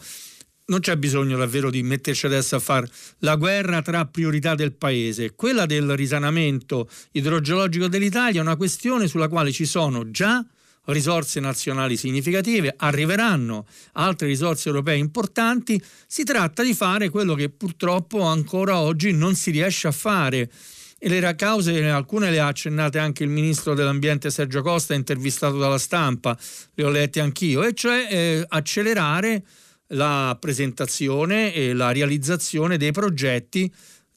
non 0.66 0.80
c'è 0.80 0.98
bisogno 0.98 1.38
davvero 1.38 1.70
di 1.70 1.84
metterci 1.84 2.26
adesso 2.26 2.56
a 2.56 2.60
fare 2.60 2.90
la 3.20 3.36
guerra 3.36 3.84
tra 3.84 4.06
priorità 4.06 4.56
del 4.56 4.74
paese. 4.74 5.36
Quella 5.36 5.68
del 5.68 5.96
risanamento 5.96 6.90
idrogeologico 7.12 7.88
dell'Italia 7.88 8.40
è 8.40 8.44
una 8.44 8.56
questione 8.56 9.08
sulla 9.08 9.28
quale 9.28 9.52
ci 9.52 9.66
sono 9.66 10.10
già 10.10 10.44
risorse 10.86 11.40
nazionali 11.40 11.98
significative, 11.98 12.74
arriveranno 12.78 13.66
altre 13.94 14.28
risorse 14.28 14.70
europee 14.70 14.98
importanti, 14.98 15.82
si 16.08 16.24
tratta 16.24 16.64
di 16.64 16.74
fare 16.74 17.10
quello 17.10 17.36
che 17.36 17.50
purtroppo 17.50 18.22
ancora 18.22 18.80
oggi 18.80 19.12
non 19.12 19.36
si 19.36 19.52
riesce 19.52 19.88
a 19.88 19.92
fare. 19.92 20.50
E 21.04 21.10
le 21.10 21.36
cause, 21.36 21.90
alcune 21.90 22.30
le 22.30 22.40
ha 22.40 22.48
accennate 22.48 23.00
anche 23.00 23.24
il 23.24 23.30
ministro 23.30 23.74
dell'ambiente 23.74 24.30
Sergio 24.30 24.62
Costa, 24.62 24.94
intervistato 24.94 25.58
dalla 25.58 25.80
stampa, 25.80 26.38
le 26.76 26.84
ho 26.84 26.90
lette 26.90 27.20
anch'io, 27.20 27.64
e 27.64 27.74
cioè 27.74 28.08
eh, 28.08 28.46
accelerare 28.48 29.44
la 29.94 30.38
presentazione 30.40 31.54
e 31.54 31.74
la 31.74 31.92
realizzazione 31.92 32.78
dei 32.78 32.92
progetti 32.92 33.72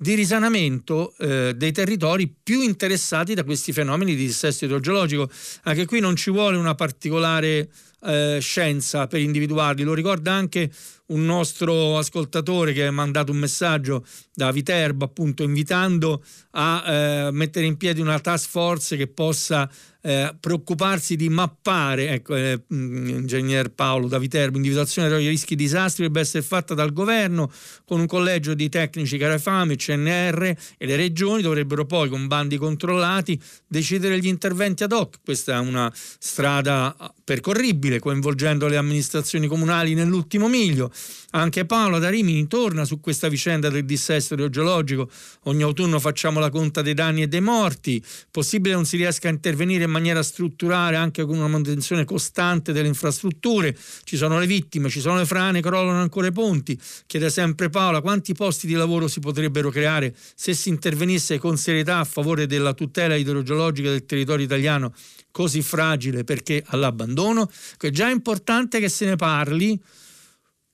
di 0.05 0.13
risanamento 0.13 1.15
eh, 1.17 1.55
dei 1.57 1.73
territori 1.73 2.31
più 2.43 2.61
interessati 2.61 3.33
da 3.33 3.43
questi 3.43 3.73
fenomeni 3.73 4.15
di 4.15 4.27
dissesto 4.27 4.67
idrogeologico. 4.67 5.31
Anche 5.63 5.87
qui 5.87 5.99
non 6.01 6.15
ci 6.15 6.31
vuole 6.31 6.59
una 6.59 6.75
particolare 6.75 7.71
eh, 8.03 8.37
scienza 8.39 9.07
per 9.07 9.21
individuarli, 9.21 9.83
lo 9.83 9.95
ricorda 9.95 10.31
anche 10.31 10.71
un 11.07 11.25
nostro 11.25 11.97
ascoltatore 11.97 12.75
che 12.75 12.85
ha 12.85 12.91
mandato 12.91 13.33
un 13.33 13.39
messaggio 13.39 14.05
da 14.35 14.51
Viterbo 14.51 15.07
appunto 15.07 15.43
invitando 15.43 16.23
a 16.51 16.85
eh, 16.87 17.31
mettere 17.33 17.65
in 17.65 17.79
piedi 17.79 18.03
una 18.03 18.21
task 18.21 18.51
force 18.51 18.99
che 18.99 19.07
possa 19.07 19.71
eh, 20.07 20.37
preoccuparsi 20.39 21.17
di 21.17 21.31
mappare, 21.31 22.11
ecco, 22.11 22.37
eh, 22.37 22.61
mm, 22.73 23.09
ingegner 23.09 23.71
Paolo 23.71 24.07
da 24.07 24.19
Viterbo, 24.19 24.59
individuazione 24.59 25.09
dei 25.09 25.27
rischi 25.29 25.55
di 25.57 25.63
disastri 25.65 26.03
dovrebbe 26.03 26.21
essere 26.21 26.43
fatta 26.43 26.75
dal 26.75 26.93
governo 26.93 27.51
con 27.87 28.01
un 28.01 28.07
collegio 28.07 28.53
di 28.53 28.69
tecnici 28.69 29.17
Carafame, 29.17 29.77
CNR 29.77 30.43
e 30.77 30.87
le 30.87 30.97
regioni 30.97 31.41
dovrebbero 31.41 31.87
poi 31.87 32.11
con 32.11 32.27
bandi 32.27 32.59
controllati 32.59 33.41
decidere 33.67 34.19
gli 34.19 34.27
interventi 34.27 34.83
ad 34.83 34.93
hoc. 34.93 35.21
Questa 35.25 35.55
è 35.55 35.59
una 35.59 35.91
strada 35.95 36.95
percorribile 37.25 37.99
coinvolgendo 37.99 38.69
le 38.69 38.77
amministrazioni 38.77 39.47
comunali 39.47 39.95
nell'ultimo 39.95 40.49
miglio. 40.49 40.93
Anche 41.37 41.65
Paolo 41.65 41.99
da 41.99 42.11
Rimini 42.11 42.47
torna 42.47 42.85
su 42.85 43.01
questa 43.01 43.27
vicenda 43.27 43.69
del 43.69 43.85
dissesto 43.85 44.35
idrogeologico. 44.35 45.11
Ogni 45.45 45.63
autunno 45.63 45.99
facciamo 45.99 46.39
la 46.39 46.49
conta 46.49 46.81
dei 46.81 46.95
danni 46.95 47.23
e 47.23 47.27
dei 47.27 47.41
morti. 47.41 48.01
Possibile 48.31 48.77
non 48.77 48.85
si 48.85 48.97
riesca 48.97 49.27
a 49.27 49.33
intervenire 49.33 49.83
in 49.83 49.91
maniera 49.91 50.23
strutturale 50.23 50.95
anche 50.95 51.25
con 51.25 51.37
una 51.37 51.49
manutenzione 51.49 52.05
costante 52.05 52.73
delle 52.73 52.87
infrastrutture. 52.87 53.77
Ci 54.05 54.17
sono 54.17 54.39
le 54.39 54.47
vittime, 54.47 54.89
ci 54.89 55.01
sono 55.01 55.17
le 55.17 55.27
frane, 55.27 55.61
crollano 55.61 56.01
ancora 56.01 56.29
i 56.29 56.33
ponti. 56.33 56.79
Chiede 57.05 57.29
sempre 57.31 57.69
Paola 57.69 58.01
quanti 58.01 58.33
posti 58.33 58.69
di 58.69 58.75
lavoro 58.75 59.09
si 59.09 59.19
potrebbero 59.19 59.71
creare 59.71 60.15
se 60.37 60.55
si 60.55 60.69
intervenisse 60.69 61.39
con 61.39 61.57
serietà 61.57 61.99
a 61.99 62.05
favore 62.05 62.47
della 62.47 62.75
tutela 62.75 63.17
idrogeologica 63.17 63.91
del 63.91 64.07
territorio 64.07 64.45
italiano 64.45 64.95
così 65.33 65.63
fragile 65.63 66.23
perché 66.23 66.63
all'abbandono. 66.65 67.51
È 67.77 67.91
già 67.91 68.09
importante 68.09 68.79
che 68.79 68.89
se 68.89 69.05
ne 69.05 69.17
parli 69.17 69.77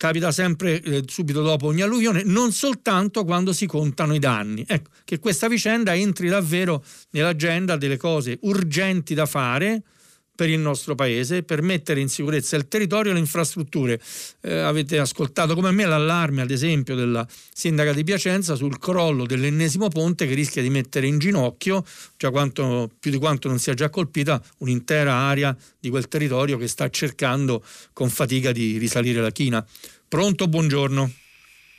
capita 0.01 0.33
sempre 0.33 0.81
eh, 0.81 1.03
subito 1.07 1.43
dopo 1.43 1.67
ogni 1.67 1.83
alluvione, 1.83 2.23
non 2.25 2.53
soltanto 2.53 3.23
quando 3.27 3.53
si 3.53 3.67
contano 3.67 4.15
i 4.15 4.19
danni. 4.19 4.65
Ecco, 4.67 4.89
che 5.05 5.19
questa 5.19 5.47
vicenda 5.47 5.95
entri 5.95 6.29
davvero 6.29 6.83
nell'agenda 7.11 7.77
delle 7.77 7.99
cose 7.99 8.39
urgenti 8.41 9.13
da 9.13 9.27
fare 9.27 9.83
per 10.41 10.49
il 10.49 10.59
nostro 10.59 10.95
paese, 10.95 11.43
per 11.43 11.61
mettere 11.61 12.01
in 12.01 12.09
sicurezza 12.09 12.57
il 12.57 12.67
territorio 12.67 13.11
e 13.11 13.15
le 13.15 13.21
infrastrutture. 13.21 14.01
Eh, 14.41 14.61
avete 14.61 14.99
ascoltato 14.99 15.55
come 15.55 15.71
me 15.71 15.85
l'allarme, 15.85 16.41
ad 16.41 16.51
esempio, 16.51 16.95
della 16.95 17.27
sindaca 17.29 17.93
di 17.93 18.05
Piacenza 18.05 18.55
sul 18.55 18.79
crollo 18.79 19.27
dell'ennesimo 19.27 19.89
ponte 19.89 20.27
che 20.27 20.33
rischia 20.33 20.63
di 20.63 20.71
mettere 20.71 21.07
in 21.07 21.19
ginocchio, 21.19 21.85
già 22.17 22.31
quanto, 22.31 22.89
più 22.99 23.11
di 23.11 23.19
quanto 23.19 23.49
non 23.49 23.59
sia 23.59 23.75
già 23.75 23.91
colpita, 23.91 24.41
un'intera 24.61 25.13
area 25.13 25.55
di 25.79 25.91
quel 25.91 26.09
territorio 26.09 26.57
che 26.57 26.69
sta 26.69 26.89
cercando 26.89 27.63
con 27.93 28.09
fatica 28.09 28.51
di 28.51 28.79
risalire 28.79 29.21
la 29.21 29.33
china. 29.33 29.63
Pronto, 30.09 30.49
buongiorno. 30.49 31.11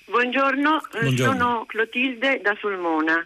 Buongiorno, 0.05 0.82
eh, 0.93 0.99
buongiorno. 1.01 1.34
sono 1.34 1.66
Clotilde 1.66 2.41
da 2.43 2.55
Sulmona. 2.59 3.26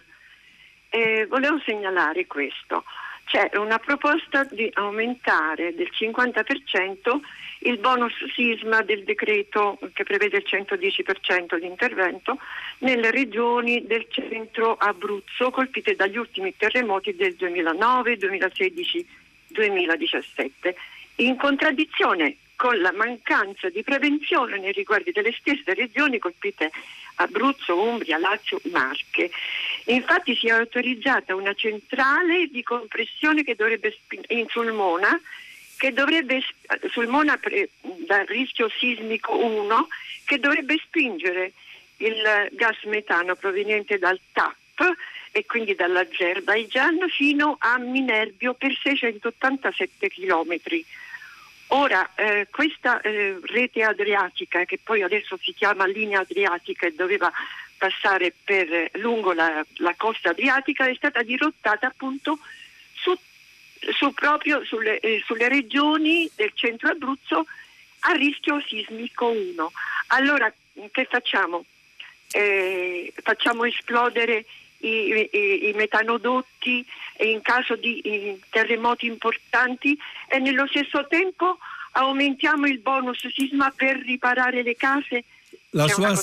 Eh, 0.87 1.25
volevo 1.27 1.59
segnalare 1.65 2.25
questo. 2.25 2.85
C'è 3.25 3.49
una 3.57 3.79
proposta 3.79 4.43
di 4.43 4.69
aumentare 4.75 5.73
del 5.73 5.89
50% 5.91 7.19
il 7.59 7.79
bonus 7.79 8.13
sisma 8.35 8.83
del 8.83 9.03
decreto 9.03 9.79
che 9.93 10.03
prevede 10.03 10.37
il 10.37 10.45
110% 10.47 11.57
di 11.57 11.65
intervento 11.65 12.37
nelle 12.79 13.09
regioni 13.09 13.85
del 13.85 14.05
centro 14.09 14.75
Abruzzo 14.75 15.49
colpite 15.49 15.95
dagli 15.95 16.17
ultimi 16.17 16.55
terremoti 16.55 17.15
del 17.15 17.33
2009, 17.33 18.17
2016, 18.17 19.07
2017, 19.47 20.75
in 21.15 21.35
contraddizione 21.37 22.37
con 22.55 22.79
la 22.79 22.91
mancanza 22.93 23.69
di 23.69 23.83
prevenzione 23.83 24.59
nei 24.59 24.71
riguardi 24.71 25.11
delle 25.11 25.33
stesse 25.33 25.73
regioni 25.73 26.19
colpite 26.19 26.71
Abruzzo, 27.15 27.79
Umbria, 27.79 28.17
Lazio, 28.17 28.59
Marche. 28.71 29.29
Infatti 29.85 30.35
si 30.35 30.47
è 30.47 30.51
autorizzata 30.51 31.35
una 31.35 31.53
centrale 31.53 32.47
di 32.47 32.63
compressione 32.63 33.43
che 33.43 33.55
dovrebbe 33.55 33.95
in 34.29 34.47
Sulmona 34.49 35.19
che 35.77 35.91
dovrebbe 35.91 36.41
Sulmona 36.89 37.37
dal 38.07 38.25
rischio 38.27 38.69
sismico 38.69 39.35
1 39.37 39.87
che 40.23 40.39
dovrebbe 40.39 40.79
spingere 40.81 41.51
il 41.97 42.49
gas 42.51 42.81
metano 42.83 43.35
proveniente 43.35 43.97
dal 43.97 44.19
TAP 44.31 44.95
e 45.31 45.45
quindi 45.45 45.75
dall'Azerbaigian 45.75 47.09
fino 47.09 47.57
a 47.59 47.77
Minerbio 47.77 48.53
per 48.53 48.73
687 48.81 50.09
chilometri 50.09 50.85
Ora, 51.69 52.11
eh, 52.15 52.47
questa 52.51 53.01
eh, 53.01 53.39
rete 53.41 53.81
adriatica, 53.81 54.65
che 54.65 54.79
poi 54.81 55.01
adesso 55.01 55.37
si 55.41 55.53
chiama 55.53 55.87
linea 55.87 56.19
adriatica 56.19 56.85
e 56.85 56.93
doveva 56.93 57.31
passare 57.77 58.33
per, 58.43 58.71
eh, 58.71 58.91
lungo 58.95 59.33
la, 59.33 59.65
la, 59.77 59.93
costa 59.97 60.29
adriatica, 60.29 60.85
è 60.85 60.93
stata 60.93 61.23
dirottata 61.23 61.87
appunto 61.87 62.37
su, 62.93 63.17
su 63.93 64.13
proprio 64.13 64.63
sulle, 64.63 64.99
eh, 64.99 65.21
sulle, 65.25 65.49
regioni 65.49 66.29
del 66.35 66.51
centro 66.53 66.91
Abruzzo 66.91 67.45
a 68.01 68.11
rischio 68.13 68.61
sismico 68.65 69.27
1. 69.27 69.71
Allora, 70.07 70.53
che 70.91 71.05
facciamo? 71.05 71.65
Eh, 72.31 73.11
facciamo 73.23 73.65
esplodere 73.65 74.45
i, 74.87 75.29
i, 75.31 75.69
i 75.69 75.73
metanodotti 75.73 76.85
in 77.19 77.41
caso 77.41 77.75
di 77.75 78.01
in 78.03 78.37
terremoti 78.49 79.05
importanti 79.05 79.97
e 80.27 80.39
nello 80.39 80.67
stesso 80.67 81.07
tempo 81.07 81.57
aumentiamo 81.91 82.67
il 82.67 82.79
bonus 82.79 83.25
sisma 83.33 83.71
per 83.75 83.97
riparare 83.97 84.63
le 84.63 84.75
case. 84.75 85.23
La 85.71 85.89
sua, 85.89 86.13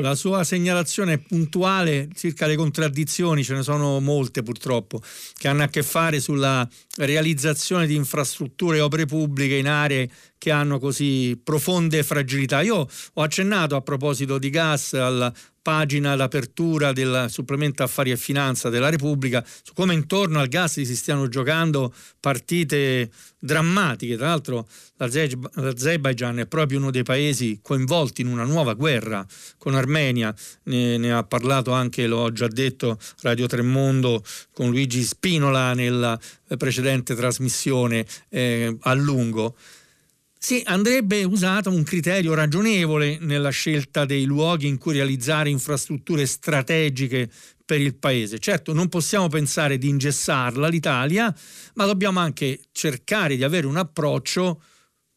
la 0.00 0.14
sua, 0.14 0.44
segnalazione 0.44 1.14
è 1.14 1.18
puntuale 1.18 2.08
circa 2.14 2.46
le 2.46 2.54
contraddizioni, 2.54 3.42
ce 3.42 3.54
ne 3.54 3.62
sono 3.64 3.98
molte 3.98 4.44
purtroppo, 4.44 5.00
che 5.36 5.48
hanno 5.48 5.64
a 5.64 5.66
che 5.66 5.82
fare 5.82 6.20
sulla 6.20 6.68
realizzazione 6.96 7.88
di 7.88 7.96
infrastrutture 7.96 8.76
e 8.76 8.80
opere 8.80 9.06
pubbliche 9.06 9.56
in 9.56 9.66
aree 9.66 10.08
che 10.44 10.50
hanno 10.50 10.78
così 10.78 11.40
profonde 11.42 12.02
fragilità. 12.02 12.60
Io 12.60 12.86
ho 13.14 13.22
accennato 13.22 13.76
a 13.76 13.80
proposito 13.80 14.36
di 14.36 14.50
gas 14.50 14.92
alla 14.92 15.32
pagina 15.62 16.14
d'apertura 16.14 16.92
del 16.92 17.28
supplemento 17.30 17.82
Affari 17.82 18.10
e 18.10 18.18
Finanza 18.18 18.68
della 18.68 18.90
Repubblica 18.90 19.42
su 19.62 19.72
come 19.72 19.94
intorno 19.94 20.38
al 20.38 20.48
gas 20.48 20.82
si 20.82 20.94
stiano 20.94 21.28
giocando 21.28 21.94
partite 22.20 23.10
drammatiche. 23.38 24.18
Tra 24.18 24.26
l'altro 24.26 24.68
l'Azerbaijan 24.98 26.40
è 26.40 26.46
proprio 26.46 26.76
uno 26.76 26.90
dei 26.90 27.04
paesi 27.04 27.60
coinvolti 27.62 28.20
in 28.20 28.26
una 28.26 28.44
nuova 28.44 28.74
guerra 28.74 29.24
con 29.56 29.74
Armenia, 29.74 30.34
ne, 30.64 30.98
ne 30.98 31.10
ha 31.10 31.24
parlato 31.24 31.72
anche, 31.72 32.06
l'ho 32.06 32.30
già 32.32 32.48
detto, 32.48 32.98
Radio 33.22 33.46
Tremondo 33.46 34.22
con 34.52 34.68
Luigi 34.68 35.02
Spinola 35.02 35.72
nella 35.72 36.20
precedente 36.58 37.14
trasmissione 37.14 38.04
eh, 38.28 38.76
a 38.80 38.92
lungo. 38.92 39.56
Sì, 40.44 40.60
andrebbe 40.66 41.24
usato 41.24 41.70
un 41.70 41.82
criterio 41.84 42.34
ragionevole 42.34 43.16
nella 43.18 43.48
scelta 43.48 44.04
dei 44.04 44.26
luoghi 44.26 44.66
in 44.66 44.76
cui 44.76 44.92
realizzare 44.92 45.48
infrastrutture 45.48 46.26
strategiche 46.26 47.30
per 47.64 47.80
il 47.80 47.96
paese. 47.96 48.38
Certo, 48.38 48.74
non 48.74 48.90
possiamo 48.90 49.28
pensare 49.28 49.78
di 49.78 49.88
ingessarla 49.88 50.68
l'Italia, 50.68 51.34
ma 51.76 51.86
dobbiamo 51.86 52.20
anche 52.20 52.60
cercare 52.72 53.36
di 53.36 53.42
avere 53.42 53.66
un 53.66 53.78
approccio 53.78 54.62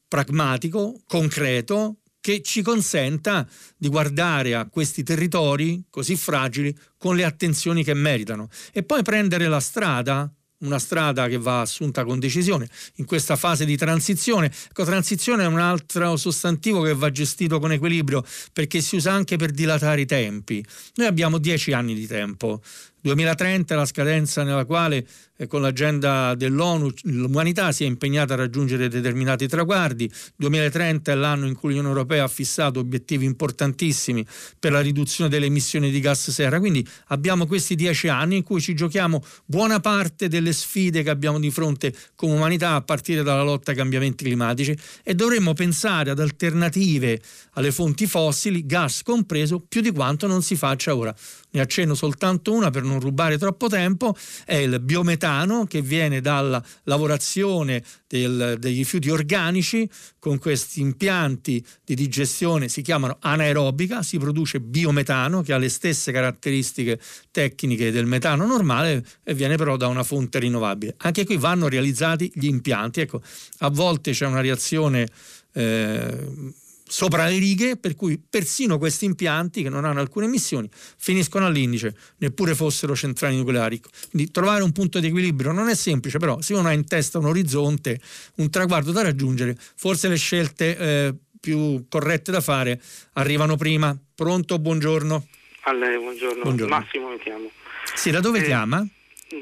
pragmatico, 0.08 1.02
concreto, 1.06 1.98
che 2.22 2.42
ci 2.42 2.62
consenta 2.62 3.46
di 3.76 3.90
guardare 3.90 4.56
a 4.56 4.70
questi 4.70 5.04
territori 5.04 5.84
così 5.90 6.16
fragili 6.16 6.74
con 6.98 7.18
le 7.18 7.26
attenzioni 7.26 7.84
che 7.84 7.94
meritano 7.94 8.48
e 8.72 8.82
poi 8.82 9.02
prendere 9.02 9.50
la 9.50 9.60
strada 9.60 10.34
una 10.60 10.80
strada 10.80 11.28
che 11.28 11.38
va 11.38 11.62
assunta 11.62 12.04
con 12.04 12.20
decisione 12.20 12.68
in 12.96 13.06
questa 13.06 13.36
fase 13.36 13.66
di 13.66 13.78
transizione. 13.78 14.52
Ecco, 14.70 14.84
transizione 14.84 15.44
è 15.44 15.48
un 15.48 15.60
altro 15.60 16.16
sostantivo 16.18 16.82
che 16.82 16.94
va 16.94 17.12
gestito 17.12 17.60
con 17.60 17.72
equilibrio 17.72 18.24
perché 18.54 18.82
si 18.82 18.96
usa 18.96 19.12
anche 19.12 19.36
per 19.38 19.52
dilatare 19.52 20.02
i 20.02 20.06
tempi. 20.06 20.66
Noi 20.96 21.08
abbiamo 21.08 21.38
dieci 21.38 21.74
anni 21.74 21.94
di 21.94 22.08
tempo 22.08 22.62
2030 23.02 23.74
è 23.74 23.78
la 23.78 23.86
scadenza 23.86 24.44
nella 24.44 24.66
quale 24.66 25.06
eh, 25.38 25.48
con 25.48 25.62
l'agenda 25.62 26.34
dell'ONU 26.36 26.92
l'umanità 27.04 27.72
si 27.72 27.84
è 27.84 27.88
impegnata 27.88 28.34
a 28.34 28.38
raggiungere 28.38 28.90
determinati 28.90 29.48
traguardi. 29.48 30.12
2030 30.36 31.12
è 31.12 31.16
l'anno 31.16 31.46
in 31.46 31.56
cui 31.56 31.70
l'Unione 31.70 31.90
Europea 31.90 32.24
ha 32.24 32.28
fissato 32.28 32.80
obiettivi 32.80 33.26
importantissimi 33.26 34.26
per 34.60 34.72
la 34.72 34.82
riduzione 34.82 35.30
delle 35.30 35.46
emissioni 35.46 35.92
di 35.92 36.00
gas 36.00 36.32
serra. 36.32 36.60
Quindi 36.60 36.86
abbiamo 37.08 37.46
questi 37.46 37.76
dieci 37.76 38.08
anni 38.08 38.38
in 38.38 38.44
cui 38.44 38.62
ci 38.62 38.74
giochiamo 38.74 39.24
buona 39.46 39.80
parte 39.80 40.28
delle 40.28 40.52
sfide 40.52 41.04
che 41.04 41.10
abbiamo 41.10 41.40
di 41.40 41.52
fronte 41.52 41.94
come 42.16 42.34
umanità 42.34 42.74
a 42.74 42.82
partire 42.82 43.22
dalla 43.24 43.44
lotta 43.44 43.72
ai 43.72 43.78
cambiamenti 43.78 44.24
climatici 44.24 44.76
e 45.04 45.14
dovremmo 45.14 45.54
pensare 45.54 46.10
ad 46.10 46.20
alternative 46.20 47.22
alle 47.54 47.72
fonti 47.72 48.08
fossili, 48.08 48.66
gas 48.66 49.04
compreso, 49.04 49.60
più 49.60 49.82
di 49.82 49.92
quanto 49.92 50.28
non 50.28 50.42
si 50.42 50.56
faccia 50.56 50.96
ora 50.96 51.16
ne 51.58 51.64
accenno 51.64 51.96
soltanto 51.96 52.54
una 52.54 52.70
per 52.70 52.84
non 52.84 53.00
rubare 53.00 53.38
troppo 53.38 53.68
tempo, 53.68 54.16
è 54.46 54.56
il 54.56 54.80
biometano 54.80 55.66
che 55.66 55.82
viene 55.82 56.22
dalla 56.22 56.64
lavorazione 56.84 57.84
del, 58.08 58.58
dei 58.60 58.76
rifiuti 58.76 59.10
organici 59.10 59.90
con 60.20 60.38
questi 60.38 60.82
impianti 60.82 61.64
di 61.84 61.96
digestione, 61.96 62.70
si 62.70 62.82
chiamano 62.82 63.18
anaerobica, 63.20 64.04
si 64.04 64.18
produce 64.18 64.60
biometano 64.60 65.42
che 65.42 65.54
ha 65.54 65.58
le 65.58 65.70
stesse 65.70 66.12
caratteristiche 66.12 67.00
tecniche 67.32 67.92
del 67.92 68.06
metano 68.06 68.46
normale 68.46 69.06
e 69.24 69.34
viene 69.34 69.58
però 69.58 69.78
da 69.78 69.88
una 69.88 70.04
fonte 70.04 70.40
rinnovabile. 70.40 70.96
Anche 70.98 71.26
qui 71.26 71.38
vanno 71.38 71.68
realizzati 71.68 72.32
gli 72.34 72.46
impianti, 72.46 73.02
ecco, 73.02 73.22
a 73.60 73.70
volte 73.70 74.12
c'è 74.12 74.26
una 74.26 74.42
reazione 74.42 75.08
eh, 75.54 76.56
sopra 76.88 77.28
le 77.28 77.38
righe, 77.38 77.78
per 77.78 77.96
cui 77.96 78.18
persino 78.18 78.78
questi 78.78 79.06
impianti 79.06 79.62
che 79.62 79.70
non 79.70 79.86
hanno 79.86 80.00
alcune 80.00 80.26
emissioni 80.26 80.70
finiscono 80.72 81.46
all'indice, 81.46 81.96
neppure 82.18 82.56
fossero 82.56 82.96
centrali 82.96 83.38
nucleari. 83.38 83.80
Quindi 84.12 84.32
trovare 84.32 84.64
un 84.64 84.72
punto 84.72 85.00
di 85.00 85.08
equilibrio 85.08 85.52
non 85.52 85.70
è 85.70 85.76
semplice, 85.76 86.18
però 86.18 86.42
se 86.42 86.54
uno 86.54 86.68
ha 86.68 86.74
in 86.74 86.88
testa 86.88 87.20
un 87.20 87.26
orizzonte, 87.26 88.00
un 88.36 88.50
traguardo 88.50 88.92
da 88.92 89.02
raggiungere, 89.02 89.56
forse 89.76 90.08
le 90.08 90.18
scelte 90.18 90.78
eh, 90.78 91.14
più 91.40 91.86
corrette 91.88 92.32
da 92.32 92.42
fare 92.42 92.82
arrivano 93.14 93.56
prima. 93.56 93.96
Pronto? 94.16 94.60
Buongiorno. 94.60 95.28
A 95.62 95.74
lei, 95.74 95.98
buongiorno. 95.98 96.44
buongiorno. 96.44 96.76
Massimo 96.76 97.10
mi 97.10 97.20
chiamo. 97.20 97.50
Sì, 97.94 98.12
da 98.12 98.20
dove 98.20 98.40
eh, 98.40 98.44
chiama? 98.44 98.86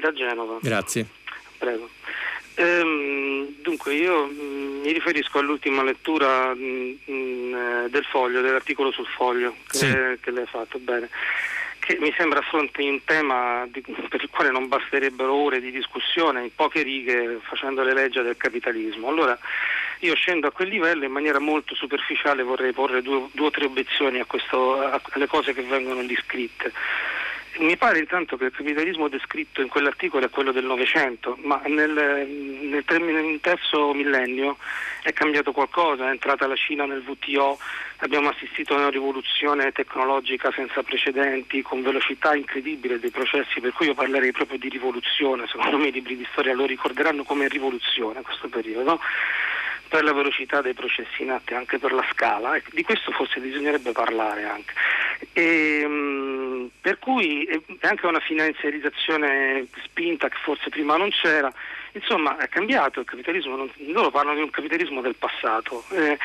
Da 0.00 0.12
Genova. 0.12 0.58
Grazie. 0.60 1.06
Prego. 1.58 1.88
Ehm, 2.56 3.54
dunque 3.62 3.94
io 3.94 4.26
mh, 4.26 4.80
mi 4.82 4.92
riferisco 4.92 5.38
all'ultima 5.38 5.82
lettura 5.82 6.54
mh, 6.54 6.98
mh, 7.04 7.88
del 7.88 8.04
foglio, 8.04 8.40
dell'articolo 8.40 8.90
sul 8.90 9.06
foglio 9.06 9.56
che, 9.68 9.76
sì. 9.76 9.86
che 10.20 10.30
lei 10.30 10.44
ha 10.44 10.46
fatto 10.46 10.78
bene 10.78 11.08
che 11.86 11.98
mi 12.00 12.12
sembra 12.16 12.40
affronti 12.40 12.88
un 12.88 13.04
tema 13.04 13.64
di, 13.70 13.80
per 13.80 14.20
il 14.20 14.28
quale 14.28 14.50
non 14.50 14.66
basterebbero 14.66 15.32
ore 15.32 15.60
di 15.60 15.70
discussione 15.70 16.42
in 16.42 16.50
poche 16.52 16.82
righe 16.82 17.38
facendo 17.42 17.84
le 17.84 17.94
leggi 17.94 18.20
del 18.20 18.36
capitalismo. 18.36 19.06
Allora 19.06 19.38
io 20.00 20.14
scendo 20.16 20.48
a 20.48 20.50
quel 20.50 20.68
livello 20.68 21.04
in 21.04 21.12
maniera 21.12 21.38
molto 21.38 21.76
superficiale 21.76 22.42
vorrei 22.42 22.72
porre 22.72 23.02
due, 23.02 23.28
due 23.30 23.46
o 23.46 23.50
tre 23.50 23.66
obiezioni 23.66 24.18
a 24.18 24.24
questo, 24.24 24.80
a, 24.80 25.00
alle 25.10 25.28
cose 25.28 25.54
che 25.54 25.62
vengono 25.62 26.00
lì 26.00 26.16
scritte. 26.16 26.72
Mi 27.58 27.76
pare 27.78 28.00
intanto 28.00 28.36
che 28.36 28.46
il 28.46 28.52
capitalismo 28.52 29.08
descritto 29.08 29.62
in 29.62 29.68
quell'articolo 29.68 30.26
è 30.26 30.30
quello 30.30 30.52
del 30.52 30.64
Novecento, 30.64 31.38
ma 31.42 31.60
nel, 31.66 31.90
nel, 31.90 32.84
nel, 32.86 33.38
terzo 33.40 33.94
millennio 33.94 34.58
è 35.02 35.12
cambiato 35.14 35.52
qualcosa, 35.52 36.06
è 36.06 36.10
entrata 36.10 36.46
la 36.46 36.56
Cina 36.56 36.84
nel 36.84 37.02
WTO, 37.06 37.58
abbiamo 37.98 38.28
assistito 38.28 38.74
a 38.74 38.78
una 38.78 38.90
rivoluzione 38.90 39.72
tecnologica 39.72 40.52
senza 40.52 40.82
precedenti, 40.82 41.62
con 41.62 41.82
velocità 41.82 42.34
incredibile 42.34 42.98
dei 42.98 43.10
processi, 43.10 43.60
per 43.60 43.72
cui 43.72 43.86
io 43.86 43.94
parlerei 43.94 44.32
proprio 44.32 44.58
di 44.58 44.68
rivoluzione, 44.68 45.46
secondo 45.46 45.78
me 45.78 45.88
i 45.88 45.92
libri 45.92 46.16
di 46.16 46.26
storia 46.32 46.54
lo 46.54 46.66
ricorderanno 46.66 47.22
come 47.22 47.48
rivoluzione 47.48 48.20
questo 48.20 48.48
periodo 48.48 49.00
per 49.88 50.02
la 50.04 50.12
velocità 50.12 50.60
dei 50.60 50.74
processi 50.74 51.22
in 51.22 51.30
atto 51.30 51.52
e 51.52 51.56
anche 51.56 51.78
per 51.78 51.92
la 51.92 52.04
scala, 52.12 52.58
di 52.72 52.82
questo 52.82 53.12
forse 53.12 53.40
bisognerebbe 53.40 53.92
parlare 53.92 54.44
anche. 54.44 54.74
E, 55.32 55.80
ehm, 55.82 56.35
per 56.80 56.98
cui 56.98 57.44
è 57.44 57.86
anche 57.86 58.06
una 58.06 58.20
finanziarizzazione 58.20 59.66
spinta 59.84 60.28
che 60.28 60.36
forse 60.42 60.68
prima 60.70 60.96
non 60.96 61.10
c'era, 61.10 61.52
insomma 61.92 62.36
è 62.38 62.48
cambiato 62.48 63.00
il 63.00 63.06
capitalismo, 63.06 63.68
loro 63.86 64.10
parlano 64.10 64.36
di 64.36 64.42
un 64.42 64.50
capitalismo 64.50 65.00
del 65.00 65.16
passato. 65.16 65.84
Eh, 65.90 66.18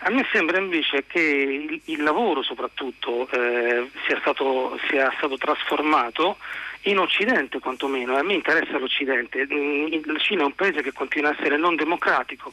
a 0.00 0.10
me 0.10 0.26
sembra 0.30 0.58
invece 0.58 1.04
che 1.06 1.20
il, 1.20 1.80
il 1.84 2.02
lavoro 2.02 2.42
soprattutto 2.42 3.28
eh, 3.30 3.90
sia, 4.06 4.18
stato, 4.20 4.78
sia 4.88 5.12
stato 5.16 5.36
trasformato 5.36 6.36
in 6.82 6.98
Occidente 6.98 7.58
quantomeno, 7.58 8.16
a 8.16 8.22
me 8.22 8.34
interessa 8.34 8.78
l'Occidente, 8.78 9.46
mm, 9.52 10.04
la 10.04 10.18
Cina 10.18 10.42
è 10.42 10.46
un 10.46 10.54
paese 10.54 10.82
che 10.82 10.92
continua 10.92 11.30
a 11.30 11.36
essere 11.36 11.56
non 11.56 11.74
democratico 11.74 12.52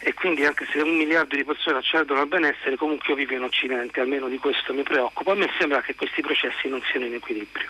e 0.00 0.14
quindi 0.14 0.44
anche 0.44 0.66
se 0.70 0.80
un 0.80 0.96
miliardo 0.96 1.36
di 1.36 1.44
persone 1.44 1.78
accedono 1.78 2.20
al 2.20 2.28
benessere 2.28 2.76
comunque 2.76 3.08
io 3.08 3.16
vivo 3.16 3.34
in 3.34 3.42
Occidente, 3.42 4.00
almeno 4.00 4.28
di 4.28 4.38
questo 4.38 4.72
mi 4.72 4.82
preoccupo, 4.82 5.32
a 5.32 5.34
me 5.34 5.50
sembra 5.58 5.82
che 5.82 5.94
questi 5.94 6.22
processi 6.22 6.68
non 6.68 6.82
siano 6.90 7.06
in 7.06 7.14
equilibrio. 7.14 7.68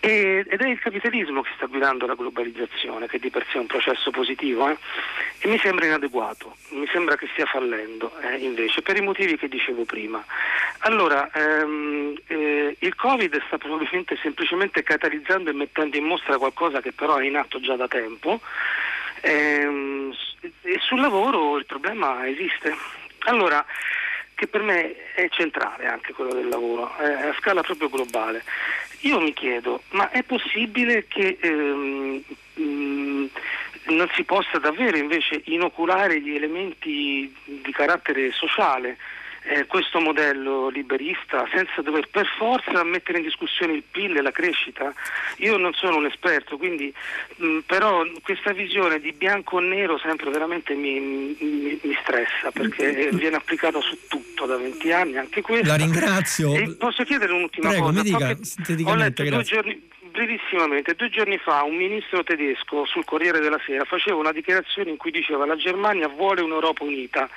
Ed 0.00 0.46
è 0.46 0.66
il 0.66 0.78
capitalismo 0.78 1.42
che 1.42 1.50
sta 1.56 1.66
guidando 1.66 2.06
la 2.06 2.14
globalizzazione, 2.14 3.06
che 3.06 3.18
di 3.18 3.30
per 3.30 3.46
sé 3.50 3.58
è 3.58 3.60
un 3.60 3.66
processo 3.66 4.10
positivo, 4.10 4.68
eh? 4.68 4.76
e 5.40 5.48
mi 5.48 5.58
sembra 5.58 5.86
inadeguato, 5.86 6.56
mi 6.70 6.86
sembra 6.90 7.16
che 7.16 7.28
stia 7.32 7.46
fallendo 7.46 8.18
eh, 8.20 8.36
invece, 8.36 8.82
per 8.82 8.96
i 8.96 9.02
motivi 9.02 9.36
che 9.36 9.48
dicevo 9.48 9.84
prima. 9.84 10.24
Allora, 10.80 11.30
ehm, 11.32 12.18
eh, 12.26 12.76
il 12.78 12.94
Covid 12.94 13.42
sta 13.46 13.58
probabilmente 13.58 14.16
semplicemente 14.22 14.82
catalizzando 14.82 15.50
e 15.50 15.54
mettendo 15.54 15.96
in 15.96 16.04
mostra 16.04 16.38
qualcosa 16.38 16.80
che 16.80 16.92
però 16.92 17.16
è 17.16 17.26
in 17.26 17.36
atto 17.36 17.60
già 17.60 17.76
da 17.76 17.86
tempo, 17.86 18.40
ehm, 19.20 20.14
e 20.62 20.78
sul 20.80 21.00
lavoro 21.00 21.58
il 21.58 21.66
problema 21.66 22.26
esiste. 22.26 22.74
Allora, 23.24 23.64
che 24.40 24.46
per 24.46 24.62
me 24.62 25.12
è 25.12 25.28
centrale 25.28 25.86
anche 25.86 26.14
quello 26.14 26.32
del 26.32 26.48
lavoro, 26.48 26.96
è 26.96 27.28
a 27.28 27.34
scala 27.38 27.60
proprio 27.60 27.90
globale. 27.90 28.42
Io 29.00 29.20
mi 29.20 29.34
chiedo, 29.34 29.82
ma 29.90 30.08
è 30.08 30.22
possibile 30.22 31.04
che 31.06 31.36
ehm, 31.38 32.24
mh, 32.54 33.30
non 33.88 34.08
si 34.14 34.24
possa 34.24 34.56
davvero 34.56 34.96
invece 34.96 35.42
inoculare 35.44 36.22
gli 36.22 36.34
elementi 36.34 37.30
di 37.44 37.72
carattere 37.72 38.32
sociale 38.32 38.96
eh, 39.42 39.66
questo 39.66 40.00
modello 40.00 40.68
liberista 40.68 41.48
senza 41.52 41.82
dover 41.82 42.08
per 42.08 42.26
forza 42.38 42.82
mettere 42.84 43.18
in 43.18 43.24
discussione 43.24 43.72
il 43.72 43.82
PIL 43.88 44.16
e 44.16 44.22
la 44.22 44.30
crescita? 44.30 44.92
Io 45.38 45.56
non 45.56 45.72
sono 45.74 45.96
un 45.96 46.06
esperto, 46.06 46.56
quindi 46.56 46.92
mh, 47.36 47.58
però 47.66 48.04
questa 48.22 48.52
visione 48.52 49.00
di 49.00 49.12
bianco 49.12 49.56
o 49.56 49.60
nero 49.60 49.98
sempre 49.98 50.30
veramente 50.30 50.74
mi, 50.74 51.00
mi, 51.00 51.80
mi 51.82 51.98
stressa 52.02 52.50
perché 52.52 53.10
viene 53.12 53.36
applicata 53.36 53.80
su 53.80 53.96
tutto 54.08 54.46
da 54.46 54.56
20 54.56 54.92
anni, 54.92 55.16
anche 55.16 55.40
questo. 55.40 55.66
La 55.66 55.76
ringrazio. 55.76 56.54
E 56.54 56.76
posso 56.76 57.04
chiedere 57.04 57.32
un'ultima 57.32 57.68
Prego, 57.68 57.86
cosa? 57.86 58.02
Mi 58.02 58.02
dica, 58.02 58.90
ho 58.90 58.94
letto 58.94 59.22
due 59.22 59.42
giorni 59.42 59.88
brevissimamente, 60.10 60.94
due 60.94 61.08
giorni 61.08 61.38
fa 61.38 61.62
un 61.62 61.76
ministro 61.76 62.22
tedesco 62.22 62.84
sul 62.84 63.04
Corriere 63.04 63.40
della 63.40 63.60
Sera 63.64 63.84
faceva 63.84 64.16
una 64.16 64.32
dichiarazione 64.32 64.90
in 64.90 64.96
cui 64.96 65.10
diceva 65.10 65.46
la 65.46 65.56
Germania 65.56 66.08
vuole 66.08 66.42
un'Europa 66.42 66.84
unita. 66.84 67.28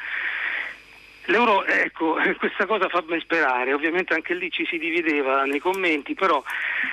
L'euro, 1.28 1.66
ecco, 1.66 2.16
questa 2.38 2.66
cosa 2.66 2.90
fa 2.90 3.02
ben 3.02 3.20
sperare, 3.22 3.74
ovviamente 3.74 4.14
anche 4.14 4.34
lì 4.34 4.50
ci 4.52 4.66
si 4.70 4.78
divideva 4.78 5.44
nei 5.44 5.60
commenti, 5.60 6.14
però... 6.14 6.44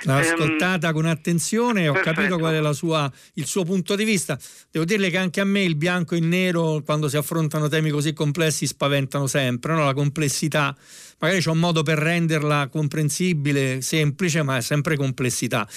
L'ho 0.03 0.13
ehm, 0.13 0.19
ascoltata 0.19 0.93
con 0.93 1.05
attenzione 1.05 1.83
e 1.83 1.87
ho 1.89 1.93
perfetto. 1.93 2.15
capito 2.15 2.37
qual 2.37 2.53
è 2.53 2.73
sua, 2.73 3.11
il 3.35 3.45
suo 3.45 3.63
punto 3.63 3.95
di 3.95 4.03
vista. 4.03 4.37
Devo 4.71 4.85
dirle 4.85 5.09
che 5.09 5.17
anche 5.17 5.41
a 5.41 5.45
me 5.45 5.61
il 5.61 5.75
bianco 5.75 6.15
e 6.15 6.19
il 6.19 6.25
nero, 6.25 6.81
quando 6.85 7.09
si 7.09 7.17
affrontano 7.17 7.67
temi 7.67 7.89
così 7.89 8.13
complessi, 8.13 8.65
spaventano 8.65 9.27
sempre, 9.27 9.73
no? 9.73 9.83
la 9.83 9.93
complessità. 9.93 10.75
Magari 11.19 11.39
c'è 11.39 11.51
un 11.51 11.59
modo 11.59 11.83
per 11.83 11.97
renderla 11.97 12.67
comprensibile, 12.69 13.81
semplice, 13.81 14.41
ma 14.43 14.57
è 14.57 14.61
sempre 14.61 14.95
complessità. 14.95 15.67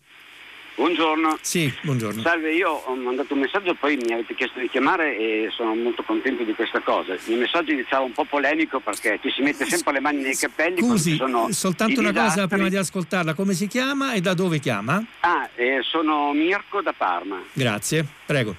Buongiorno. 0.77 1.39
Sì, 1.41 1.73
buongiorno. 1.81 2.21
Salve, 2.21 2.53
io 2.53 2.71
ho 2.71 2.95
mandato 2.97 3.33
un 3.33 3.41
messaggio, 3.41 3.73
poi 3.75 3.97
mi 3.97 4.13
avete 4.13 4.35
chiesto 4.35 4.61
di 4.61 4.69
chiamare 4.69 5.17
e 5.17 5.49
sono 5.51 5.75
molto 5.75 6.03
contento 6.03 6.43
di 6.43 6.53
questa 6.53 6.81
cosa. 6.81 7.17
Il 7.29 7.39
messaggio 7.39 7.73
iniziava 7.73 8.05
un 8.05 8.13
po' 8.13 8.25
polemico 8.25 8.79
perché 8.81 9.19
ci 9.23 9.31
si 9.31 9.41
mette 9.41 9.65
sempre 9.65 9.95
le 9.95 10.01
mani 10.01 10.21
nei 10.21 10.37
capelli. 10.37 10.83
Scusi, 10.83 11.17
soltanto 11.49 11.99
una 12.01 12.11
disastri. 12.11 12.41
cosa 12.43 12.47
prima 12.47 12.69
di 12.69 12.77
ascoltarla, 12.77 13.33
come 13.33 13.55
si 13.55 13.67
chiama 13.69 14.13
e 14.13 14.21
da 14.21 14.35
dove 14.35 14.59
chiama? 14.59 15.03
Ah, 15.21 15.49
eh, 15.55 15.81
sono 15.83 16.35
Mirko 16.35 16.83
da 16.83 16.93
Parma. 16.93 17.43
Grazie, 17.55 18.07
prego. 18.27 18.55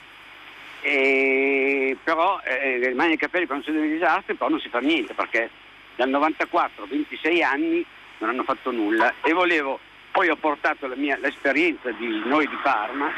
E, 0.82 1.95
però 2.03 2.39
eh, 2.43 2.80
le 2.80 2.93
mani 2.95 3.09
nei 3.09 3.18
capelli 3.18 3.45
quando 3.45 3.65
sono 3.65 3.80
dei 3.80 3.91
disastri, 3.91 4.34
però 4.34 4.49
non 4.49 4.59
si 4.59 4.70
fa 4.70 4.80
niente 4.80 5.13
perché 5.13 5.51
dal 5.95 6.09
94 6.09 6.88
26 6.89 7.43
anni 7.43 7.86
non 8.18 8.30
hanno 8.30 8.43
fatto 8.43 8.72
nulla 8.72 9.13
e 9.22 9.34
volevo 9.34 9.80
poi 10.18 10.30
ho 10.30 10.36
portato 10.36 10.88
la 10.88 10.95
mia, 10.95 11.15
l'esperienza 11.22 11.91
di 11.91 12.24
noi 12.26 12.47
di 12.47 12.57
Parma 12.63 13.11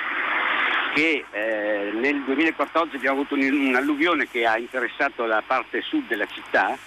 che 0.93 1.24
eh, 1.32 1.91
nel 1.93 2.22
2014 2.24 2.97
abbiamo 2.97 3.22
avuto 3.22 3.36
un'alluvione 3.36 4.28
che 4.28 4.45
ha 4.45 4.58
interessato 4.58 5.26
la 5.26 5.41
parte 5.47 5.80
sud 5.80 6.08
della 6.08 6.26
città 6.26 6.78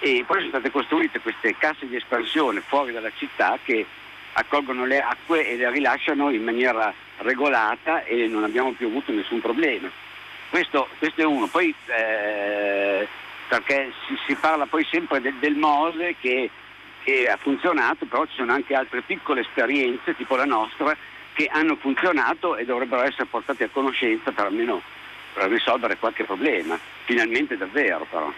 e 0.00 0.22
poi 0.26 0.40
sono 0.40 0.50
state 0.50 0.70
costruite 0.70 1.20
queste 1.20 1.56
casse 1.56 1.88
di 1.88 1.96
espansione 1.96 2.60
fuori 2.60 2.92
dalla 2.92 3.10
città 3.16 3.58
che 3.64 3.86
accolgono 4.34 4.84
le 4.84 5.00
acque 5.00 5.48
e 5.48 5.56
le 5.56 5.70
rilasciano 5.70 6.28
in 6.28 6.44
maniera 6.44 6.92
regolata 7.20 8.04
e 8.04 8.26
non 8.26 8.44
abbiamo 8.44 8.72
più 8.72 8.88
avuto 8.88 9.12
nessun 9.12 9.40
problema. 9.40 9.88
Questo, 10.50 10.88
questo 10.98 11.22
è 11.22 11.24
uno. 11.24 11.46
Poi 11.46 11.74
eh, 11.86 13.08
perché 13.48 13.92
si, 14.06 14.14
si, 14.26 14.34
parla 14.34 14.66
poi 14.66 14.86
sempre 14.90 15.22
del, 15.22 15.36
del 15.36 15.54
Mose 15.54 16.16
che 16.20 16.50
che 17.08 17.26
ha 17.26 17.38
funzionato, 17.40 18.04
però 18.04 18.26
ci 18.26 18.34
sono 18.36 18.52
anche 18.52 18.74
altre 18.74 19.00
piccole 19.00 19.40
esperienze, 19.40 20.14
tipo 20.14 20.36
la 20.36 20.44
nostra, 20.44 20.94
che 21.32 21.46
hanno 21.50 21.76
funzionato 21.76 22.54
e 22.56 22.66
dovrebbero 22.66 23.02
essere 23.02 23.24
portate 23.24 23.64
a 23.64 23.68
conoscenza 23.72 24.30
per 24.30 24.44
almeno 24.44 24.82
risolvere 25.48 25.96
qualche 25.96 26.24
problema, 26.24 26.78
finalmente 27.06 27.56
davvero 27.56 28.06
però. 28.10 28.30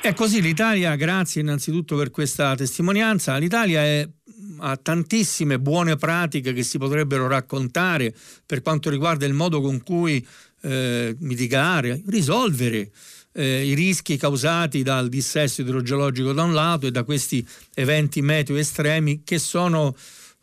È 0.00 0.12
così, 0.12 0.42
l'Italia, 0.42 0.96
grazie 0.96 1.40
innanzitutto 1.40 1.96
per 1.96 2.10
questa 2.10 2.56
testimonianza, 2.56 3.36
l'Italia 3.36 3.82
è, 3.82 4.08
ha 4.58 4.76
tantissime 4.76 5.60
buone 5.60 5.94
pratiche 5.94 6.52
che 6.52 6.64
si 6.64 6.78
potrebbero 6.78 7.28
raccontare 7.28 8.12
per 8.44 8.60
quanto 8.60 8.90
riguarda 8.90 9.24
il 9.24 9.34
modo 9.34 9.60
con 9.60 9.82
cui 9.84 10.26
eh, 10.62 11.14
mitigare, 11.20 12.02
risolvere 12.06 12.90
eh, 13.38 13.64
i 13.64 13.74
rischi 13.74 14.16
causati 14.16 14.82
dal 14.82 15.08
dissesto 15.08 15.60
idrogeologico 15.60 16.32
da 16.32 16.42
un 16.42 16.54
lato 16.54 16.88
e 16.88 16.90
da 16.90 17.04
questi 17.04 17.46
eventi 17.74 18.20
meteo 18.20 18.56
estremi 18.56 19.22
che 19.22 19.38
sono, 19.38 19.94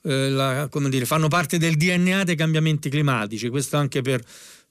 eh, 0.04 0.30
la, 0.30 0.70
dire, 0.90 1.06
fanno 1.06 1.28
parte 1.28 1.58
del 1.58 1.76
DNA 1.76 2.24
dei 2.24 2.38
cambiamenti 2.38 2.90
climatici. 2.90 3.50
Questo 3.50 3.76
anche 3.76 4.02
per 4.02 4.24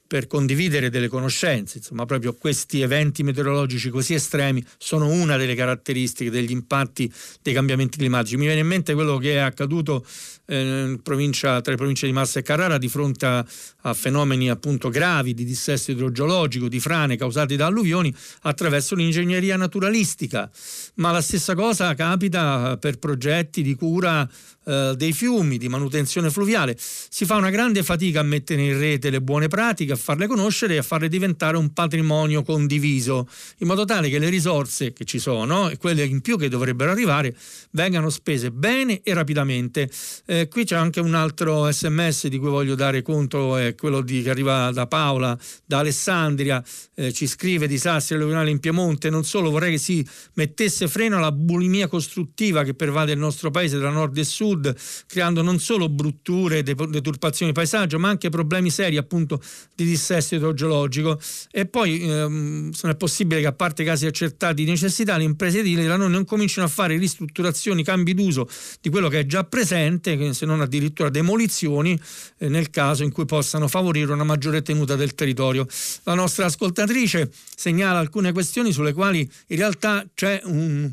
per 0.07 0.27
condividere 0.27 0.91
delle 0.91 1.09
conoscenze, 1.09 1.79
insomma 1.79 2.05
proprio 2.05 2.35
questi 2.35 2.83
eventi 2.83 3.22
meteorologici 3.22 3.89
così 3.89 4.12
estremi 4.12 4.64
sono 4.77 5.09
una 5.09 5.39
delle 5.39 5.55
caratteristiche 5.55 6.31
degli 6.31 6.51
impatti 6.51 7.11
dei 7.41 7.55
cambiamenti 7.55 7.97
climatici. 7.97 8.37
Mi 8.37 8.45
viene 8.45 8.61
in 8.61 8.66
mente 8.66 8.93
quello 8.93 9.16
che 9.16 9.33
è 9.33 9.39
accaduto 9.39 10.05
eh, 10.47 10.99
tra 11.03 11.14
le 11.16 11.76
province 11.76 12.07
di 12.07 12.12
Massa 12.12 12.38
e 12.38 12.42
Carrara 12.42 12.78
di 12.78 12.88
fronte 12.88 13.26
a, 13.26 13.45
a, 13.82 13.95
fenomeni 13.95 14.51
appunto 14.51 14.88
gravi 14.88 15.34
di 15.34 15.45
dissesto 15.45 15.90
idrogeologico, 15.90 16.68
di 16.68 16.80
frane 16.80 17.16
causate 17.16 17.57
da 17.57 17.66
alluvioni 17.66 18.14
attraverso 18.42 18.95
l'ingegneria 18.95 19.57
naturalistica, 19.57 20.51
ma 20.97 21.11
la 21.12 21.20
stessa 21.20 21.55
cosa 21.55 21.95
capita 21.95 22.76
per 22.78 22.99
progetti 22.99 23.62
di 23.62 23.74
cura 23.74 24.28
eh, 24.66 24.95
dei 24.97 25.12
fiumi, 25.12 25.59
di 25.59 25.68
manutenzione 25.68 26.30
fluviale. 26.30 26.76
Si 26.78 27.24
fa 27.24 27.36
una 27.36 27.51
grande 27.51 27.82
fatica 27.82 28.20
a 28.20 28.22
mettere 28.22 28.62
in 28.62 28.78
rete 28.78 29.11
le 29.11 29.20
buone 29.20 29.49
pratiche, 29.49 29.92
a 29.92 29.97
farle 29.97 30.26
conoscere 30.26 30.74
e 30.74 30.78
a 30.78 30.82
farle 30.82 31.09
diventare 31.09 31.57
un 31.57 31.72
patrimonio 31.72 32.42
condiviso, 32.42 33.28
in 33.59 33.66
modo 33.66 33.84
tale 33.84 34.09
che 34.09 34.18
le 34.18 34.28
risorse 34.28 34.92
che 34.92 35.05
ci 35.05 35.18
sono 35.18 35.68
e 35.68 35.76
quelle 35.76 36.05
in 36.05 36.20
più 36.20 36.38
che 36.38 36.49
dovrebbero 36.49 36.90
arrivare 36.90 37.36
vengano 37.70 38.09
spese 38.11 38.51
bene 38.51 39.01
e 39.03 39.12
rapidamente. 39.14 39.90
Eh, 40.26 40.34
qui 40.49 40.64
c'è 40.64 40.76
anche 40.76 41.01
un 41.01 41.14
altro 41.14 41.70
sms 41.70 42.28
di 42.28 42.39
cui 42.39 42.49
voglio 42.49 42.74
dare 42.74 43.03
conto, 43.03 43.57
è 43.57 43.74
quello 43.74 44.01
di, 44.01 44.22
che 44.22 44.30
arriva 44.30 44.70
da 44.70 44.87
Paola, 44.87 45.39
da 45.64 45.78
Alessandria, 45.78 46.62
eh, 46.95 47.12
ci 47.12 47.26
scrive 47.26 47.66
disastri 47.66 48.14
alluvionali 48.14 48.51
in 48.51 48.61
Piemonte, 48.61 49.11
non 49.11 49.24
solo 49.24 49.51
vorrei 49.51 49.72
che 49.72 49.78
si 49.78 50.07
mettesse 50.35 50.89
freno 50.89 51.16
alla 51.16 51.32
bulimia 51.32 51.89
costruttiva 51.89 52.62
che 52.62 52.74
pervade 52.74 53.12
il 53.12 53.18
nostro 53.18 53.51
paese 53.51 53.78
tra 53.78 53.91
nord 53.91 54.16
e 54.16 54.24
sud, 54.24 54.43
sud, 54.45 54.74
creando 55.07 55.43
non 55.43 55.59
solo 55.59 55.89
brutture, 55.89 56.62
deturpazioni 56.62 57.53
di 57.53 57.57
paesaggio, 57.57 57.99
ma 57.99 58.09
anche 58.09 58.28
problemi 58.28 58.70
seri 58.70 58.97
appunto 58.97 59.41
di 59.74 59.85
dissesto 59.85 60.37
idrogeologico. 60.37 61.18
E 61.51 61.66
poi 61.66 62.01
ehm, 62.03 62.70
non 62.82 62.93
è 62.93 62.97
possibile 62.97 63.41
che 63.41 63.47
a 63.47 63.53
parte 63.53 63.85
casi 63.85 64.07
accertati 64.07 64.64
di 64.64 64.70
necessità, 64.70 65.16
le 65.16 65.24
imprese 65.24 65.61
edili 65.61 65.87
da 65.87 65.97
noi 65.97 66.11
non 66.11 66.24
cominciano 66.24 66.66
a 66.66 66.70
fare 66.70 66.97
ristrutturazioni, 66.97 67.82
cambi 67.82 68.14
d'uso 68.14 68.49
di 68.80 68.91
quello 68.91 69.09
che 69.09 69.20
è 69.20 69.26
già 69.26 69.45
presente, 69.45 70.16
se 70.33 70.47
non 70.47 70.61
addirittura 70.61 71.11
demolizioni, 71.11 72.01
eh, 72.39 72.49
nel 72.49 72.70
caso 72.70 73.03
in 73.03 73.12
cui 73.12 73.27
possano 73.27 73.68
favorire 73.68 74.12
una 74.12 74.25
maggiore 74.25 74.62
tenuta 74.62 74.95
del 74.97 75.14
territorio. 75.14 75.66
La 76.05 76.14
nostra 76.14 76.47
ascoltatrice 76.47 77.31
segnala 77.55 77.99
alcune 77.99 78.33
questioni 78.33 78.72
sulle 78.72 78.93
quali 78.93 79.29
in 79.49 79.57
realtà 79.57 80.07
c'è 80.14 80.41
un 80.45 80.91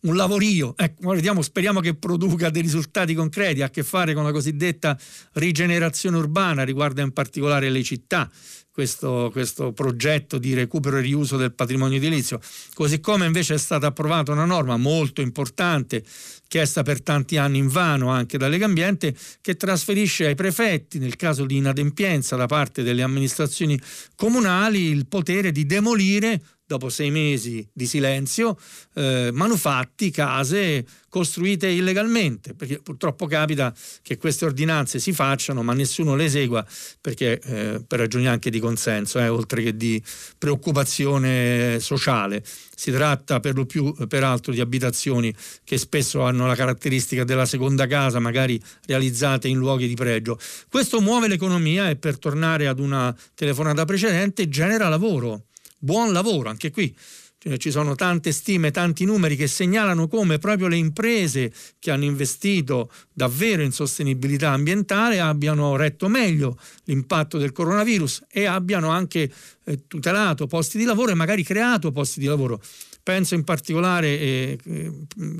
un 0.00 0.14
lavorio, 0.14 0.74
ecco, 0.76 1.10
vediamo, 1.10 1.42
speriamo 1.42 1.80
che 1.80 1.94
produca 1.94 2.50
dei 2.50 2.62
risultati 2.62 3.14
concreti, 3.14 3.62
ha 3.62 3.66
a 3.66 3.70
che 3.70 3.82
fare 3.82 4.14
con 4.14 4.22
la 4.22 4.30
cosiddetta 4.30 4.96
rigenerazione 5.32 6.18
urbana, 6.18 6.62
riguarda 6.62 7.02
in 7.02 7.12
particolare 7.12 7.68
le 7.68 7.82
città, 7.82 8.30
questo, 8.78 9.30
questo, 9.32 9.72
progetto 9.72 10.38
di 10.38 10.54
recupero 10.54 10.98
e 10.98 11.00
riuso 11.00 11.36
del 11.36 11.52
patrimonio 11.52 11.96
edilizio, 11.96 12.40
così 12.74 13.00
come 13.00 13.26
invece 13.26 13.54
è 13.54 13.58
stata 13.58 13.88
approvata 13.88 14.30
una 14.30 14.44
norma 14.44 14.76
molto 14.76 15.20
importante, 15.20 16.04
chiesta 16.46 16.84
per 16.84 17.02
tanti 17.02 17.38
anni 17.38 17.58
in 17.58 17.66
vano 17.66 18.10
anche 18.10 18.38
da 18.38 18.46
Ambiente, 18.46 19.16
che 19.40 19.56
trasferisce 19.56 20.26
ai 20.26 20.36
prefetti, 20.36 21.00
nel 21.00 21.16
caso 21.16 21.44
di 21.44 21.56
inadempienza 21.56 22.36
da 22.36 22.46
parte 22.46 22.84
delle 22.84 23.02
amministrazioni 23.02 23.76
comunali, 24.14 24.82
il 24.82 25.08
potere 25.08 25.50
di 25.50 25.66
demolire 25.66 26.40
dopo 26.68 26.90
sei 26.90 27.10
mesi 27.10 27.66
di 27.72 27.86
silenzio, 27.86 28.58
eh, 28.94 29.30
manufatti, 29.32 30.10
case 30.10 30.84
costruite 31.08 31.66
illegalmente, 31.66 32.52
perché 32.52 32.80
purtroppo 32.82 33.26
capita 33.26 33.74
che 34.02 34.18
queste 34.18 34.44
ordinanze 34.44 34.98
si 34.98 35.14
facciano 35.14 35.62
ma 35.62 35.72
nessuno 35.72 36.14
le 36.14 36.24
esegua 36.24 36.64
perché 37.00 37.40
eh, 37.40 37.82
per 37.86 38.00
ragioni 38.00 38.28
anche 38.28 38.50
di 38.50 38.60
consenso, 38.60 39.18
eh, 39.18 39.28
oltre 39.28 39.62
che 39.62 39.76
di 39.78 40.00
preoccupazione 40.36 41.80
sociale. 41.80 42.44
Si 42.44 42.92
tratta 42.92 43.40
per 43.40 43.54
lo 43.54 43.64
più 43.64 43.94
peraltro 44.06 44.52
di 44.52 44.60
abitazioni 44.60 45.34
che 45.64 45.78
spesso 45.78 46.20
hanno 46.20 46.46
la 46.46 46.54
caratteristica 46.54 47.24
della 47.24 47.46
seconda 47.46 47.86
casa, 47.86 48.18
magari 48.18 48.60
realizzate 48.84 49.48
in 49.48 49.56
luoghi 49.56 49.88
di 49.88 49.94
pregio. 49.94 50.38
Questo 50.68 51.00
muove 51.00 51.28
l'economia 51.28 51.88
e 51.88 51.96
per 51.96 52.18
tornare 52.18 52.66
ad 52.66 52.78
una 52.78 53.16
telefonata 53.34 53.86
precedente 53.86 54.50
genera 54.50 54.90
lavoro 54.90 55.44
buon 55.78 56.12
lavoro, 56.12 56.48
anche 56.48 56.70
qui 56.70 56.94
cioè, 57.40 57.56
ci 57.56 57.70
sono 57.70 57.94
tante 57.94 58.32
stime, 58.32 58.72
tanti 58.72 59.04
numeri 59.04 59.36
che 59.36 59.46
segnalano 59.46 60.08
come 60.08 60.38
proprio 60.38 60.66
le 60.66 60.74
imprese 60.74 61.52
che 61.78 61.92
hanno 61.92 62.02
investito 62.02 62.90
davvero 63.12 63.62
in 63.62 63.70
sostenibilità 63.70 64.50
ambientale 64.50 65.20
abbiano 65.20 65.76
retto 65.76 66.08
meglio 66.08 66.58
l'impatto 66.84 67.38
del 67.38 67.52
coronavirus 67.52 68.24
e 68.28 68.46
abbiano 68.46 68.88
anche 68.88 69.32
eh, 69.64 69.86
tutelato 69.86 70.48
posti 70.48 70.78
di 70.78 70.84
lavoro 70.84 71.12
e 71.12 71.14
magari 71.14 71.44
creato 71.44 71.92
posti 71.92 72.18
di 72.18 72.26
lavoro. 72.26 72.60
Penso 73.04 73.36
in 73.36 73.44
particolare, 73.44 74.18
e 74.18 74.58
eh, 74.62 74.92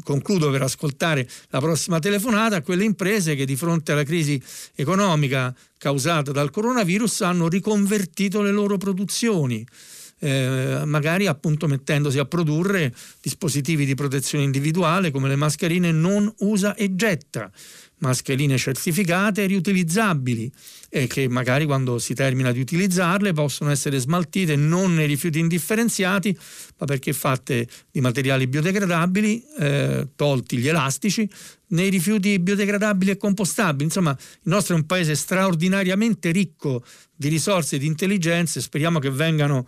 concludo 0.05 0.51
per 0.51 0.63
ascoltare 0.63 1.29
la 1.49 1.59
prossima 1.59 1.99
telefonata, 1.99 2.57
a 2.57 2.63
quelle 2.63 2.85
imprese 2.85 3.35
che 3.35 3.45
di 3.45 3.57
fronte 3.57 3.91
alla 3.91 4.05
crisi 4.05 4.41
economica 4.77 5.53
causata 5.77 6.31
dal 6.31 6.51
coronavirus 6.51 7.23
hanno 7.23 7.49
riconvertito 7.49 8.41
le 8.41 8.53
loro 8.53 8.77
produzioni 8.77 9.67
eh, 10.21 10.83
magari 10.85 11.27
appunto 11.27 11.67
mettendosi 11.67 12.19
a 12.19 12.25
produrre 12.25 12.95
dispositivi 13.21 13.85
di 13.85 13.95
protezione 13.95 14.45
individuale 14.45 15.11
come 15.11 15.29
le 15.29 15.37
mascherine 15.37 15.93
non 15.93 16.33
usa 16.39 16.75
e 16.75 16.95
getta 16.95 17.51
mascherine 17.99 18.57
certificate 18.57 19.43
e 19.43 19.47
riutilizzabili 19.47 20.51
e 20.89 21.07
che 21.07 21.29
magari 21.29 21.67
quando 21.67 21.99
si 21.99 22.15
termina 22.15 22.53
di 22.53 22.61
utilizzarle 22.61 23.33
possono 23.33 23.71
essere 23.71 23.99
smaltite 23.99 24.57
non 24.57 24.95
nei 24.95 25.07
rifiuti 25.07 25.39
indifferenziati 25.39 26.37
ma 26.79 26.87
perché 26.87 27.13
fatte 27.13 27.67
di 27.91 28.01
materiali 28.01 28.47
biodegradabili 28.47 29.45
eh, 29.59 30.09
tolti 30.15 30.59
gli 30.59 30.69
elastici 30.69 31.29
nei 31.71 31.91
rifiuti 31.91 32.39
biodegradabili 32.39 33.11
e 33.11 33.17
compostabili. 33.17 33.85
Insomma 33.85 34.11
il 34.11 34.39
nostro 34.45 34.75
è 34.75 34.79
un 34.79 34.87
paese 34.87 35.15
straordinariamente 35.15 36.31
ricco 36.31 36.83
di 37.15 37.29
risorse 37.29 37.77
e 37.77 37.79
di 37.79 37.87
intelligenze 37.87 38.61
speriamo 38.61 38.99
che 38.99 39.11
vengano 39.11 39.67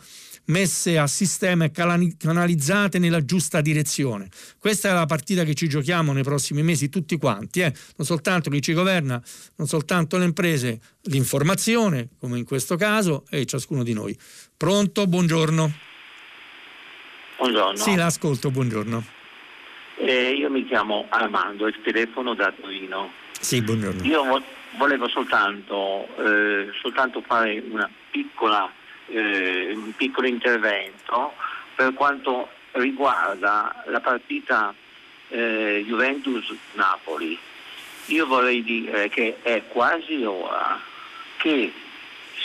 messe 0.51 0.99
a 0.99 1.07
sistema 1.07 1.65
e 1.65 1.71
canalizzate 1.71 2.99
nella 2.99 3.25
giusta 3.25 3.61
direzione. 3.61 4.29
Questa 4.59 4.91
è 4.91 4.93
la 4.93 5.07
partita 5.07 5.45
che 5.45 5.55
ci 5.55 5.69
giochiamo 5.69 6.13
nei 6.13 6.23
prossimi 6.23 6.63
mesi 6.63 6.89
tutti 6.89 7.17
quanti, 7.17 7.61
eh? 7.61 7.73
non 7.97 8.07
soltanto 8.07 8.51
chi 8.51 8.61
ci 8.61 8.75
governa, 8.75 9.23
non 9.57 9.67
soltanto 9.67 10.19
le 10.19 10.25
imprese, 10.25 10.81
l'informazione, 11.05 12.09
come 12.19 12.39
in 12.39 12.45
questo 12.45 12.77
caso, 12.77 13.25
e 13.31 13.47
ciascuno 13.47 13.83
di 13.83 13.95
noi. 13.95 14.17
Pronto? 14.57 15.07
Buongiorno. 15.07 15.73
Buongiorno. 17.39 17.77
Sì, 17.77 17.95
l'ascolto, 17.95 18.51
buongiorno. 18.51 19.19
Eh, 19.97 20.33
io 20.33 20.51
mi 20.51 20.67
chiamo 20.67 21.07
Armando, 21.09 21.67
il 21.67 21.79
telefono 21.83 22.35
da 22.35 22.53
Torino. 22.59 23.13
Sì, 23.39 23.63
buongiorno. 23.63 24.03
Io 24.05 24.25
vo- 24.25 24.43
volevo 24.77 25.09
soltanto, 25.09 26.07
eh, 26.19 26.71
soltanto 26.81 27.23
fare 27.27 27.63
piccola, 28.11 28.71
eh, 29.11 29.73
un 29.75 29.95
piccolo 29.97 30.27
intervento 30.27 31.35
per 31.75 31.95
quanto 31.95 32.49
riguarda 32.73 33.83
la 33.87 34.01
partita 34.01 34.75
eh, 35.29 35.83
Juventus-Napoli. 35.87 37.39
Io 38.07 38.27
vorrei 38.27 38.63
dire 38.63 39.09
che 39.09 39.37
è 39.43 39.63
quasi 39.69 40.25
ora 40.25 40.81
che 41.37 41.73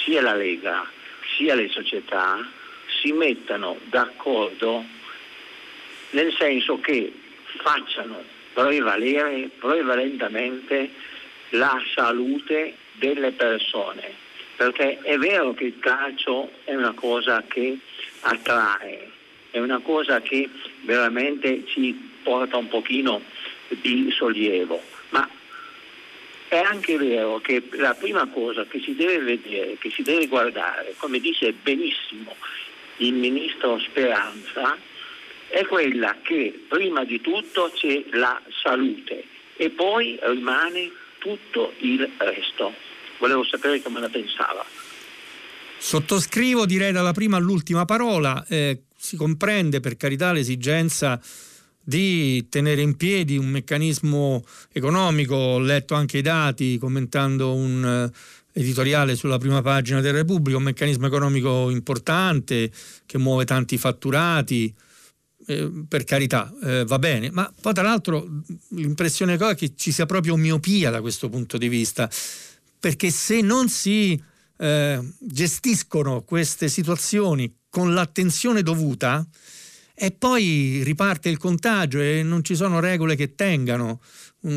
sia 0.03 0.21
la 0.21 0.35
Lega 0.35 0.87
sia 1.35 1.55
le 1.55 1.69
società 1.69 2.37
si 3.01 3.11
mettano 3.11 3.77
d'accordo 3.85 4.83
nel 6.11 6.33
senso 6.37 6.79
che 6.79 7.11
facciano 7.61 8.23
prevalere 8.53 9.49
prevalentemente 9.57 10.89
la 11.49 11.77
salute 11.93 12.75
delle 12.93 13.31
persone, 13.31 14.13
perché 14.55 14.99
è 15.01 15.17
vero 15.17 15.53
che 15.53 15.65
il 15.65 15.79
calcio 15.79 16.51
è 16.63 16.73
una 16.73 16.93
cosa 16.93 17.43
che 17.47 17.77
attrae, 18.21 19.11
è 19.51 19.59
una 19.59 19.79
cosa 19.79 20.21
che 20.21 20.49
veramente 20.81 21.65
ci 21.67 21.93
porta 22.23 22.57
un 22.57 22.67
pochino 22.67 23.21
di 23.67 24.11
sollievo, 24.11 24.81
ma 25.09 25.29
è 26.47 26.57
anche 26.57 26.97
vero 26.97 27.39
che 27.39 27.63
la 27.71 27.93
prima 27.93 28.27
cosa 28.27 28.65
che 28.65 28.79
si 28.79 28.95
deve 28.95 29.19
vedere, 29.19 29.77
che 29.77 29.89
si 29.91 30.01
deve 30.01 30.27
guardare, 30.27 30.93
come 30.97 31.19
dice 31.19 31.53
benissimo 31.53 32.35
il 32.97 33.13
ministro 33.13 33.79
Speranza, 33.79 34.77
è 35.49 35.65
quella 35.65 36.17
che 36.21 36.65
prima 36.67 37.03
di 37.03 37.21
tutto 37.21 37.71
c'è 37.73 38.03
la 38.11 38.41
salute 38.61 39.23
e 39.57 39.69
poi 39.69 40.17
rimane 40.21 40.91
tutto 41.19 41.73
il 41.79 42.09
resto. 42.17 42.73
Volevo 43.19 43.43
sapere 43.43 43.81
come 43.81 43.99
la 43.99 44.09
pensava. 44.09 44.65
Sottoscrivo, 45.77 46.65
direi 46.65 46.91
dalla 46.91 47.11
prima 47.11 47.37
all'ultima 47.37 47.85
parola, 47.85 48.45
eh, 48.47 48.83
si 48.97 49.15
comprende 49.15 49.79
per 49.79 49.97
carità 49.97 50.31
l'esigenza 50.31 51.19
di 51.79 52.47
tenere 52.49 52.81
in 52.81 52.97
piedi 52.97 53.37
un 53.37 53.47
meccanismo 53.47 54.43
economico, 54.71 55.35
ho 55.35 55.59
letto 55.59 55.93
anche 55.93 56.17
i 56.17 56.21
dati 56.21 56.79
commentando 56.79 57.53
un 57.53 58.09
editoriale 58.57 59.15
sulla 59.15 59.37
prima 59.37 59.61
pagina 59.61 59.99
del 59.99 60.13
Repubblica, 60.13 60.57
un 60.57 60.63
meccanismo 60.63 61.07
economico 61.07 61.69
importante 61.69 62.71
che 63.05 63.17
muove 63.17 63.43
tanti 63.43 63.77
fatturati, 63.77 64.73
eh, 65.47 65.69
per 65.87 66.05
carità, 66.05 66.51
eh, 66.63 66.85
va 66.85 66.97
bene, 66.97 67.29
ma 67.31 67.51
poi 67.61 67.73
tra 67.73 67.83
l'altro 67.83 68.25
l'impressione 68.69 69.35
è 69.35 69.55
che 69.55 69.73
ci 69.75 69.91
sia 69.91 70.05
proprio 70.05 70.37
miopia 70.37 70.89
da 70.89 71.01
questo 71.01 71.27
punto 71.29 71.57
di 71.57 71.67
vista, 71.67 72.09
perché 72.79 73.09
se 73.09 73.41
non 73.41 73.69
si 73.69 74.21
eh, 74.57 74.99
gestiscono 75.19 76.23
queste 76.23 76.69
situazioni 76.69 77.53
con 77.69 77.93
l'attenzione 77.93 78.61
dovuta, 78.61 79.27
e 79.97 80.11
poi 80.11 80.81
riparte 80.83 81.29
il 81.29 81.37
contagio 81.37 82.01
e 82.01 82.21
non 82.21 82.43
ci 82.43 82.55
sono 82.55 82.81
regole 82.81 83.15
che 83.15 83.33
tengano. 83.33 84.01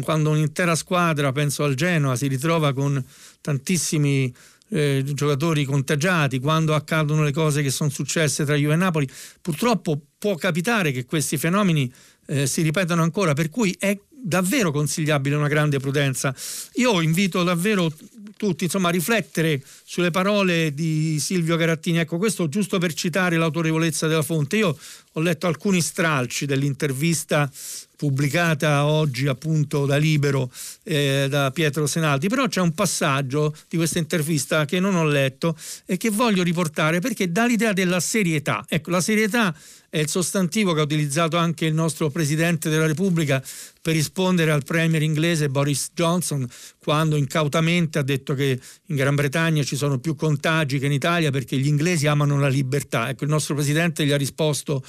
Quando 0.02 0.30
un'intera 0.30 0.74
squadra, 0.74 1.32
penso 1.32 1.64
al 1.64 1.74
Genoa, 1.74 2.16
si 2.16 2.26
ritrova 2.26 2.72
con 2.72 3.02
tantissimi 3.40 4.34
eh, 4.70 5.02
giocatori 5.04 5.64
contagiati, 5.64 6.40
quando 6.40 6.74
accadono 6.74 7.22
le 7.22 7.32
cose 7.32 7.62
che 7.62 7.70
sono 7.70 7.88
successe 7.88 8.44
tra 8.44 8.56
Juve 8.56 8.74
e 8.74 8.76
Napoli, 8.76 9.08
purtroppo 9.40 10.00
può 10.18 10.34
capitare 10.34 10.90
che 10.90 11.04
questi 11.04 11.38
fenomeni 11.38 11.90
eh, 12.26 12.46
si 12.46 12.60
ripetano 12.62 13.02
ancora, 13.02 13.32
per 13.32 13.48
cui 13.48 13.74
è 13.78 13.98
davvero 14.22 14.70
consigliabile 14.70 15.36
una 15.36 15.48
grande 15.48 15.78
prudenza. 15.78 16.34
Io 16.74 17.00
invito 17.00 17.42
davvero 17.42 17.92
tutti 18.38 18.64
insomma, 18.64 18.88
a 18.88 18.92
riflettere 18.92 19.62
sulle 19.84 20.10
parole 20.10 20.72
di 20.72 21.18
Silvio 21.20 21.56
Carattini. 21.56 21.98
Ecco, 21.98 22.16
questo 22.16 22.48
giusto 22.48 22.78
per 22.78 22.94
citare 22.94 23.36
l'autorevolezza 23.36 24.06
della 24.06 24.22
fonte. 24.22 24.56
Io 24.56 24.78
ho 25.12 25.20
letto 25.20 25.46
alcuni 25.46 25.82
stralci 25.82 26.46
dell'intervista 26.46 27.50
pubblicata 27.96 28.86
oggi 28.86 29.26
appunto 29.26 29.84
da 29.84 29.96
Libero 29.96 30.52
eh, 30.84 31.26
da 31.28 31.50
Pietro 31.50 31.88
Senaldi, 31.88 32.28
però 32.28 32.46
c'è 32.46 32.60
un 32.60 32.72
passaggio 32.72 33.52
di 33.68 33.76
questa 33.76 33.98
intervista 33.98 34.64
che 34.66 34.78
non 34.78 34.94
ho 34.94 35.04
letto 35.04 35.58
e 35.84 35.96
che 35.96 36.08
voglio 36.10 36.44
riportare 36.44 37.00
perché 37.00 37.32
dà 37.32 37.44
l'idea 37.44 37.72
della 37.72 37.98
serietà. 37.98 38.64
Ecco, 38.68 38.90
la 38.90 39.00
serietà 39.00 39.52
è 39.90 39.98
il 39.98 40.08
sostantivo 40.08 40.74
che 40.74 40.80
ha 40.80 40.84
utilizzato 40.84 41.36
anche 41.38 41.64
il 41.64 41.74
nostro 41.74 42.08
Presidente 42.08 42.68
della 42.68 42.86
Repubblica 42.86 43.42
per 43.88 43.96
rispondere 43.96 44.50
al 44.50 44.64
Premier 44.64 45.00
inglese 45.00 45.48
Boris 45.48 45.92
Johnson 45.94 46.46
quando 46.78 47.16
incautamente 47.16 47.98
ha 47.98 48.02
detto 48.02 48.34
che 48.34 48.60
in 48.84 48.96
Gran 48.96 49.14
Bretagna 49.14 49.62
ci 49.62 49.76
sono 49.76 49.98
più 49.98 50.14
contagi 50.14 50.78
che 50.78 50.84
in 50.84 50.92
Italia 50.92 51.30
perché 51.30 51.56
gli 51.56 51.68
inglesi 51.68 52.06
amano 52.06 52.38
la 52.38 52.48
libertà. 52.48 53.08
Ecco, 53.08 53.24
il 53.24 53.30
nostro 53.30 53.54
Presidente 53.54 54.04
gli 54.04 54.12
ha 54.12 54.18
risposto 54.18 54.84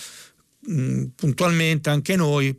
mh, 0.67 1.03
puntualmente 1.15 1.89
anche 1.89 2.17
noi 2.17 2.53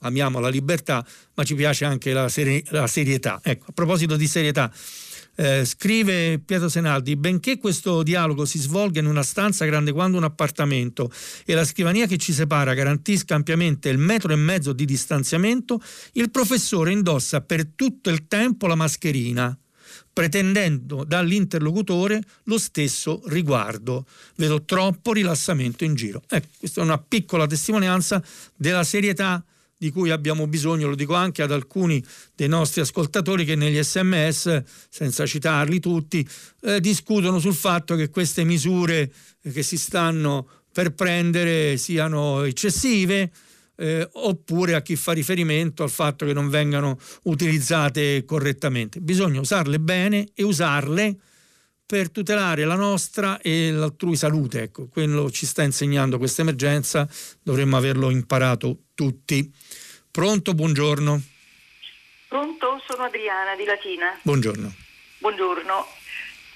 amiamo 0.00 0.40
la 0.40 0.50
libertà, 0.50 1.02
ma 1.34 1.44
ci 1.44 1.54
piace 1.54 1.86
anche 1.86 2.12
la, 2.12 2.28
seri- 2.28 2.62
la 2.68 2.86
serietà. 2.86 3.40
Ecco, 3.42 3.70
a 3.70 3.72
proposito 3.72 4.16
di 4.16 4.26
serietà, 4.26 4.70
eh, 5.40 5.64
scrive 5.64 6.40
Pietro 6.40 6.68
Senaldi, 6.68 7.14
benché 7.14 7.58
questo 7.58 8.02
dialogo 8.02 8.44
si 8.44 8.58
svolga 8.58 8.98
in 8.98 9.06
una 9.06 9.22
stanza 9.22 9.64
grande 9.64 9.92
quanto 9.92 10.16
un 10.16 10.24
appartamento 10.24 11.12
e 11.44 11.54
la 11.54 11.64
scrivania 11.64 12.06
che 12.06 12.16
ci 12.16 12.32
separa 12.32 12.74
garantisca 12.74 13.36
ampiamente 13.36 13.88
il 13.88 13.98
metro 13.98 14.32
e 14.32 14.36
mezzo 14.36 14.72
di 14.72 14.84
distanziamento, 14.84 15.80
il 16.14 16.32
professore 16.32 16.90
indossa 16.90 17.40
per 17.40 17.68
tutto 17.76 18.10
il 18.10 18.26
tempo 18.26 18.66
la 18.66 18.74
mascherina 18.74 19.56
pretendendo 20.12 21.04
dall'interlocutore 21.04 22.20
lo 22.44 22.58
stesso 22.58 23.22
riguardo. 23.26 24.04
Vedo 24.34 24.64
troppo 24.64 25.12
rilassamento 25.12 25.84
in 25.84 25.94
giro. 25.94 26.20
Ecco, 26.28 26.48
questa 26.58 26.80
è 26.80 26.84
una 26.84 26.98
piccola 26.98 27.46
testimonianza 27.46 28.20
della 28.56 28.82
serietà 28.82 29.40
di 29.78 29.90
cui 29.90 30.10
abbiamo 30.10 30.48
bisogno, 30.48 30.88
lo 30.88 30.96
dico 30.96 31.14
anche 31.14 31.40
ad 31.40 31.52
alcuni 31.52 32.04
dei 32.34 32.48
nostri 32.48 32.80
ascoltatori 32.80 33.44
che 33.44 33.54
negli 33.54 33.80
sms, 33.80 34.62
senza 34.90 35.24
citarli 35.24 35.78
tutti, 35.78 36.28
eh, 36.62 36.80
discutono 36.80 37.38
sul 37.38 37.54
fatto 37.54 37.94
che 37.94 38.10
queste 38.10 38.42
misure 38.42 39.12
che 39.40 39.62
si 39.62 39.78
stanno 39.78 40.48
per 40.72 40.94
prendere 40.94 41.76
siano 41.76 42.42
eccessive. 42.42 43.30
Eh, 43.80 44.08
oppure 44.14 44.74
a 44.74 44.82
chi 44.82 44.96
fa 44.96 45.12
riferimento 45.12 45.84
al 45.84 45.90
fatto 45.90 46.26
che 46.26 46.32
non 46.32 46.48
vengano 46.48 46.98
utilizzate 47.24 48.24
correttamente. 48.24 48.98
Bisogna 48.98 49.38
usarle 49.38 49.78
bene 49.78 50.26
e 50.34 50.42
usarle 50.42 51.16
per 51.88 52.10
tutelare 52.10 52.66
la 52.66 52.74
nostra 52.74 53.40
e 53.40 53.70
l'altrui 53.70 54.14
salute. 54.14 54.62
Ecco, 54.62 54.88
quello 54.88 55.30
ci 55.30 55.46
sta 55.46 55.62
insegnando 55.62 56.18
questa 56.18 56.42
emergenza, 56.42 57.08
dovremmo 57.40 57.78
averlo 57.78 58.10
imparato 58.10 58.80
tutti. 58.92 59.50
Pronto, 60.18 60.52
buongiorno. 60.52 61.22
Pronto, 62.26 62.82
sono 62.88 63.04
Adriana 63.04 63.54
di 63.54 63.64
Latina. 63.64 64.18
Buongiorno. 64.22 64.74
Buongiorno. 65.18 65.86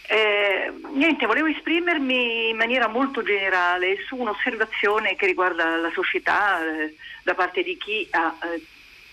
Eh, 0.08 0.72
niente, 0.94 1.26
volevo 1.26 1.46
esprimermi 1.46 2.48
in 2.48 2.56
maniera 2.56 2.88
molto 2.88 3.22
generale 3.22 4.02
su 4.04 4.16
un'osservazione 4.16 5.14
che 5.14 5.26
riguarda 5.26 5.76
la 5.76 5.92
società 5.94 6.58
eh, 6.58 6.96
da 7.22 7.34
parte 7.34 7.62
di 7.62 7.76
chi 7.76 8.04
ha 8.10 8.36
eh, 8.42 8.60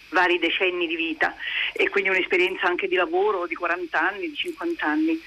vari 0.09 0.39
decenni 0.39 0.87
di 0.87 0.95
vita 0.95 1.35
e 1.71 1.87
quindi 1.89 2.09
un'esperienza 2.09 2.65
anche 2.65 2.87
di 2.87 2.95
lavoro 2.95 3.45
di 3.45 3.53
40 3.53 4.01
anni, 4.01 4.29
di 4.31 4.35
50 4.35 4.83
anni. 4.83 5.21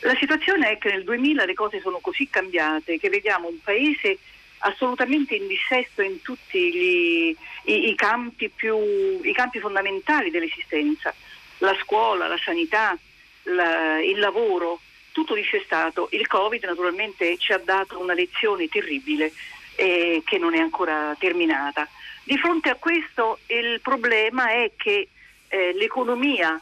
La 0.00 0.16
situazione 0.16 0.72
è 0.72 0.78
che 0.78 0.90
nel 0.90 1.04
2000 1.04 1.44
le 1.44 1.54
cose 1.54 1.80
sono 1.80 2.00
così 2.00 2.28
cambiate 2.28 2.98
che 2.98 3.08
vediamo 3.08 3.46
un 3.46 3.60
paese 3.62 4.18
assolutamente 4.66 5.34
in 5.34 5.46
dissesto 5.46 6.02
in 6.02 6.20
tutti 6.22 6.72
gli, 6.72 7.36
i, 7.64 7.88
i, 7.88 7.94
campi 7.94 8.48
più, 8.48 8.76
i, 9.22 9.32
campi 9.32 9.60
fondamentali 9.60 10.30
dell'esistenza, 10.30 11.14
la 11.58 11.76
scuola, 11.82 12.28
la 12.28 12.38
sanità, 12.42 12.96
la, 13.44 14.00
il 14.02 14.18
lavoro, 14.18 14.80
tutto 15.12 15.34
dissestato. 15.34 16.08
Il 16.12 16.26
Covid 16.26 16.64
naturalmente 16.64 17.36
ci 17.38 17.52
ha 17.52 17.58
dato 17.58 18.00
una 18.00 18.14
lezione 18.14 18.68
terribile 18.68 19.32
eh, 19.76 20.22
che 20.24 20.38
non 20.38 20.54
è 20.54 20.58
ancora 20.58 21.14
terminata. 21.18 21.86
Di 22.22 22.38
fronte 22.38 22.70
a 22.70 22.76
questo 22.76 23.40
il 23.48 23.80
problema 23.82 24.48
è 24.48 24.72
che 24.76 25.08
eh, 25.48 25.72
l'economia 25.74 26.58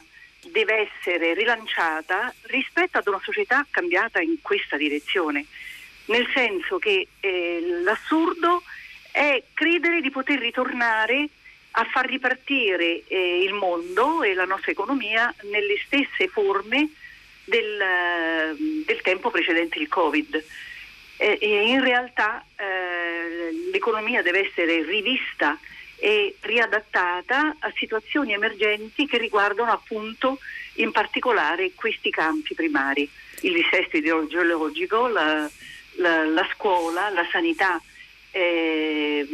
deve 0.51 0.89
essere 0.89 1.33
rilanciata 1.33 2.33
rispetto 2.43 2.97
ad 2.97 3.07
una 3.07 3.21
società 3.23 3.65
cambiata 3.69 4.19
in 4.19 4.41
questa 4.41 4.75
direzione 4.75 5.45
nel 6.05 6.27
senso 6.33 6.77
che 6.77 7.07
eh, 7.19 7.63
l'assurdo 7.83 8.63
è 9.11 9.43
credere 9.53 10.01
di 10.01 10.09
poter 10.09 10.39
ritornare 10.39 11.29
a 11.75 11.85
far 11.85 12.05
ripartire 12.05 13.03
eh, 13.07 13.43
il 13.43 13.53
mondo 13.53 14.23
e 14.23 14.33
la 14.33 14.45
nostra 14.45 14.71
economia 14.71 15.33
nelle 15.43 15.77
stesse 15.85 16.27
forme 16.27 16.89
del, 17.45 17.79
eh, 17.81 18.55
del 18.85 19.01
tempo 19.01 19.29
precedente 19.29 19.79
il 19.79 19.87
Covid. 19.87 20.43
Eh, 21.17 21.37
in 21.41 21.81
realtà 21.81 22.43
eh, 22.55 23.69
l'economia 23.71 24.21
deve 24.21 24.47
essere 24.47 24.83
rivista 24.83 25.57
e 25.95 26.35
riadattata 26.41 27.55
a 27.59 27.71
situazioni 27.75 28.33
emergenti 28.33 29.07
che 29.07 29.17
riguardano 29.17 29.71
appunto 29.71 30.39
in 30.75 30.91
particolare 30.91 31.71
questi 31.75 32.09
campi 32.09 32.55
primari, 32.55 33.09
il 33.41 33.53
dissesto 33.53 33.97
idrogeologico, 33.97 35.07
la, 35.07 35.49
la, 35.95 36.25
la 36.25 36.47
scuola, 36.53 37.09
la 37.09 37.25
sanità 37.31 37.81
eh, 38.31 39.27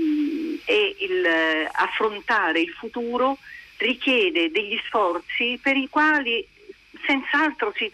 e 0.66 0.96
il, 1.00 1.26
affrontare 1.72 2.60
il 2.60 2.70
futuro 2.72 3.38
richiede 3.78 4.52
degli 4.52 4.80
sforzi 4.86 5.58
per 5.62 5.78
i 5.78 5.88
quali 5.90 6.46
senz'altro 7.06 7.74
si 7.76 7.90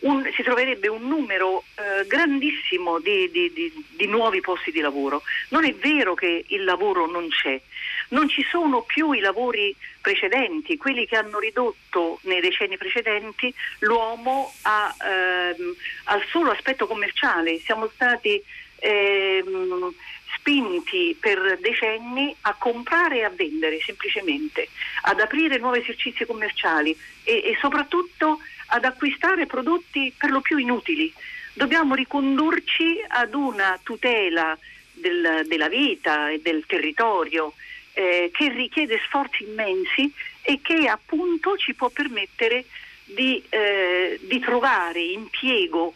un, 0.00 0.28
si 0.34 0.42
troverebbe 0.42 0.88
un 0.88 1.06
numero 1.06 1.64
eh, 1.74 2.06
grandissimo 2.06 2.98
di, 3.00 3.30
di, 3.30 3.52
di, 3.52 3.72
di, 3.88 4.06
nuovi 4.06 4.40
posti 4.40 4.70
di 4.70 4.80
lavoro. 4.80 5.22
Non 5.48 5.64
è 5.64 5.74
vero 5.74 6.14
che 6.14 6.44
il 6.48 6.64
lavoro 6.64 7.06
non 7.06 7.28
c'è, 7.28 7.60
non 8.08 8.28
ci 8.28 8.44
sono 8.48 8.82
più 8.82 9.12
i 9.12 9.20
lavori 9.20 9.74
precedenti, 10.00 10.76
quelli 10.76 11.06
che 11.06 11.16
hanno 11.16 11.38
ridotto 11.38 12.18
nei 12.22 12.40
decenni 12.40 12.76
precedenti 12.76 13.52
l'uomo 13.80 14.52
a, 14.62 14.94
ehm, 15.00 15.74
al 16.04 16.24
solo 16.30 16.50
aspetto 16.50 16.86
commerciale. 16.86 17.58
Siamo 17.60 17.88
stati 17.88 18.42
ehm, 18.76 19.94
spinti 20.36 21.16
per 21.18 21.58
decenni 21.60 22.34
a 22.42 22.54
comprare 22.58 23.18
e 23.18 23.24
a 23.24 23.30
vendere 23.30 23.80
semplicemente, 23.80 24.68
ad 25.02 25.20
aprire 25.20 25.58
nuovi 25.58 25.80
esercizi 25.80 26.26
commerciali 26.26 26.96
e, 27.22 27.42
e 27.44 27.56
soprattutto 27.60 28.40
ad 28.66 28.84
acquistare 28.84 29.46
prodotti 29.46 30.12
per 30.16 30.30
lo 30.30 30.40
più 30.40 30.58
inutili. 30.58 31.12
Dobbiamo 31.54 31.94
ricondurci 31.94 33.02
ad 33.08 33.32
una 33.34 33.78
tutela 33.82 34.58
del, 34.92 35.44
della 35.46 35.68
vita 35.68 36.30
e 36.30 36.40
del 36.42 36.64
territorio 36.66 37.54
eh, 37.94 38.30
che 38.32 38.48
richiede 38.50 39.00
sforzi 39.06 39.44
immensi 39.44 40.12
e 40.42 40.60
che 40.62 40.86
appunto 40.88 41.56
ci 41.56 41.74
può 41.74 41.88
permettere 41.88 42.64
di, 43.04 43.42
eh, 43.48 44.18
di 44.22 44.38
trovare 44.40 45.00
impiego 45.00 45.94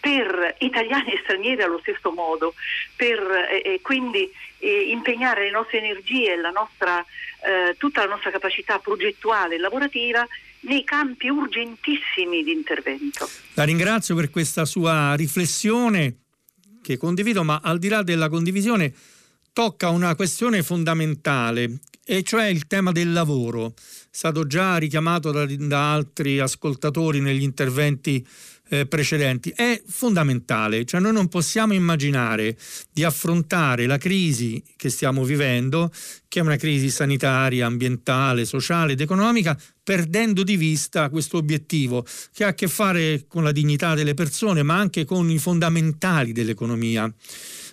per 0.00 0.56
italiani 0.58 1.12
e 1.12 1.20
stranieri 1.22 1.62
allo 1.62 1.78
stesso 1.80 2.12
modo, 2.12 2.52
per 2.94 3.18
eh, 3.18 3.80
quindi 3.80 4.30
eh, 4.58 4.90
impegnare 4.90 5.44
le 5.44 5.50
nostre 5.50 5.78
energie 5.78 6.34
e 6.34 6.36
la 6.36 6.50
nostra, 6.50 7.02
eh, 7.42 7.74
tutta 7.78 8.04
la 8.04 8.10
nostra 8.10 8.30
capacità 8.30 8.78
progettuale 8.78 9.54
e 9.54 9.58
lavorativa 9.58 10.26
nei 10.60 10.84
campi 10.84 11.28
urgentissimi 11.28 12.44
di 12.44 12.52
intervento. 12.52 13.28
La 13.54 13.64
ringrazio 13.64 14.14
per 14.14 14.28
questa 14.28 14.66
sua 14.66 15.14
riflessione 15.14 16.16
che 16.82 16.98
condivido, 16.98 17.42
ma 17.42 17.60
al 17.64 17.78
di 17.78 17.88
là 17.88 18.02
della 18.02 18.28
condivisione 18.28 18.92
tocca 19.54 19.88
una 19.88 20.16
questione 20.16 20.64
fondamentale, 20.64 21.78
e 22.04 22.22
cioè 22.24 22.46
il 22.46 22.66
tema 22.66 22.90
del 22.90 23.12
lavoro. 23.12 23.72
È 23.76 23.80
stato 24.10 24.46
già 24.46 24.76
richiamato 24.76 25.30
da, 25.30 25.46
da 25.46 25.92
altri 25.92 26.40
ascoltatori 26.40 27.20
negli 27.20 27.42
interventi 27.42 28.26
eh, 28.68 28.86
precedenti, 28.86 29.52
è 29.54 29.80
fondamentale, 29.86 30.84
cioè 30.84 31.00
noi 31.00 31.12
non 31.12 31.28
possiamo 31.28 31.72
immaginare 31.72 32.56
di 32.92 33.04
affrontare 33.04 33.86
la 33.86 33.96
crisi 33.96 34.60
che 34.76 34.88
stiamo 34.88 35.22
vivendo, 35.22 35.92
che 36.26 36.40
è 36.40 36.42
una 36.42 36.56
crisi 36.56 36.90
sanitaria, 36.90 37.66
ambientale, 37.66 38.44
sociale 38.44 38.92
ed 38.92 39.00
economica, 39.00 39.56
perdendo 39.82 40.42
di 40.42 40.56
vista 40.56 41.10
questo 41.10 41.36
obiettivo 41.36 42.04
che 42.32 42.42
ha 42.42 42.48
a 42.48 42.54
che 42.54 42.66
fare 42.66 43.26
con 43.28 43.44
la 43.44 43.52
dignità 43.52 43.94
delle 43.94 44.14
persone, 44.14 44.64
ma 44.64 44.76
anche 44.76 45.04
con 45.04 45.30
i 45.30 45.38
fondamentali 45.38 46.32
dell'economia. 46.32 47.12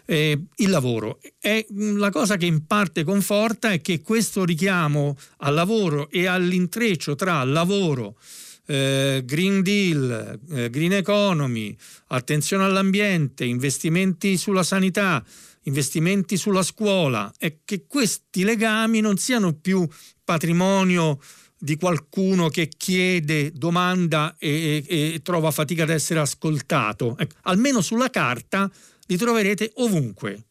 Eh, 0.06 0.38
il 0.56 0.70
lavoro. 0.70 1.20
E 1.40 1.66
la 1.70 2.10
cosa 2.10 2.36
che 2.38 2.46
in 2.46 2.66
parte 2.66 3.04
conforta 3.04 3.72
è 3.72 3.82
che 3.82 4.02
questo 4.02 4.44
richiamo 4.44 5.18
al 5.38 5.54
lavoro 5.54 6.10
e 6.10 6.26
all'intreccio 6.26 7.16
tra 7.16 7.44
lavoro, 7.44 8.18
eh, 8.66 9.22
Green 9.26 9.62
Deal, 9.62 10.40
eh, 10.50 10.70
Green 10.70 10.94
Economy, 10.94 11.76
attenzione 12.08 12.64
all'ambiente, 12.64 13.46
investimenti 13.46 14.38
sulla 14.38 14.64
sanità, 14.64 15.24
investimenti 15.64 16.38
sulla 16.38 16.64
scuola 16.64 17.32
e 17.38 17.60
che 17.64 17.86
questi 17.88 18.44
legami 18.44 19.00
non 19.00 19.18
siano 19.18 19.54
più 19.54 19.88
patrimonio 20.24 21.20
di 21.58 21.76
qualcuno 21.76 22.50
che 22.50 22.70
chiede, 22.76 23.52
domanda 23.52 24.36
e, 24.40 24.84
e, 24.88 25.14
e 25.14 25.22
trova 25.22 25.52
fatica 25.52 25.84
ad 25.84 25.90
essere 25.90 26.20
ascoltato. 26.20 27.16
Ecco, 27.20 27.36
almeno 27.44 27.82
sulla 27.82 28.10
carta 28.10 28.72
li 29.12 29.18
troverete 29.18 29.74
ovunque 29.76 30.51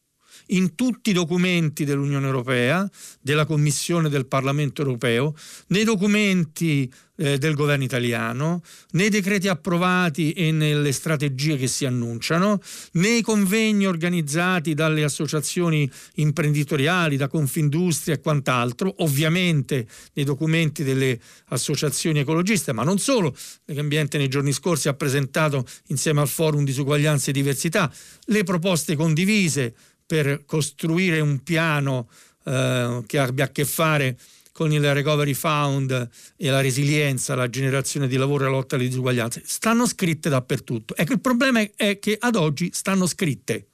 in 0.51 0.75
tutti 0.75 1.11
i 1.11 1.13
documenti 1.13 1.85
dell'Unione 1.85 2.25
Europea, 2.25 2.89
della 3.21 3.45
Commissione 3.45 4.09
del 4.09 4.27
Parlamento 4.27 4.81
Europeo, 4.81 5.35
nei 5.67 5.83
documenti 5.83 6.91
eh, 7.17 7.37
del 7.37 7.53
governo 7.53 7.83
italiano, 7.83 8.61
nei 8.91 9.09
decreti 9.09 9.47
approvati 9.47 10.31
e 10.31 10.51
nelle 10.51 10.91
strategie 10.91 11.55
che 11.55 11.67
si 11.67 11.85
annunciano, 11.85 12.59
nei 12.93 13.21
convegni 13.21 13.85
organizzati 13.85 14.73
dalle 14.73 15.03
associazioni 15.03 15.89
imprenditoriali, 16.15 17.17
da 17.17 17.27
Confindustria 17.27 18.15
e 18.15 18.19
quant'altro, 18.19 18.93
ovviamente 18.99 19.87
nei 20.13 20.25
documenti 20.25 20.83
delle 20.83 21.19
associazioni 21.49 22.19
ecologiste, 22.19 22.73
ma 22.73 22.83
non 22.83 22.97
solo. 22.97 23.35
L'ambiente 23.65 24.17
nei 24.17 24.27
giorni 24.27 24.51
scorsi 24.51 24.87
ha 24.87 24.93
presentato 24.93 25.65
insieme 25.87 26.21
al 26.21 26.27
Forum 26.27 26.65
Disuguaglianza 26.65 27.29
e 27.29 27.33
Diversità 27.33 27.91
le 28.25 28.43
proposte 28.43 28.95
condivise 28.95 29.75
per 30.11 30.43
costruire 30.45 31.21
un 31.21 31.41
piano 31.41 32.09
eh, 32.43 33.01
che 33.07 33.17
abbia 33.17 33.45
a 33.45 33.47
che 33.47 33.63
fare 33.63 34.17
con 34.51 34.73
il 34.73 34.93
recovery 34.93 35.33
fund 35.33 36.09
e 36.35 36.49
la 36.49 36.59
resilienza, 36.59 37.33
la 37.33 37.49
generazione 37.49 38.09
di 38.09 38.17
lavoro 38.17 38.43
e 38.43 38.47
la 38.47 38.51
lotta 38.51 38.75
alle 38.75 38.89
disuguaglianze, 38.89 39.41
stanno 39.45 39.87
scritte 39.87 40.27
dappertutto. 40.27 40.97
Ecco, 40.97 41.13
il 41.13 41.21
problema 41.21 41.61
è 41.77 41.97
che 41.99 42.17
ad 42.19 42.35
oggi 42.35 42.71
stanno 42.73 43.07
scritte. 43.07 43.67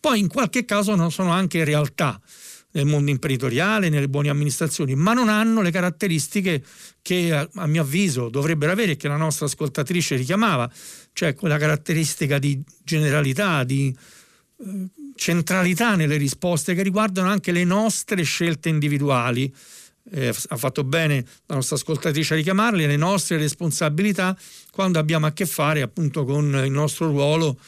Poi 0.00 0.18
in 0.18 0.28
qualche 0.28 0.64
caso 0.64 0.94
non 0.94 1.12
sono 1.12 1.30
anche 1.30 1.62
realtà 1.62 2.18
nel 2.70 2.86
mondo 2.86 3.10
imprenditoriale, 3.10 3.90
nelle 3.90 4.08
buone 4.08 4.30
amministrazioni, 4.30 4.94
ma 4.94 5.12
non 5.12 5.28
hanno 5.28 5.60
le 5.60 5.70
caratteristiche 5.70 6.64
che 7.02 7.34
a, 7.34 7.66
mio 7.66 7.82
avviso 7.82 8.30
dovrebbero 8.30 8.72
avere 8.72 8.92
e 8.92 8.96
che 8.96 9.08
la 9.08 9.16
nostra 9.16 9.44
ascoltatrice 9.44 10.16
richiamava, 10.16 10.70
cioè 11.12 11.34
quella 11.34 11.58
caratteristica 11.58 12.38
di 12.38 12.62
generalità, 12.82 13.62
di 13.62 13.94
eh, 14.58 15.04
centralità 15.16 15.96
nelle 15.96 16.16
risposte 16.16 16.74
che 16.74 16.82
riguardano 16.82 17.28
anche 17.28 17.52
le 17.52 17.64
nostre 17.64 18.22
scelte 18.22 18.68
individuali. 18.68 19.52
Eh, 20.08 20.28
ha 20.28 20.56
fatto 20.56 20.84
bene 20.84 21.24
la 21.46 21.56
nostra 21.56 21.74
ascoltatrice 21.74 22.34
a 22.34 22.36
richiamarle, 22.36 22.86
le 22.86 22.96
nostre 22.96 23.38
responsabilità 23.38 24.36
quando 24.70 25.00
abbiamo 25.00 25.26
a 25.26 25.32
che 25.32 25.46
fare 25.46 25.82
appunto 25.82 26.24
con 26.24 26.62
il 26.64 26.70
nostro 26.70 27.08
ruolo 27.08 27.58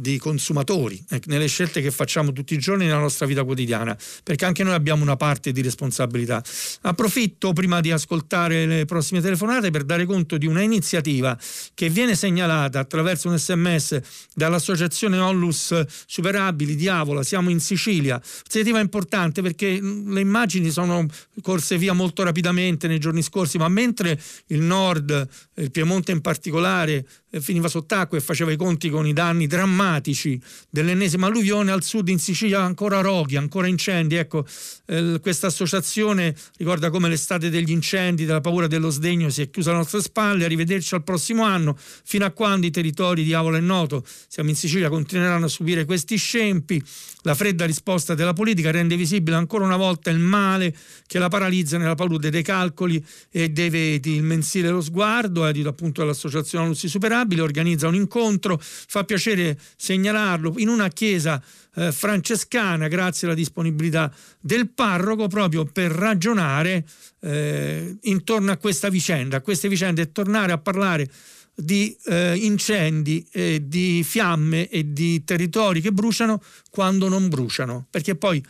di 0.00 0.18
consumatori, 0.18 1.02
eh, 1.10 1.20
nelle 1.26 1.46
scelte 1.46 1.80
che 1.80 1.90
facciamo 1.90 2.32
tutti 2.32 2.54
i 2.54 2.58
giorni 2.58 2.86
nella 2.86 2.98
nostra 2.98 3.26
vita 3.26 3.44
quotidiana, 3.44 3.96
perché 4.22 4.44
anche 4.44 4.62
noi 4.64 4.74
abbiamo 4.74 5.02
una 5.02 5.16
parte 5.16 5.52
di 5.52 5.62
responsabilità. 5.62 6.42
Approfitto 6.82 7.52
prima 7.52 7.80
di 7.80 7.90
ascoltare 7.90 8.66
le 8.66 8.84
prossime 8.84 9.20
telefonate 9.20 9.70
per 9.70 9.84
dare 9.84 10.04
conto 10.06 10.36
di 10.36 10.46
una 10.46 10.62
iniziativa 10.62 11.38
che 11.74 11.88
viene 11.88 12.14
segnalata 12.14 12.78
attraverso 12.78 13.28
un 13.28 13.38
sms 13.38 14.00
dall'associazione 14.34 15.18
Onlus 15.18 15.84
Superabili 16.06 16.74
di 16.74 16.88
Avola, 16.88 17.22
siamo 17.22 17.50
in 17.50 17.60
Sicilia, 17.60 18.20
iniziativa 18.42 18.80
importante 18.80 19.42
perché 19.42 19.80
le 19.80 20.20
immagini 20.20 20.70
sono 20.70 21.06
corse 21.42 21.78
via 21.78 21.92
molto 21.92 22.22
rapidamente 22.22 22.88
nei 22.88 22.98
giorni 22.98 23.22
scorsi, 23.22 23.58
ma 23.58 23.68
mentre 23.68 24.20
il 24.46 24.60
nord, 24.60 25.28
il 25.54 25.70
Piemonte 25.70 26.12
in 26.12 26.20
particolare, 26.20 27.06
finiva 27.38 27.68
sott'acqua 27.68 28.18
e 28.18 28.20
faceva 28.20 28.50
i 28.50 28.56
conti 28.56 28.90
con 28.90 29.06
i 29.06 29.12
danni 29.12 29.46
drammatici 29.46 30.40
dell'ennesima 30.68 31.26
alluvione, 31.26 31.70
al 31.70 31.84
sud 31.84 32.08
in 32.08 32.18
Sicilia 32.18 32.62
ancora 32.62 33.00
roghi, 33.00 33.36
ancora 33.36 33.68
incendi. 33.68 34.16
Ecco, 34.16 34.44
eh, 34.86 35.18
questa 35.22 35.46
associazione 35.46 36.34
ricorda 36.56 36.90
come 36.90 37.08
l'estate 37.08 37.50
degli 37.50 37.70
incendi, 37.70 38.24
della 38.24 38.40
paura 38.40 38.66
dello 38.66 38.90
sdegno 38.90 39.28
si 39.28 39.42
è 39.42 39.50
chiusa 39.50 39.70
alle 39.70 39.78
nostre 39.78 40.00
spalle, 40.02 40.44
arrivederci 40.44 40.94
al 40.96 41.04
prossimo 41.04 41.44
anno, 41.44 41.76
fino 41.78 42.24
a 42.24 42.30
quando 42.30 42.66
i 42.66 42.70
territori 42.70 43.22
di 43.22 43.32
Avola 43.32 43.58
e 43.58 43.60
Noto, 43.60 44.04
siamo 44.26 44.48
in 44.48 44.56
Sicilia, 44.56 44.88
continueranno 44.88 45.44
a 45.44 45.48
subire 45.48 45.84
questi 45.84 46.16
scempi. 46.16 46.82
La 47.22 47.34
fredda 47.34 47.66
risposta 47.66 48.14
della 48.14 48.32
politica 48.32 48.70
rende 48.70 48.96
visibile 48.96 49.36
ancora 49.36 49.66
una 49.66 49.76
volta 49.76 50.08
il 50.08 50.18
male 50.18 50.74
che 51.06 51.18
la 51.18 51.28
paralizza 51.28 51.76
nella 51.76 51.94
palude 51.94 52.30
dei 52.30 52.42
calcoli 52.42 53.04
e 53.30 53.50
dei 53.50 53.68
veti. 53.68 54.12
Il 54.12 54.22
mensile 54.22 54.70
Lo 54.70 54.80
Sguardo, 54.80 55.44
edito 55.44 55.68
appunto 55.68 56.00
dall'associazione 56.00 56.66
Lussi 56.66 56.88
Superati, 56.88 57.19
responsabile, 57.20 57.42
organizza 57.42 57.88
un 57.88 57.94
incontro, 57.94 58.58
fa 58.60 59.04
piacere 59.04 59.58
segnalarlo, 59.76 60.54
in 60.56 60.68
una 60.68 60.88
chiesa 60.88 61.42
eh, 61.74 61.92
francescana, 61.92 62.88
grazie 62.88 63.26
alla 63.26 63.36
disponibilità 63.36 64.12
del 64.40 64.70
parroco, 64.70 65.28
proprio 65.28 65.64
per 65.64 65.90
ragionare 65.90 66.84
eh, 67.20 67.96
intorno 68.02 68.52
a 68.52 68.56
questa 68.56 68.88
vicenda, 68.88 69.38
a 69.38 69.40
queste 69.40 69.68
vicende 69.68 70.02
e 70.02 70.12
tornare 70.12 70.52
a 70.52 70.58
parlare 70.58 71.08
di 71.54 71.94
eh, 72.06 72.36
incendi, 72.36 73.26
eh, 73.32 73.62
di 73.66 74.02
fiamme 74.02 74.68
e 74.68 74.92
di 74.92 75.22
territori 75.24 75.80
che 75.80 75.92
bruciano 75.92 76.40
quando 76.70 77.08
non 77.08 77.28
bruciano, 77.28 77.86
perché 77.90 78.14
poi 78.16 78.42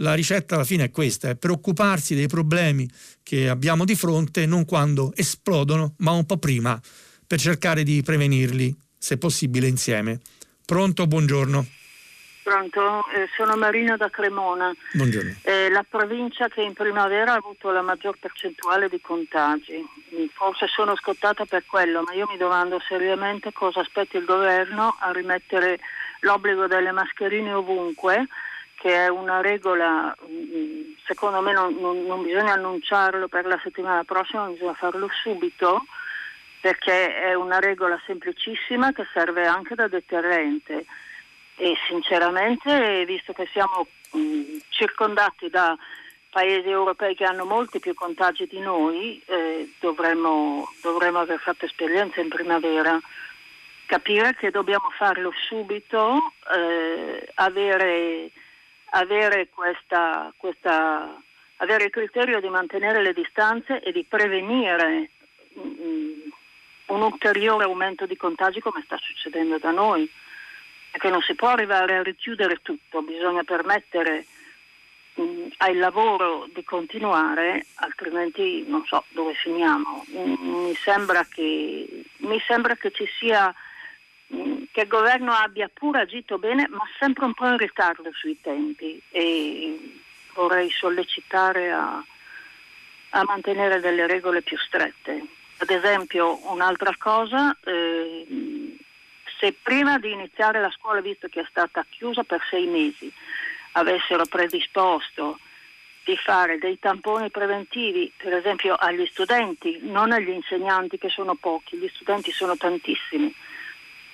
la 0.00 0.14
ricetta 0.14 0.54
alla 0.54 0.64
fine 0.64 0.84
è 0.84 0.90
questa, 0.90 1.30
è 1.30 1.36
preoccuparsi 1.36 2.14
dei 2.14 2.28
problemi 2.28 2.88
che 3.22 3.48
abbiamo 3.48 3.84
di 3.84 3.96
fronte 3.96 4.46
non 4.46 4.64
quando 4.64 5.12
esplodono, 5.16 5.94
ma 5.98 6.12
un 6.12 6.24
po' 6.24 6.36
prima, 6.36 6.80
per 7.28 7.38
cercare 7.38 7.82
di 7.82 8.02
prevenirli, 8.02 8.74
se 8.96 9.18
possibile, 9.18 9.66
insieme. 9.66 10.18
Pronto, 10.64 11.06
buongiorno. 11.06 11.66
Pronto, 12.42 13.04
eh, 13.10 13.28
sono 13.36 13.54
Marina 13.56 13.98
da 13.98 14.08
Cremona. 14.08 14.72
Buongiorno. 14.94 15.34
Eh, 15.42 15.68
la 15.68 15.84
provincia 15.86 16.48
che 16.48 16.62
in 16.62 16.72
primavera 16.72 17.32
ha 17.32 17.36
avuto 17.36 17.70
la 17.70 17.82
maggior 17.82 18.16
percentuale 18.18 18.88
di 18.88 18.98
contagi. 19.02 19.84
Forse 20.32 20.66
sono 20.68 20.96
scottata 20.96 21.44
per 21.44 21.66
quello, 21.66 22.02
ma 22.02 22.14
io 22.14 22.26
mi 22.30 22.38
domando 22.38 22.80
seriamente 22.88 23.52
cosa 23.52 23.80
aspetti 23.80 24.16
il 24.16 24.24
governo 24.24 24.96
a 24.98 25.10
rimettere 25.10 25.78
l'obbligo 26.20 26.66
delle 26.66 26.92
mascherine 26.92 27.52
ovunque, 27.52 28.26
che 28.76 29.04
è 29.04 29.08
una 29.08 29.42
regola, 29.42 30.16
mm, 30.26 30.92
secondo 31.06 31.42
me 31.42 31.52
non, 31.52 31.76
non, 31.78 32.06
non 32.06 32.22
bisogna 32.22 32.54
annunciarlo 32.54 33.28
per 33.28 33.44
la 33.44 33.60
settimana 33.62 34.02
prossima, 34.04 34.46
bisogna 34.46 34.72
farlo 34.72 35.10
subito 35.22 35.82
perché 36.60 37.14
è 37.16 37.34
una 37.34 37.58
regola 37.58 38.00
semplicissima 38.06 38.92
che 38.92 39.06
serve 39.12 39.46
anche 39.46 39.74
da 39.74 39.88
deterrente 39.88 40.84
e 41.56 41.74
sinceramente, 41.88 43.04
visto 43.04 43.32
che 43.32 43.48
siamo 43.52 43.86
mh, 44.12 44.58
circondati 44.68 45.48
da 45.50 45.76
paesi 46.30 46.68
europei 46.68 47.14
che 47.14 47.24
hanno 47.24 47.44
molti 47.44 47.80
più 47.80 47.94
contagi 47.94 48.46
di 48.46 48.60
noi, 48.60 49.20
eh, 49.26 49.72
dovremmo, 49.80 50.70
dovremmo 50.82 51.18
aver 51.18 51.40
fatto 51.40 51.64
esperienza 51.64 52.20
in 52.20 52.28
primavera. 52.28 52.98
Capire 53.86 54.34
che 54.34 54.50
dobbiamo 54.50 54.90
farlo 54.90 55.32
subito, 55.48 56.32
eh, 56.54 57.28
avere, 57.34 58.30
avere, 58.90 59.48
questa, 59.48 60.32
questa, 60.36 61.20
avere, 61.56 61.84
il 61.84 61.90
criterio 61.90 62.40
di 62.40 62.48
mantenere 62.48 63.02
le 63.02 63.14
distanze 63.14 63.80
e 63.80 63.90
di 63.90 64.04
prevenire 64.04 65.10
mh, 65.54 66.28
un 66.88 67.02
ulteriore 67.02 67.64
aumento 67.64 68.06
di 68.06 68.16
contagi 68.16 68.60
come 68.60 68.82
sta 68.84 68.98
succedendo 68.98 69.58
da 69.58 69.70
noi 69.70 70.10
perché 70.90 71.10
non 71.10 71.20
si 71.22 71.34
può 71.34 71.48
arrivare 71.48 71.96
a 71.96 72.02
richiudere 72.02 72.60
tutto, 72.62 73.02
bisogna 73.02 73.44
permettere 73.44 74.24
mh, 75.14 75.46
al 75.58 75.76
lavoro 75.76 76.48
di 76.52 76.64
continuare, 76.64 77.66
altrimenti 77.74 78.64
non 78.66 78.84
so 78.84 79.04
dove 79.08 79.34
finiamo. 79.34 80.04
mi, 80.08 80.74
sembra 80.74 81.24
che, 81.24 82.04
mi 82.18 82.40
sembra 82.46 82.74
che 82.74 82.90
ci 82.90 83.06
sia 83.18 83.54
che 84.70 84.82
il 84.82 84.88
governo 84.88 85.32
abbia 85.32 85.70
pure 85.72 86.00
agito 86.00 86.38
bene, 86.38 86.68
ma 86.68 86.82
sempre 86.98 87.24
un 87.24 87.32
po' 87.32 87.46
in 87.46 87.56
ritardo 87.56 88.10
sui 88.12 88.38
tempi 88.40 89.00
e 89.10 90.00
vorrei 90.34 90.70
sollecitare 90.70 91.70
a, 91.70 92.04
a 93.10 93.24
mantenere 93.24 93.80
delle 93.80 94.06
regole 94.06 94.42
più 94.42 94.58
strette. 94.58 95.26
Ad 95.60 95.70
esempio, 95.70 96.38
un'altra 96.50 96.94
cosa, 96.96 97.56
eh, 97.64 98.76
se 99.38 99.54
prima 99.60 99.98
di 99.98 100.12
iniziare 100.12 100.60
la 100.60 100.70
scuola, 100.70 101.00
visto 101.00 101.28
che 101.28 101.40
è 101.40 101.46
stata 101.48 101.84
chiusa 101.88 102.22
per 102.22 102.40
sei 102.48 102.66
mesi, 102.66 103.12
avessero 103.72 104.24
predisposto 104.26 105.38
di 106.04 106.16
fare 106.16 106.58
dei 106.58 106.78
tamponi 106.78 107.28
preventivi, 107.30 108.10
per 108.16 108.34
esempio 108.34 108.74
agli 108.74 109.04
studenti, 109.06 109.78
non 109.82 110.12
agli 110.12 110.30
insegnanti 110.30 110.96
che 110.96 111.08
sono 111.08 111.34
pochi, 111.34 111.76
gli 111.76 111.90
studenti 111.92 112.30
sono 112.30 112.56
tantissimi, 112.56 113.32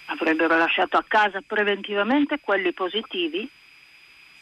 avrebbero 0.06 0.56
lasciato 0.56 0.96
a 0.96 1.04
casa 1.06 1.40
preventivamente 1.46 2.40
quelli 2.40 2.72
positivi 2.72 3.48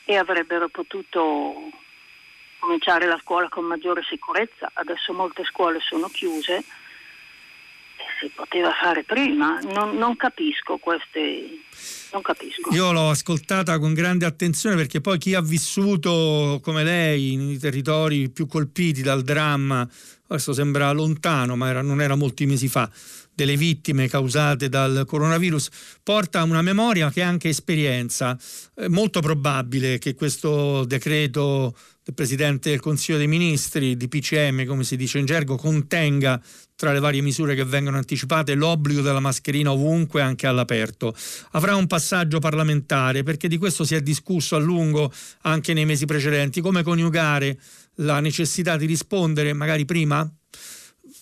e 0.04 0.16
avrebbero 0.16 0.68
potuto 0.68 1.70
cominciare 2.58 3.06
la 3.06 3.18
scuola 3.20 3.48
con 3.48 3.64
maggiore 3.64 4.02
sicurezza. 4.04 4.70
Adesso 4.72 5.12
molte 5.12 5.44
scuole 5.44 5.80
sono 5.80 6.08
chiuse 6.08 6.64
si 8.22 8.30
poteva 8.34 8.70
fare 8.80 9.02
prima. 9.02 9.58
Non, 9.58 9.96
non, 9.96 10.16
capisco 10.16 10.78
queste. 10.78 11.58
Non 12.12 12.22
capisco. 12.22 12.72
Io 12.72 12.92
l'ho 12.92 13.10
ascoltata 13.10 13.78
con 13.80 13.92
grande 13.92 14.24
attenzione 14.24 14.76
perché 14.76 15.00
poi 15.00 15.18
chi 15.18 15.34
ha 15.34 15.40
vissuto 15.40 16.60
come 16.62 16.84
lei 16.84 17.34
nei 17.34 17.58
territori 17.58 18.30
più 18.30 18.46
colpiti 18.46 19.02
dal 19.02 19.22
dramma, 19.22 19.88
adesso 20.28 20.52
sembra 20.52 20.92
lontano, 20.92 21.56
ma 21.56 21.68
era, 21.68 21.82
non 21.82 22.00
era 22.00 22.14
molti 22.14 22.46
mesi 22.46 22.68
fa, 22.68 22.88
delle 23.34 23.56
vittime 23.56 24.08
causate 24.08 24.68
dal 24.68 25.04
coronavirus, 25.06 25.98
porta 26.02 26.44
una 26.44 26.62
memoria 26.62 27.10
che 27.10 27.22
è 27.22 27.24
anche 27.24 27.48
esperienza. 27.48 28.38
È 28.74 28.86
molto 28.86 29.20
probabile 29.20 29.98
che 29.98 30.14
questo 30.14 30.84
decreto 30.84 31.74
del 32.04 32.14
Presidente 32.14 32.70
del 32.70 32.80
Consiglio 32.80 33.18
dei 33.18 33.28
Ministri, 33.28 33.96
di 33.96 34.08
PCM, 34.08 34.66
come 34.66 34.84
si 34.84 34.96
dice 34.96 35.18
in 35.18 35.24
gergo, 35.24 35.56
contenga 35.56 36.40
tra 36.82 36.92
le 36.92 36.98
varie 36.98 37.20
misure 37.20 37.54
che 37.54 37.64
vengono 37.64 37.96
anticipate 37.96 38.54
l'obbligo 38.54 39.02
della 39.02 39.20
mascherina 39.20 39.70
ovunque, 39.70 40.20
anche 40.20 40.48
all'aperto. 40.48 41.14
Avrà 41.52 41.76
un 41.76 41.86
passaggio 41.86 42.40
parlamentare 42.40 43.22
perché 43.22 43.46
di 43.46 43.56
questo 43.56 43.84
si 43.84 43.94
è 43.94 44.00
discusso 44.00 44.56
a 44.56 44.58
lungo 44.58 45.12
anche 45.42 45.74
nei 45.74 45.84
mesi 45.84 46.06
precedenti, 46.06 46.60
come 46.60 46.82
coniugare 46.82 47.56
la 47.96 48.18
necessità 48.18 48.76
di 48.76 48.86
rispondere 48.86 49.52
magari 49.52 49.84
prima 49.84 50.28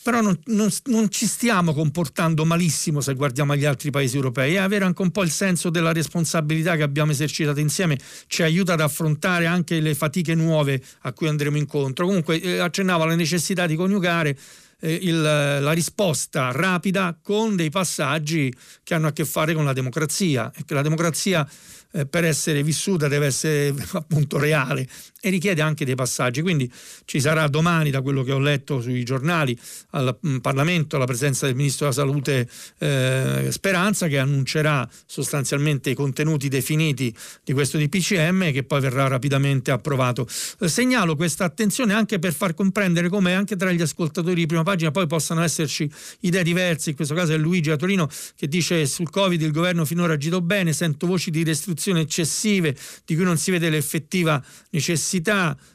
però 0.02 0.22
non, 0.22 0.38
non, 0.46 0.70
non, 0.84 1.10
ci 1.10 1.26
stiamo 1.26 1.74
comportando 1.74 2.46
malissimo 2.46 3.02
se 3.02 3.12
guardiamo 3.12 3.52
agli 3.52 3.66
altri 3.66 3.90
paesi 3.90 4.16
europei 4.16 4.54
e 4.54 4.58
avere 4.58 4.86
anche 4.86 5.02
un 5.02 5.10
po' 5.10 5.22
il 5.22 5.30
senso 5.30 5.68
della 5.68 5.92
responsabilità 5.92 6.74
che 6.76 6.82
abbiamo 6.82 7.12
esercitato 7.12 7.60
insieme 7.60 7.98
ci 8.26 8.42
aiuta 8.42 8.72
ad 8.72 8.80
affrontare 8.80 9.44
anche 9.44 9.78
le 9.80 9.94
fatiche 9.94 10.34
nuove 10.34 10.80
a 11.00 11.12
cui 11.12 11.28
andremo 11.28 11.58
incontro. 11.58 12.06
Comunque 12.06 12.40
eh, 12.40 12.60
accennavo 12.60 13.02
alla 13.02 13.14
necessità 13.14 13.66
di 13.66 13.76
coniugare 13.76 14.38
eh, 14.80 14.92
il, 14.92 15.20
la 15.20 15.72
risposta 15.72 16.50
rapida 16.52 17.18
con 17.22 17.56
dei 17.56 17.70
passaggi 17.70 18.52
che 18.82 18.94
hanno 18.94 19.08
a 19.08 19.12
che 19.12 19.24
fare 19.24 19.54
con 19.54 19.64
la 19.64 19.72
democrazia. 19.72 20.50
E 20.54 20.64
che 20.64 20.74
la 20.74 20.82
democrazia 20.82 21.48
eh, 21.92 22.06
per 22.06 22.24
essere 22.24 22.62
vissuta 22.62 23.08
deve 23.08 23.26
essere 23.26 23.74
appunto 23.92 24.38
reale 24.38 24.86
e 25.20 25.30
richiede 25.30 25.60
anche 25.60 25.84
dei 25.84 25.94
passaggi. 25.94 26.42
Quindi 26.42 26.70
ci 27.04 27.20
sarà 27.20 27.46
domani, 27.48 27.90
da 27.90 28.00
quello 28.02 28.22
che 28.22 28.32
ho 28.32 28.38
letto 28.38 28.80
sui 28.80 29.04
giornali, 29.04 29.58
al 29.90 30.18
mm, 30.26 30.38
Parlamento 30.38 30.96
la 30.96 31.04
presenza 31.04 31.46
del 31.46 31.54
Ministro 31.54 31.88
della 31.88 32.06
Salute 32.06 32.48
eh, 32.78 33.48
Speranza 33.50 34.06
che 34.08 34.18
annuncerà 34.18 34.88
sostanzialmente 35.06 35.90
i 35.90 35.94
contenuti 35.94 36.48
definiti 36.48 37.14
di 37.44 37.52
questo 37.52 37.78
DPCM 37.78 38.52
che 38.52 38.62
poi 38.62 38.80
verrà 38.80 39.06
rapidamente 39.06 39.70
approvato. 39.70 40.26
Eh, 40.60 40.68
segnalo 40.68 41.16
questa 41.16 41.44
attenzione 41.44 41.92
anche 41.92 42.18
per 42.18 42.32
far 42.32 42.54
comprendere 42.54 43.08
come 43.08 43.34
anche 43.34 43.56
tra 43.56 43.72
gli 43.72 43.82
ascoltatori 43.82 44.34
di 44.34 44.46
prima 44.46 44.62
pagina 44.62 44.90
poi 44.90 45.06
possano 45.06 45.42
esserci 45.42 45.90
idee 46.20 46.42
diverse, 46.42 46.90
in 46.90 46.96
questo 46.96 47.14
caso 47.14 47.32
è 47.32 47.36
Luigi 47.36 47.70
a 47.70 47.76
Torino 47.76 48.08
che 48.36 48.48
dice 48.48 48.86
sul 48.86 49.10
Covid 49.10 49.40
il 49.40 49.52
governo 49.52 49.84
finora 49.84 50.12
ha 50.12 50.14
agito 50.16 50.40
bene, 50.40 50.72
sento 50.72 51.06
voci 51.06 51.30
di 51.30 51.44
restrizioni 51.44 52.00
eccessive 52.00 52.76
di 53.04 53.14
cui 53.14 53.24
non 53.24 53.36
si 53.36 53.50
vede 53.50 53.68
l'effettiva 53.70 54.42
necessità, 54.70 55.09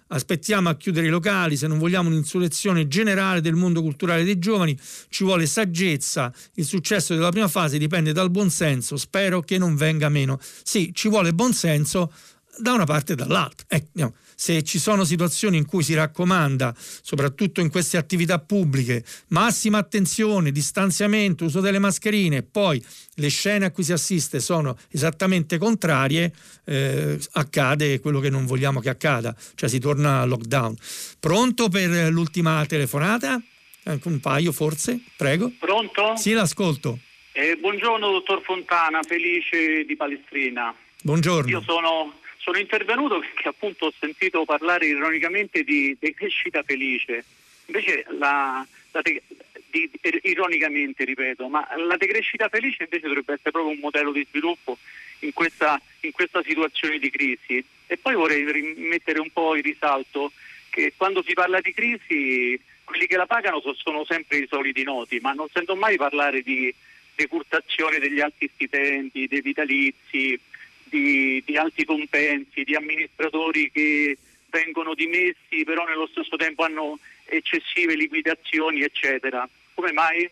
aspettiamo 0.07 0.69
a 0.69 0.75
chiudere 0.75 1.07
i 1.07 1.09
locali, 1.09 1.57
se 1.57 1.67
non 1.67 1.77
vogliamo 1.77 2.09
un'insurrezione 2.09 2.87
generale 2.87 3.41
del 3.41 3.55
mondo 3.55 3.81
culturale 3.81 4.23
dei 4.23 4.39
giovani, 4.39 4.77
ci 5.09 5.23
vuole 5.23 5.45
saggezza, 5.45 6.31
il 6.55 6.65
successo 6.65 7.13
della 7.13 7.31
prima 7.31 7.47
fase 7.47 7.77
dipende 7.77 8.13
dal 8.13 8.29
buonsenso, 8.31 8.97
spero 8.97 9.41
che 9.41 9.57
non 9.57 9.75
venga 9.75 10.09
meno. 10.09 10.39
Sì, 10.63 10.91
ci 10.93 11.09
vuole 11.09 11.33
buonsenso 11.33 12.11
da 12.57 12.73
una 12.73 12.85
parte 12.85 13.13
e 13.13 13.15
dall'altra. 13.15 13.65
No 13.93 14.13
se 14.35 14.63
ci 14.63 14.79
sono 14.79 15.03
situazioni 15.03 15.57
in 15.57 15.65
cui 15.65 15.81
si 15.81 15.93
raccomanda, 15.93 16.73
soprattutto 16.77 17.61
in 17.61 17.69
queste 17.69 17.97
attività 17.97 18.39
pubbliche, 18.39 19.03
massima 19.29 19.77
attenzione, 19.77 20.51
distanziamento, 20.51 21.45
uso 21.45 21.61
delle 21.61 21.79
mascherine, 21.79 22.43
poi 22.43 22.83
le 23.15 23.29
scene 23.29 23.65
a 23.65 23.71
cui 23.71 23.83
si 23.83 23.93
assiste 23.93 24.39
sono 24.39 24.77
esattamente 24.89 25.57
contrarie, 25.57 26.33
eh, 26.65 27.17
accade 27.33 27.99
quello 27.99 28.19
che 28.19 28.29
non 28.29 28.45
vogliamo 28.45 28.79
che 28.81 28.89
accada, 28.89 29.35
cioè 29.55 29.69
si 29.69 29.79
torna 29.79 30.19
a 30.19 30.25
lockdown. 30.25 30.75
Pronto 31.19 31.69
per 31.69 32.11
l'ultima 32.11 32.65
telefonata? 32.65 33.41
Anche 33.87 34.07
un 34.07 34.19
paio 34.19 34.51
forse? 34.51 34.99
Prego. 35.15 35.51
Pronto? 35.59 36.15
Sì, 36.15 36.33
l'ascolto. 36.33 36.99
Eh, 37.31 37.57
buongiorno 37.57 38.11
dottor 38.11 38.41
Fontana, 38.43 39.03
felice 39.03 39.83
di 39.85 39.95
Palestrina. 39.95 40.73
Buongiorno. 41.03 41.49
Io 41.49 41.61
sono 41.61 42.13
sono 42.45 42.59
intervenuto 42.59 43.19
perché 43.19 43.47
appunto 43.47 43.87
ho 43.87 43.93
sentito 43.99 44.45
parlare 44.45 44.85
ironicamente 44.85 45.63
di 45.63 45.97
decrescita 45.99 46.61
felice. 46.61 47.25
Invece 47.65 48.05
la, 48.19 48.63
la 48.91 49.01
di, 49.01 49.89
ironicamente 50.21 51.03
ripeto, 51.05 51.47
ma 51.47 51.67
la 51.75 51.97
decrescita 51.97 52.47
felice 52.47 52.83
invece 52.83 53.07
dovrebbe 53.07 53.33
essere 53.33 53.49
proprio 53.49 53.73
un 53.73 53.79
modello 53.79 54.11
di 54.11 54.23
sviluppo 54.29 54.77
in 55.21 55.33
questa, 55.33 55.81
in 56.01 56.11
questa 56.11 56.43
situazione 56.43 56.99
di 56.99 57.09
crisi. 57.09 57.65
E 57.87 57.97
poi 57.97 58.13
vorrei 58.13 58.43
mettere 58.77 59.19
un 59.19 59.31
po' 59.31 59.55
in 59.55 59.63
risalto 59.63 60.31
che 60.69 60.93
quando 60.95 61.23
si 61.23 61.33
parla 61.33 61.59
di 61.61 61.73
crisi 61.73 62.61
quelli 62.83 63.07
che 63.07 63.17
la 63.17 63.25
pagano 63.25 63.59
sono 63.75 64.05
sempre 64.05 64.37
i 64.37 64.47
soliti 64.47 64.83
noti, 64.83 65.17
ma 65.19 65.33
non 65.33 65.47
sento 65.51 65.75
mai 65.75 65.95
parlare 65.95 66.43
di 66.43 66.71
decurtazione 67.15 67.97
degli 67.97 68.19
alti 68.19 68.47
stipendi, 68.53 69.25
dei 69.25 69.41
vitalizi, 69.41 70.39
di, 70.85 71.43
di 71.45 71.57
alti 71.57 71.85
compensi, 71.85 72.63
di 72.63 72.75
amministratori 72.75 73.71
che 73.71 74.17
vengono 74.49 74.93
dimessi 74.93 75.63
però 75.65 75.85
nello 75.85 76.07
stesso 76.09 76.37
tempo 76.37 76.63
hanno 76.63 76.97
eccessive 77.25 77.95
liquidazioni, 77.95 78.81
eccetera. 78.81 79.47
Come 79.73 79.91
mai? 79.91 80.29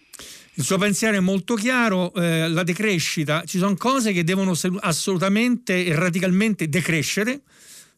Il 0.55 0.63
suo 0.63 0.77
pensiero 0.77 1.17
è 1.17 1.19
molto 1.19 1.55
chiaro, 1.55 2.13
eh, 2.13 2.47
la 2.47 2.63
decrescita, 2.63 3.43
ci 3.45 3.57
sono 3.57 3.75
cose 3.75 4.13
che 4.13 4.23
devono 4.23 4.53
assolutamente 4.79 5.85
e 5.85 5.95
radicalmente 5.95 6.69
decrescere 6.69 7.41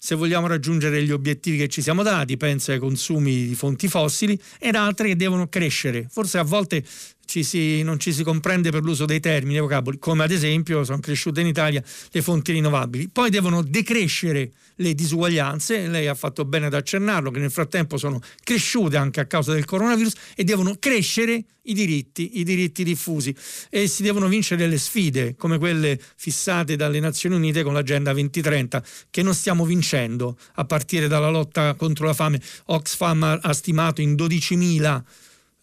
se 0.06 0.14
vogliamo 0.14 0.46
raggiungere 0.46 1.02
gli 1.02 1.12
obiettivi 1.12 1.58
che 1.58 1.68
ci 1.68 1.82
siamo 1.82 2.04
dati, 2.04 2.38
penso 2.38 2.72
ai 2.72 2.78
consumi 2.78 3.48
di 3.48 3.56
fonti 3.56 3.88
fossili, 3.88 4.40
ed 4.60 4.76
altre 4.76 5.08
che 5.08 5.16
devono 5.16 5.48
crescere. 5.48 6.08
Forse 6.08 6.38
a 6.38 6.44
volte 6.44 6.84
ci 7.26 7.44
si, 7.44 7.84
non 7.84 8.00
ci 8.00 8.14
si 8.14 8.24
comprende 8.24 8.72
per 8.72 8.84
l'uso 8.84 9.06
dei 9.06 9.20
termini, 9.20 9.60
vocaboli, 9.60 10.00
come 10.00 10.24
ad 10.24 10.32
esempio 10.32 10.84
sono 10.84 11.00
cresciute 11.00 11.42
in 11.42 11.48
Italia 11.48 11.84
le 12.12 12.22
fonti 12.22 12.52
rinnovabili. 12.52 13.10
Poi 13.10 13.30
devono 13.30 13.62
decrescere 13.62 14.52
le 14.78 14.94
disuguaglianze, 14.94 15.88
lei 15.88 16.08
ha 16.08 16.16
fatto 16.16 16.46
bene 16.46 16.68
ad 16.68 16.74
accennarlo, 16.74 17.32
che 17.32 17.40
nel 17.40 17.52
frattempo 17.52 17.98
sono 17.98 18.22
cresciute 18.44 18.98
anche 18.98 19.20
a 19.20 19.26
causa 19.26 19.54
del 19.54 19.66
coronavirus 19.66 20.14
e 20.36 20.44
devono 20.44 20.76
crescere 20.80 21.44
i 21.68 21.74
diritti, 21.74 22.40
i 22.40 22.44
diritti 22.44 22.84
diffusi 22.84 23.36
e 23.70 23.88
si 23.88 24.04
devono 24.04 24.28
vincere 24.28 24.68
le 24.68 24.78
sfide 24.78 25.36
come 25.36 25.58
quelle 25.58 26.00
fissate 26.16 26.76
dalle 26.76 27.00
Nazioni 27.00 27.36
Unite 27.36 27.64
con 27.64 27.74
l'Agenda 27.74 28.12
2030 28.12 28.84
che 29.10 29.24
non 29.24 29.34
stiamo 29.34 29.66
vincendo 29.66 30.38
a 30.56 30.66
partire 30.66 31.08
dalla 31.08 31.30
lotta 31.30 31.74
contro 31.74 32.06
la 32.06 32.14
fame. 32.14 32.40
Oxfam 32.66 33.40
ha 33.42 33.54
stimato 33.54 34.02
in 34.02 34.14
12.000 34.14 35.02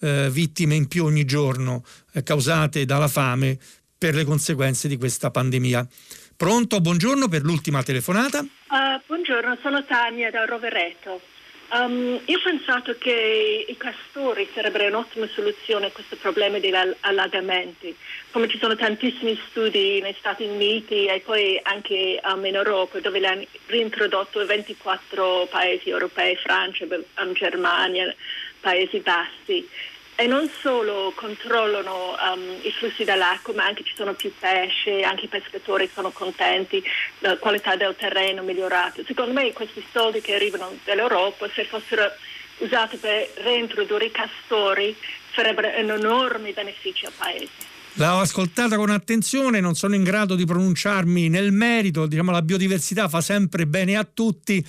eh, 0.03 0.29
vittime 0.31 0.75
in 0.75 0.89
più 0.89 1.05
ogni 1.05 1.25
giorno 1.25 1.85
eh, 2.13 2.23
causate 2.23 2.85
dalla 2.85 3.09
fame 3.09 3.57
per 3.97 4.15
le 4.15 4.25
conseguenze 4.25 4.89
di 4.89 4.97
questa 4.97 5.31
pandemia. 5.31 5.87
Pronto, 6.37 6.81
buongiorno 6.81 7.29
per 7.29 7.43
l'ultima 7.43 7.85
telefonata. 7.85 8.41
Uh, 8.41 9.01
buongiorno, 9.07 9.59
sono 9.63 9.85
Tania 9.85 10.31
da 10.31 10.45
Rovereto. 10.45 11.21
Um, 11.75 12.21
io 12.27 12.37
ho 12.37 12.43
pensato 12.43 12.99
che 12.99 13.65
i 13.67 13.77
castori 13.79 14.47
sarebbero 14.53 14.89
un'ottima 14.89 15.27
soluzione 15.29 15.87
a 15.87 15.91
questo 15.91 16.17
problema 16.17 16.59
degli 16.59 16.75
allagamenti, 17.01 17.97
come 18.31 18.47
ci 18.47 18.59
sono 18.59 18.77
tantissimi 18.77 19.41
studi 19.49 20.01
negli 20.03 20.15
Stati 20.19 20.45
Uniti 20.45 21.07
e 21.07 21.23
poi 21.25 21.59
anche 21.63 22.21
um, 22.25 22.45
in 22.45 22.57
Europa 22.57 23.01
dove 23.01 23.21
l'hanno 23.21 23.45
reintrodotto 23.67 24.41
in 24.41 24.49
24 24.49 25.47
paesi 25.51 25.89
europei, 25.89 26.37
Francia, 26.37 26.85
Germania, 27.33 28.15
Paesi 28.63 29.01
Bassi 29.01 29.69
e 30.15 30.27
non 30.27 30.49
solo 30.61 31.13
controllano 31.17 32.13
um, 32.13 32.61
i 32.63 32.71
flussi 32.71 33.03
dell'acqua, 33.03 33.55
ma 33.55 33.65
anche 33.65 33.83
ci 33.83 33.95
sono 33.97 34.15
più 34.15 34.33
pesce, 34.39 35.03
anche 35.03 35.25
i 35.25 35.29
pescatori 35.29 35.91
sono 35.93 36.11
contenti, 36.11 36.83
la 37.19 37.37
qualità 37.39 37.77
del 37.77 37.97
terreno 37.99 38.43
è 38.43 38.45
migliorata. 38.45 39.03
Secondo 39.05 39.33
me 39.33 39.53
questi 39.53 39.85
soldi 39.93 40.21
che 40.21 40.35
arrivano 40.35 40.79
dall'Europa, 40.85 41.49
se 41.53 41.65
fossero 41.65 42.05
usati 42.59 42.99
per 42.99 43.31
reintrodurre 43.43 44.05
i 44.05 44.11
castori, 44.13 44.95
sarebbero 45.35 45.69
un 45.83 45.91
enorme 45.91 46.53
beneficio 46.53 47.07
al 47.07 47.13
Paese. 47.17 47.71
L'ho 47.95 48.21
ascoltata 48.21 48.77
con 48.77 48.91
attenzione, 48.91 49.61
non 49.61 49.75
sono 49.75 49.95
in 49.95 50.05
grado 50.05 50.35
di 50.35 50.47
pronunciarmi 50.47 51.29
nel 51.29 51.53
merito, 51.53 52.07
diciamo 52.07 52.31
la 52.31 52.41
biodiversità 52.41 53.09
fa 53.09 53.21
sempre 53.21 53.67
bene 53.67 53.97
a 53.97 54.05
tutti 54.05 54.65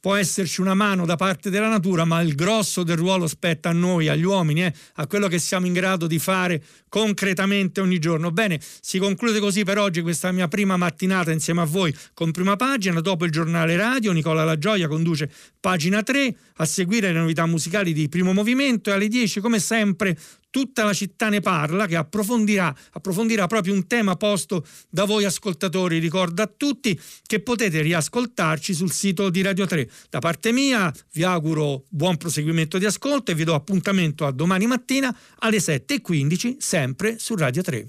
può 0.00 0.14
esserci 0.14 0.60
una 0.60 0.74
mano 0.74 1.04
da 1.06 1.16
parte 1.16 1.50
della 1.50 1.68
natura, 1.68 2.04
ma 2.04 2.20
il 2.20 2.34
grosso 2.34 2.82
del 2.82 2.96
ruolo 2.96 3.26
spetta 3.26 3.70
a 3.70 3.72
noi, 3.72 4.08
agli 4.08 4.22
uomini, 4.22 4.64
eh, 4.64 4.72
a 4.94 5.06
quello 5.06 5.26
che 5.28 5.38
siamo 5.38 5.66
in 5.66 5.72
grado 5.72 6.06
di 6.06 6.18
fare 6.18 6.62
concretamente 6.88 7.80
ogni 7.80 7.98
giorno. 7.98 8.30
Bene, 8.30 8.60
si 8.80 8.98
conclude 8.98 9.40
così 9.40 9.64
per 9.64 9.78
oggi 9.78 10.00
questa 10.00 10.30
mia 10.30 10.46
prima 10.48 10.76
mattinata 10.76 11.32
insieme 11.32 11.62
a 11.62 11.64
voi 11.64 11.94
con 12.14 12.30
prima 12.30 12.56
pagina, 12.56 13.00
dopo 13.00 13.24
il 13.24 13.30
giornale 13.30 13.76
radio, 13.76 14.12
Nicola 14.12 14.44
La 14.44 14.56
Gioia 14.56 14.86
conduce 14.86 15.30
pagina 15.58 16.02
3, 16.02 16.34
a 16.56 16.64
seguire 16.64 17.12
le 17.12 17.18
novità 17.18 17.46
musicali 17.46 17.92
di 17.92 18.08
primo 18.08 18.32
movimento 18.32 18.90
e 18.90 18.92
alle 18.92 19.08
10 19.08 19.40
come 19.40 19.58
sempre 19.58 20.16
Tutta 20.50 20.84
la 20.84 20.92
città 20.92 21.28
ne 21.28 21.40
parla, 21.40 21.86
che 21.86 21.96
approfondirà, 21.96 22.74
approfondirà 22.92 23.46
proprio 23.46 23.74
un 23.74 23.86
tema 23.86 24.16
posto 24.16 24.66
da 24.88 25.04
voi 25.04 25.24
ascoltatori. 25.24 25.98
Ricordo 25.98 26.42
a 26.42 26.50
tutti 26.54 26.98
che 27.26 27.40
potete 27.40 27.82
riascoltarci 27.82 28.72
sul 28.72 28.90
sito 28.90 29.28
di 29.30 29.42
Radio 29.42 29.66
3. 29.66 29.88
Da 30.08 30.20
parte 30.20 30.52
mia 30.52 30.92
vi 31.12 31.22
auguro 31.22 31.84
buon 31.88 32.16
proseguimento 32.16 32.78
di 32.78 32.86
ascolto 32.86 33.30
e 33.30 33.34
vi 33.34 33.44
do 33.44 33.54
appuntamento 33.54 34.24
a 34.26 34.32
domani 34.32 34.66
mattina 34.66 35.14
alle 35.38 35.58
7.15 35.58 36.56
sempre 36.58 37.18
su 37.18 37.36
Radio 37.36 37.62
3. 37.62 37.88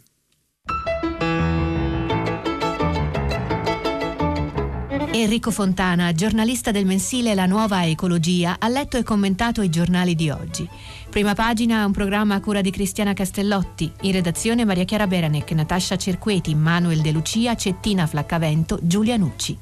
Enrico 5.12 5.50
Fontana, 5.50 6.12
giornalista 6.12 6.72
del 6.72 6.86
mensile 6.86 7.34
La 7.34 7.46
Nuova 7.46 7.86
Ecologia, 7.86 8.58
ha 8.60 8.68
letto 8.68 8.98
e 8.98 9.04
commentato 9.04 9.62
i 9.62 9.70
giornali 9.70 10.14
di 10.14 10.30
oggi. 10.30 10.68
Prima 11.10 11.34
pagina 11.34 11.86
un 11.86 11.92
programma 11.92 12.36
a 12.36 12.40
cura 12.42 12.62
di 12.62 12.70
Cristiana 12.70 13.14
Castellotti, 13.14 13.92
in 14.02 14.12
redazione 14.12 14.66
Maria 14.66 14.84
Chiara 14.84 15.08
Beranec, 15.08 15.52
Natascia 15.52 15.96
Cerqueti, 15.96 16.54
Manuel 16.54 17.02
De 17.02 17.12
Lucia, 17.12 17.56
Cettina 17.56 18.06
Flaccavento, 18.08 18.78
Giulia 18.82 19.18
Nucci. 19.18 19.58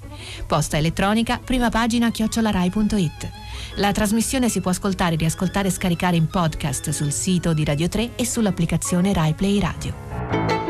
Posta 0.46 0.78
elettronica, 0.78 1.40
prima 1.44 1.70
pagina 1.70 2.10
chiocciolarai.it. 2.10 3.30
La 3.76 3.92
trasmissione 3.92 4.50
si 4.50 4.60
può 4.60 4.72
ascoltare, 4.72 5.16
riascoltare 5.16 5.68
e 5.68 5.72
scaricare 5.72 6.16
in 6.16 6.28
podcast 6.28 6.90
sul 6.90 7.12
sito 7.12 7.54
di 7.54 7.64
Radio 7.64 7.88
3 7.88 8.16
e 8.16 8.26
sull'applicazione 8.26 9.14
Rai 9.14 9.34
Play 9.34 9.60
Radio. 9.60 10.67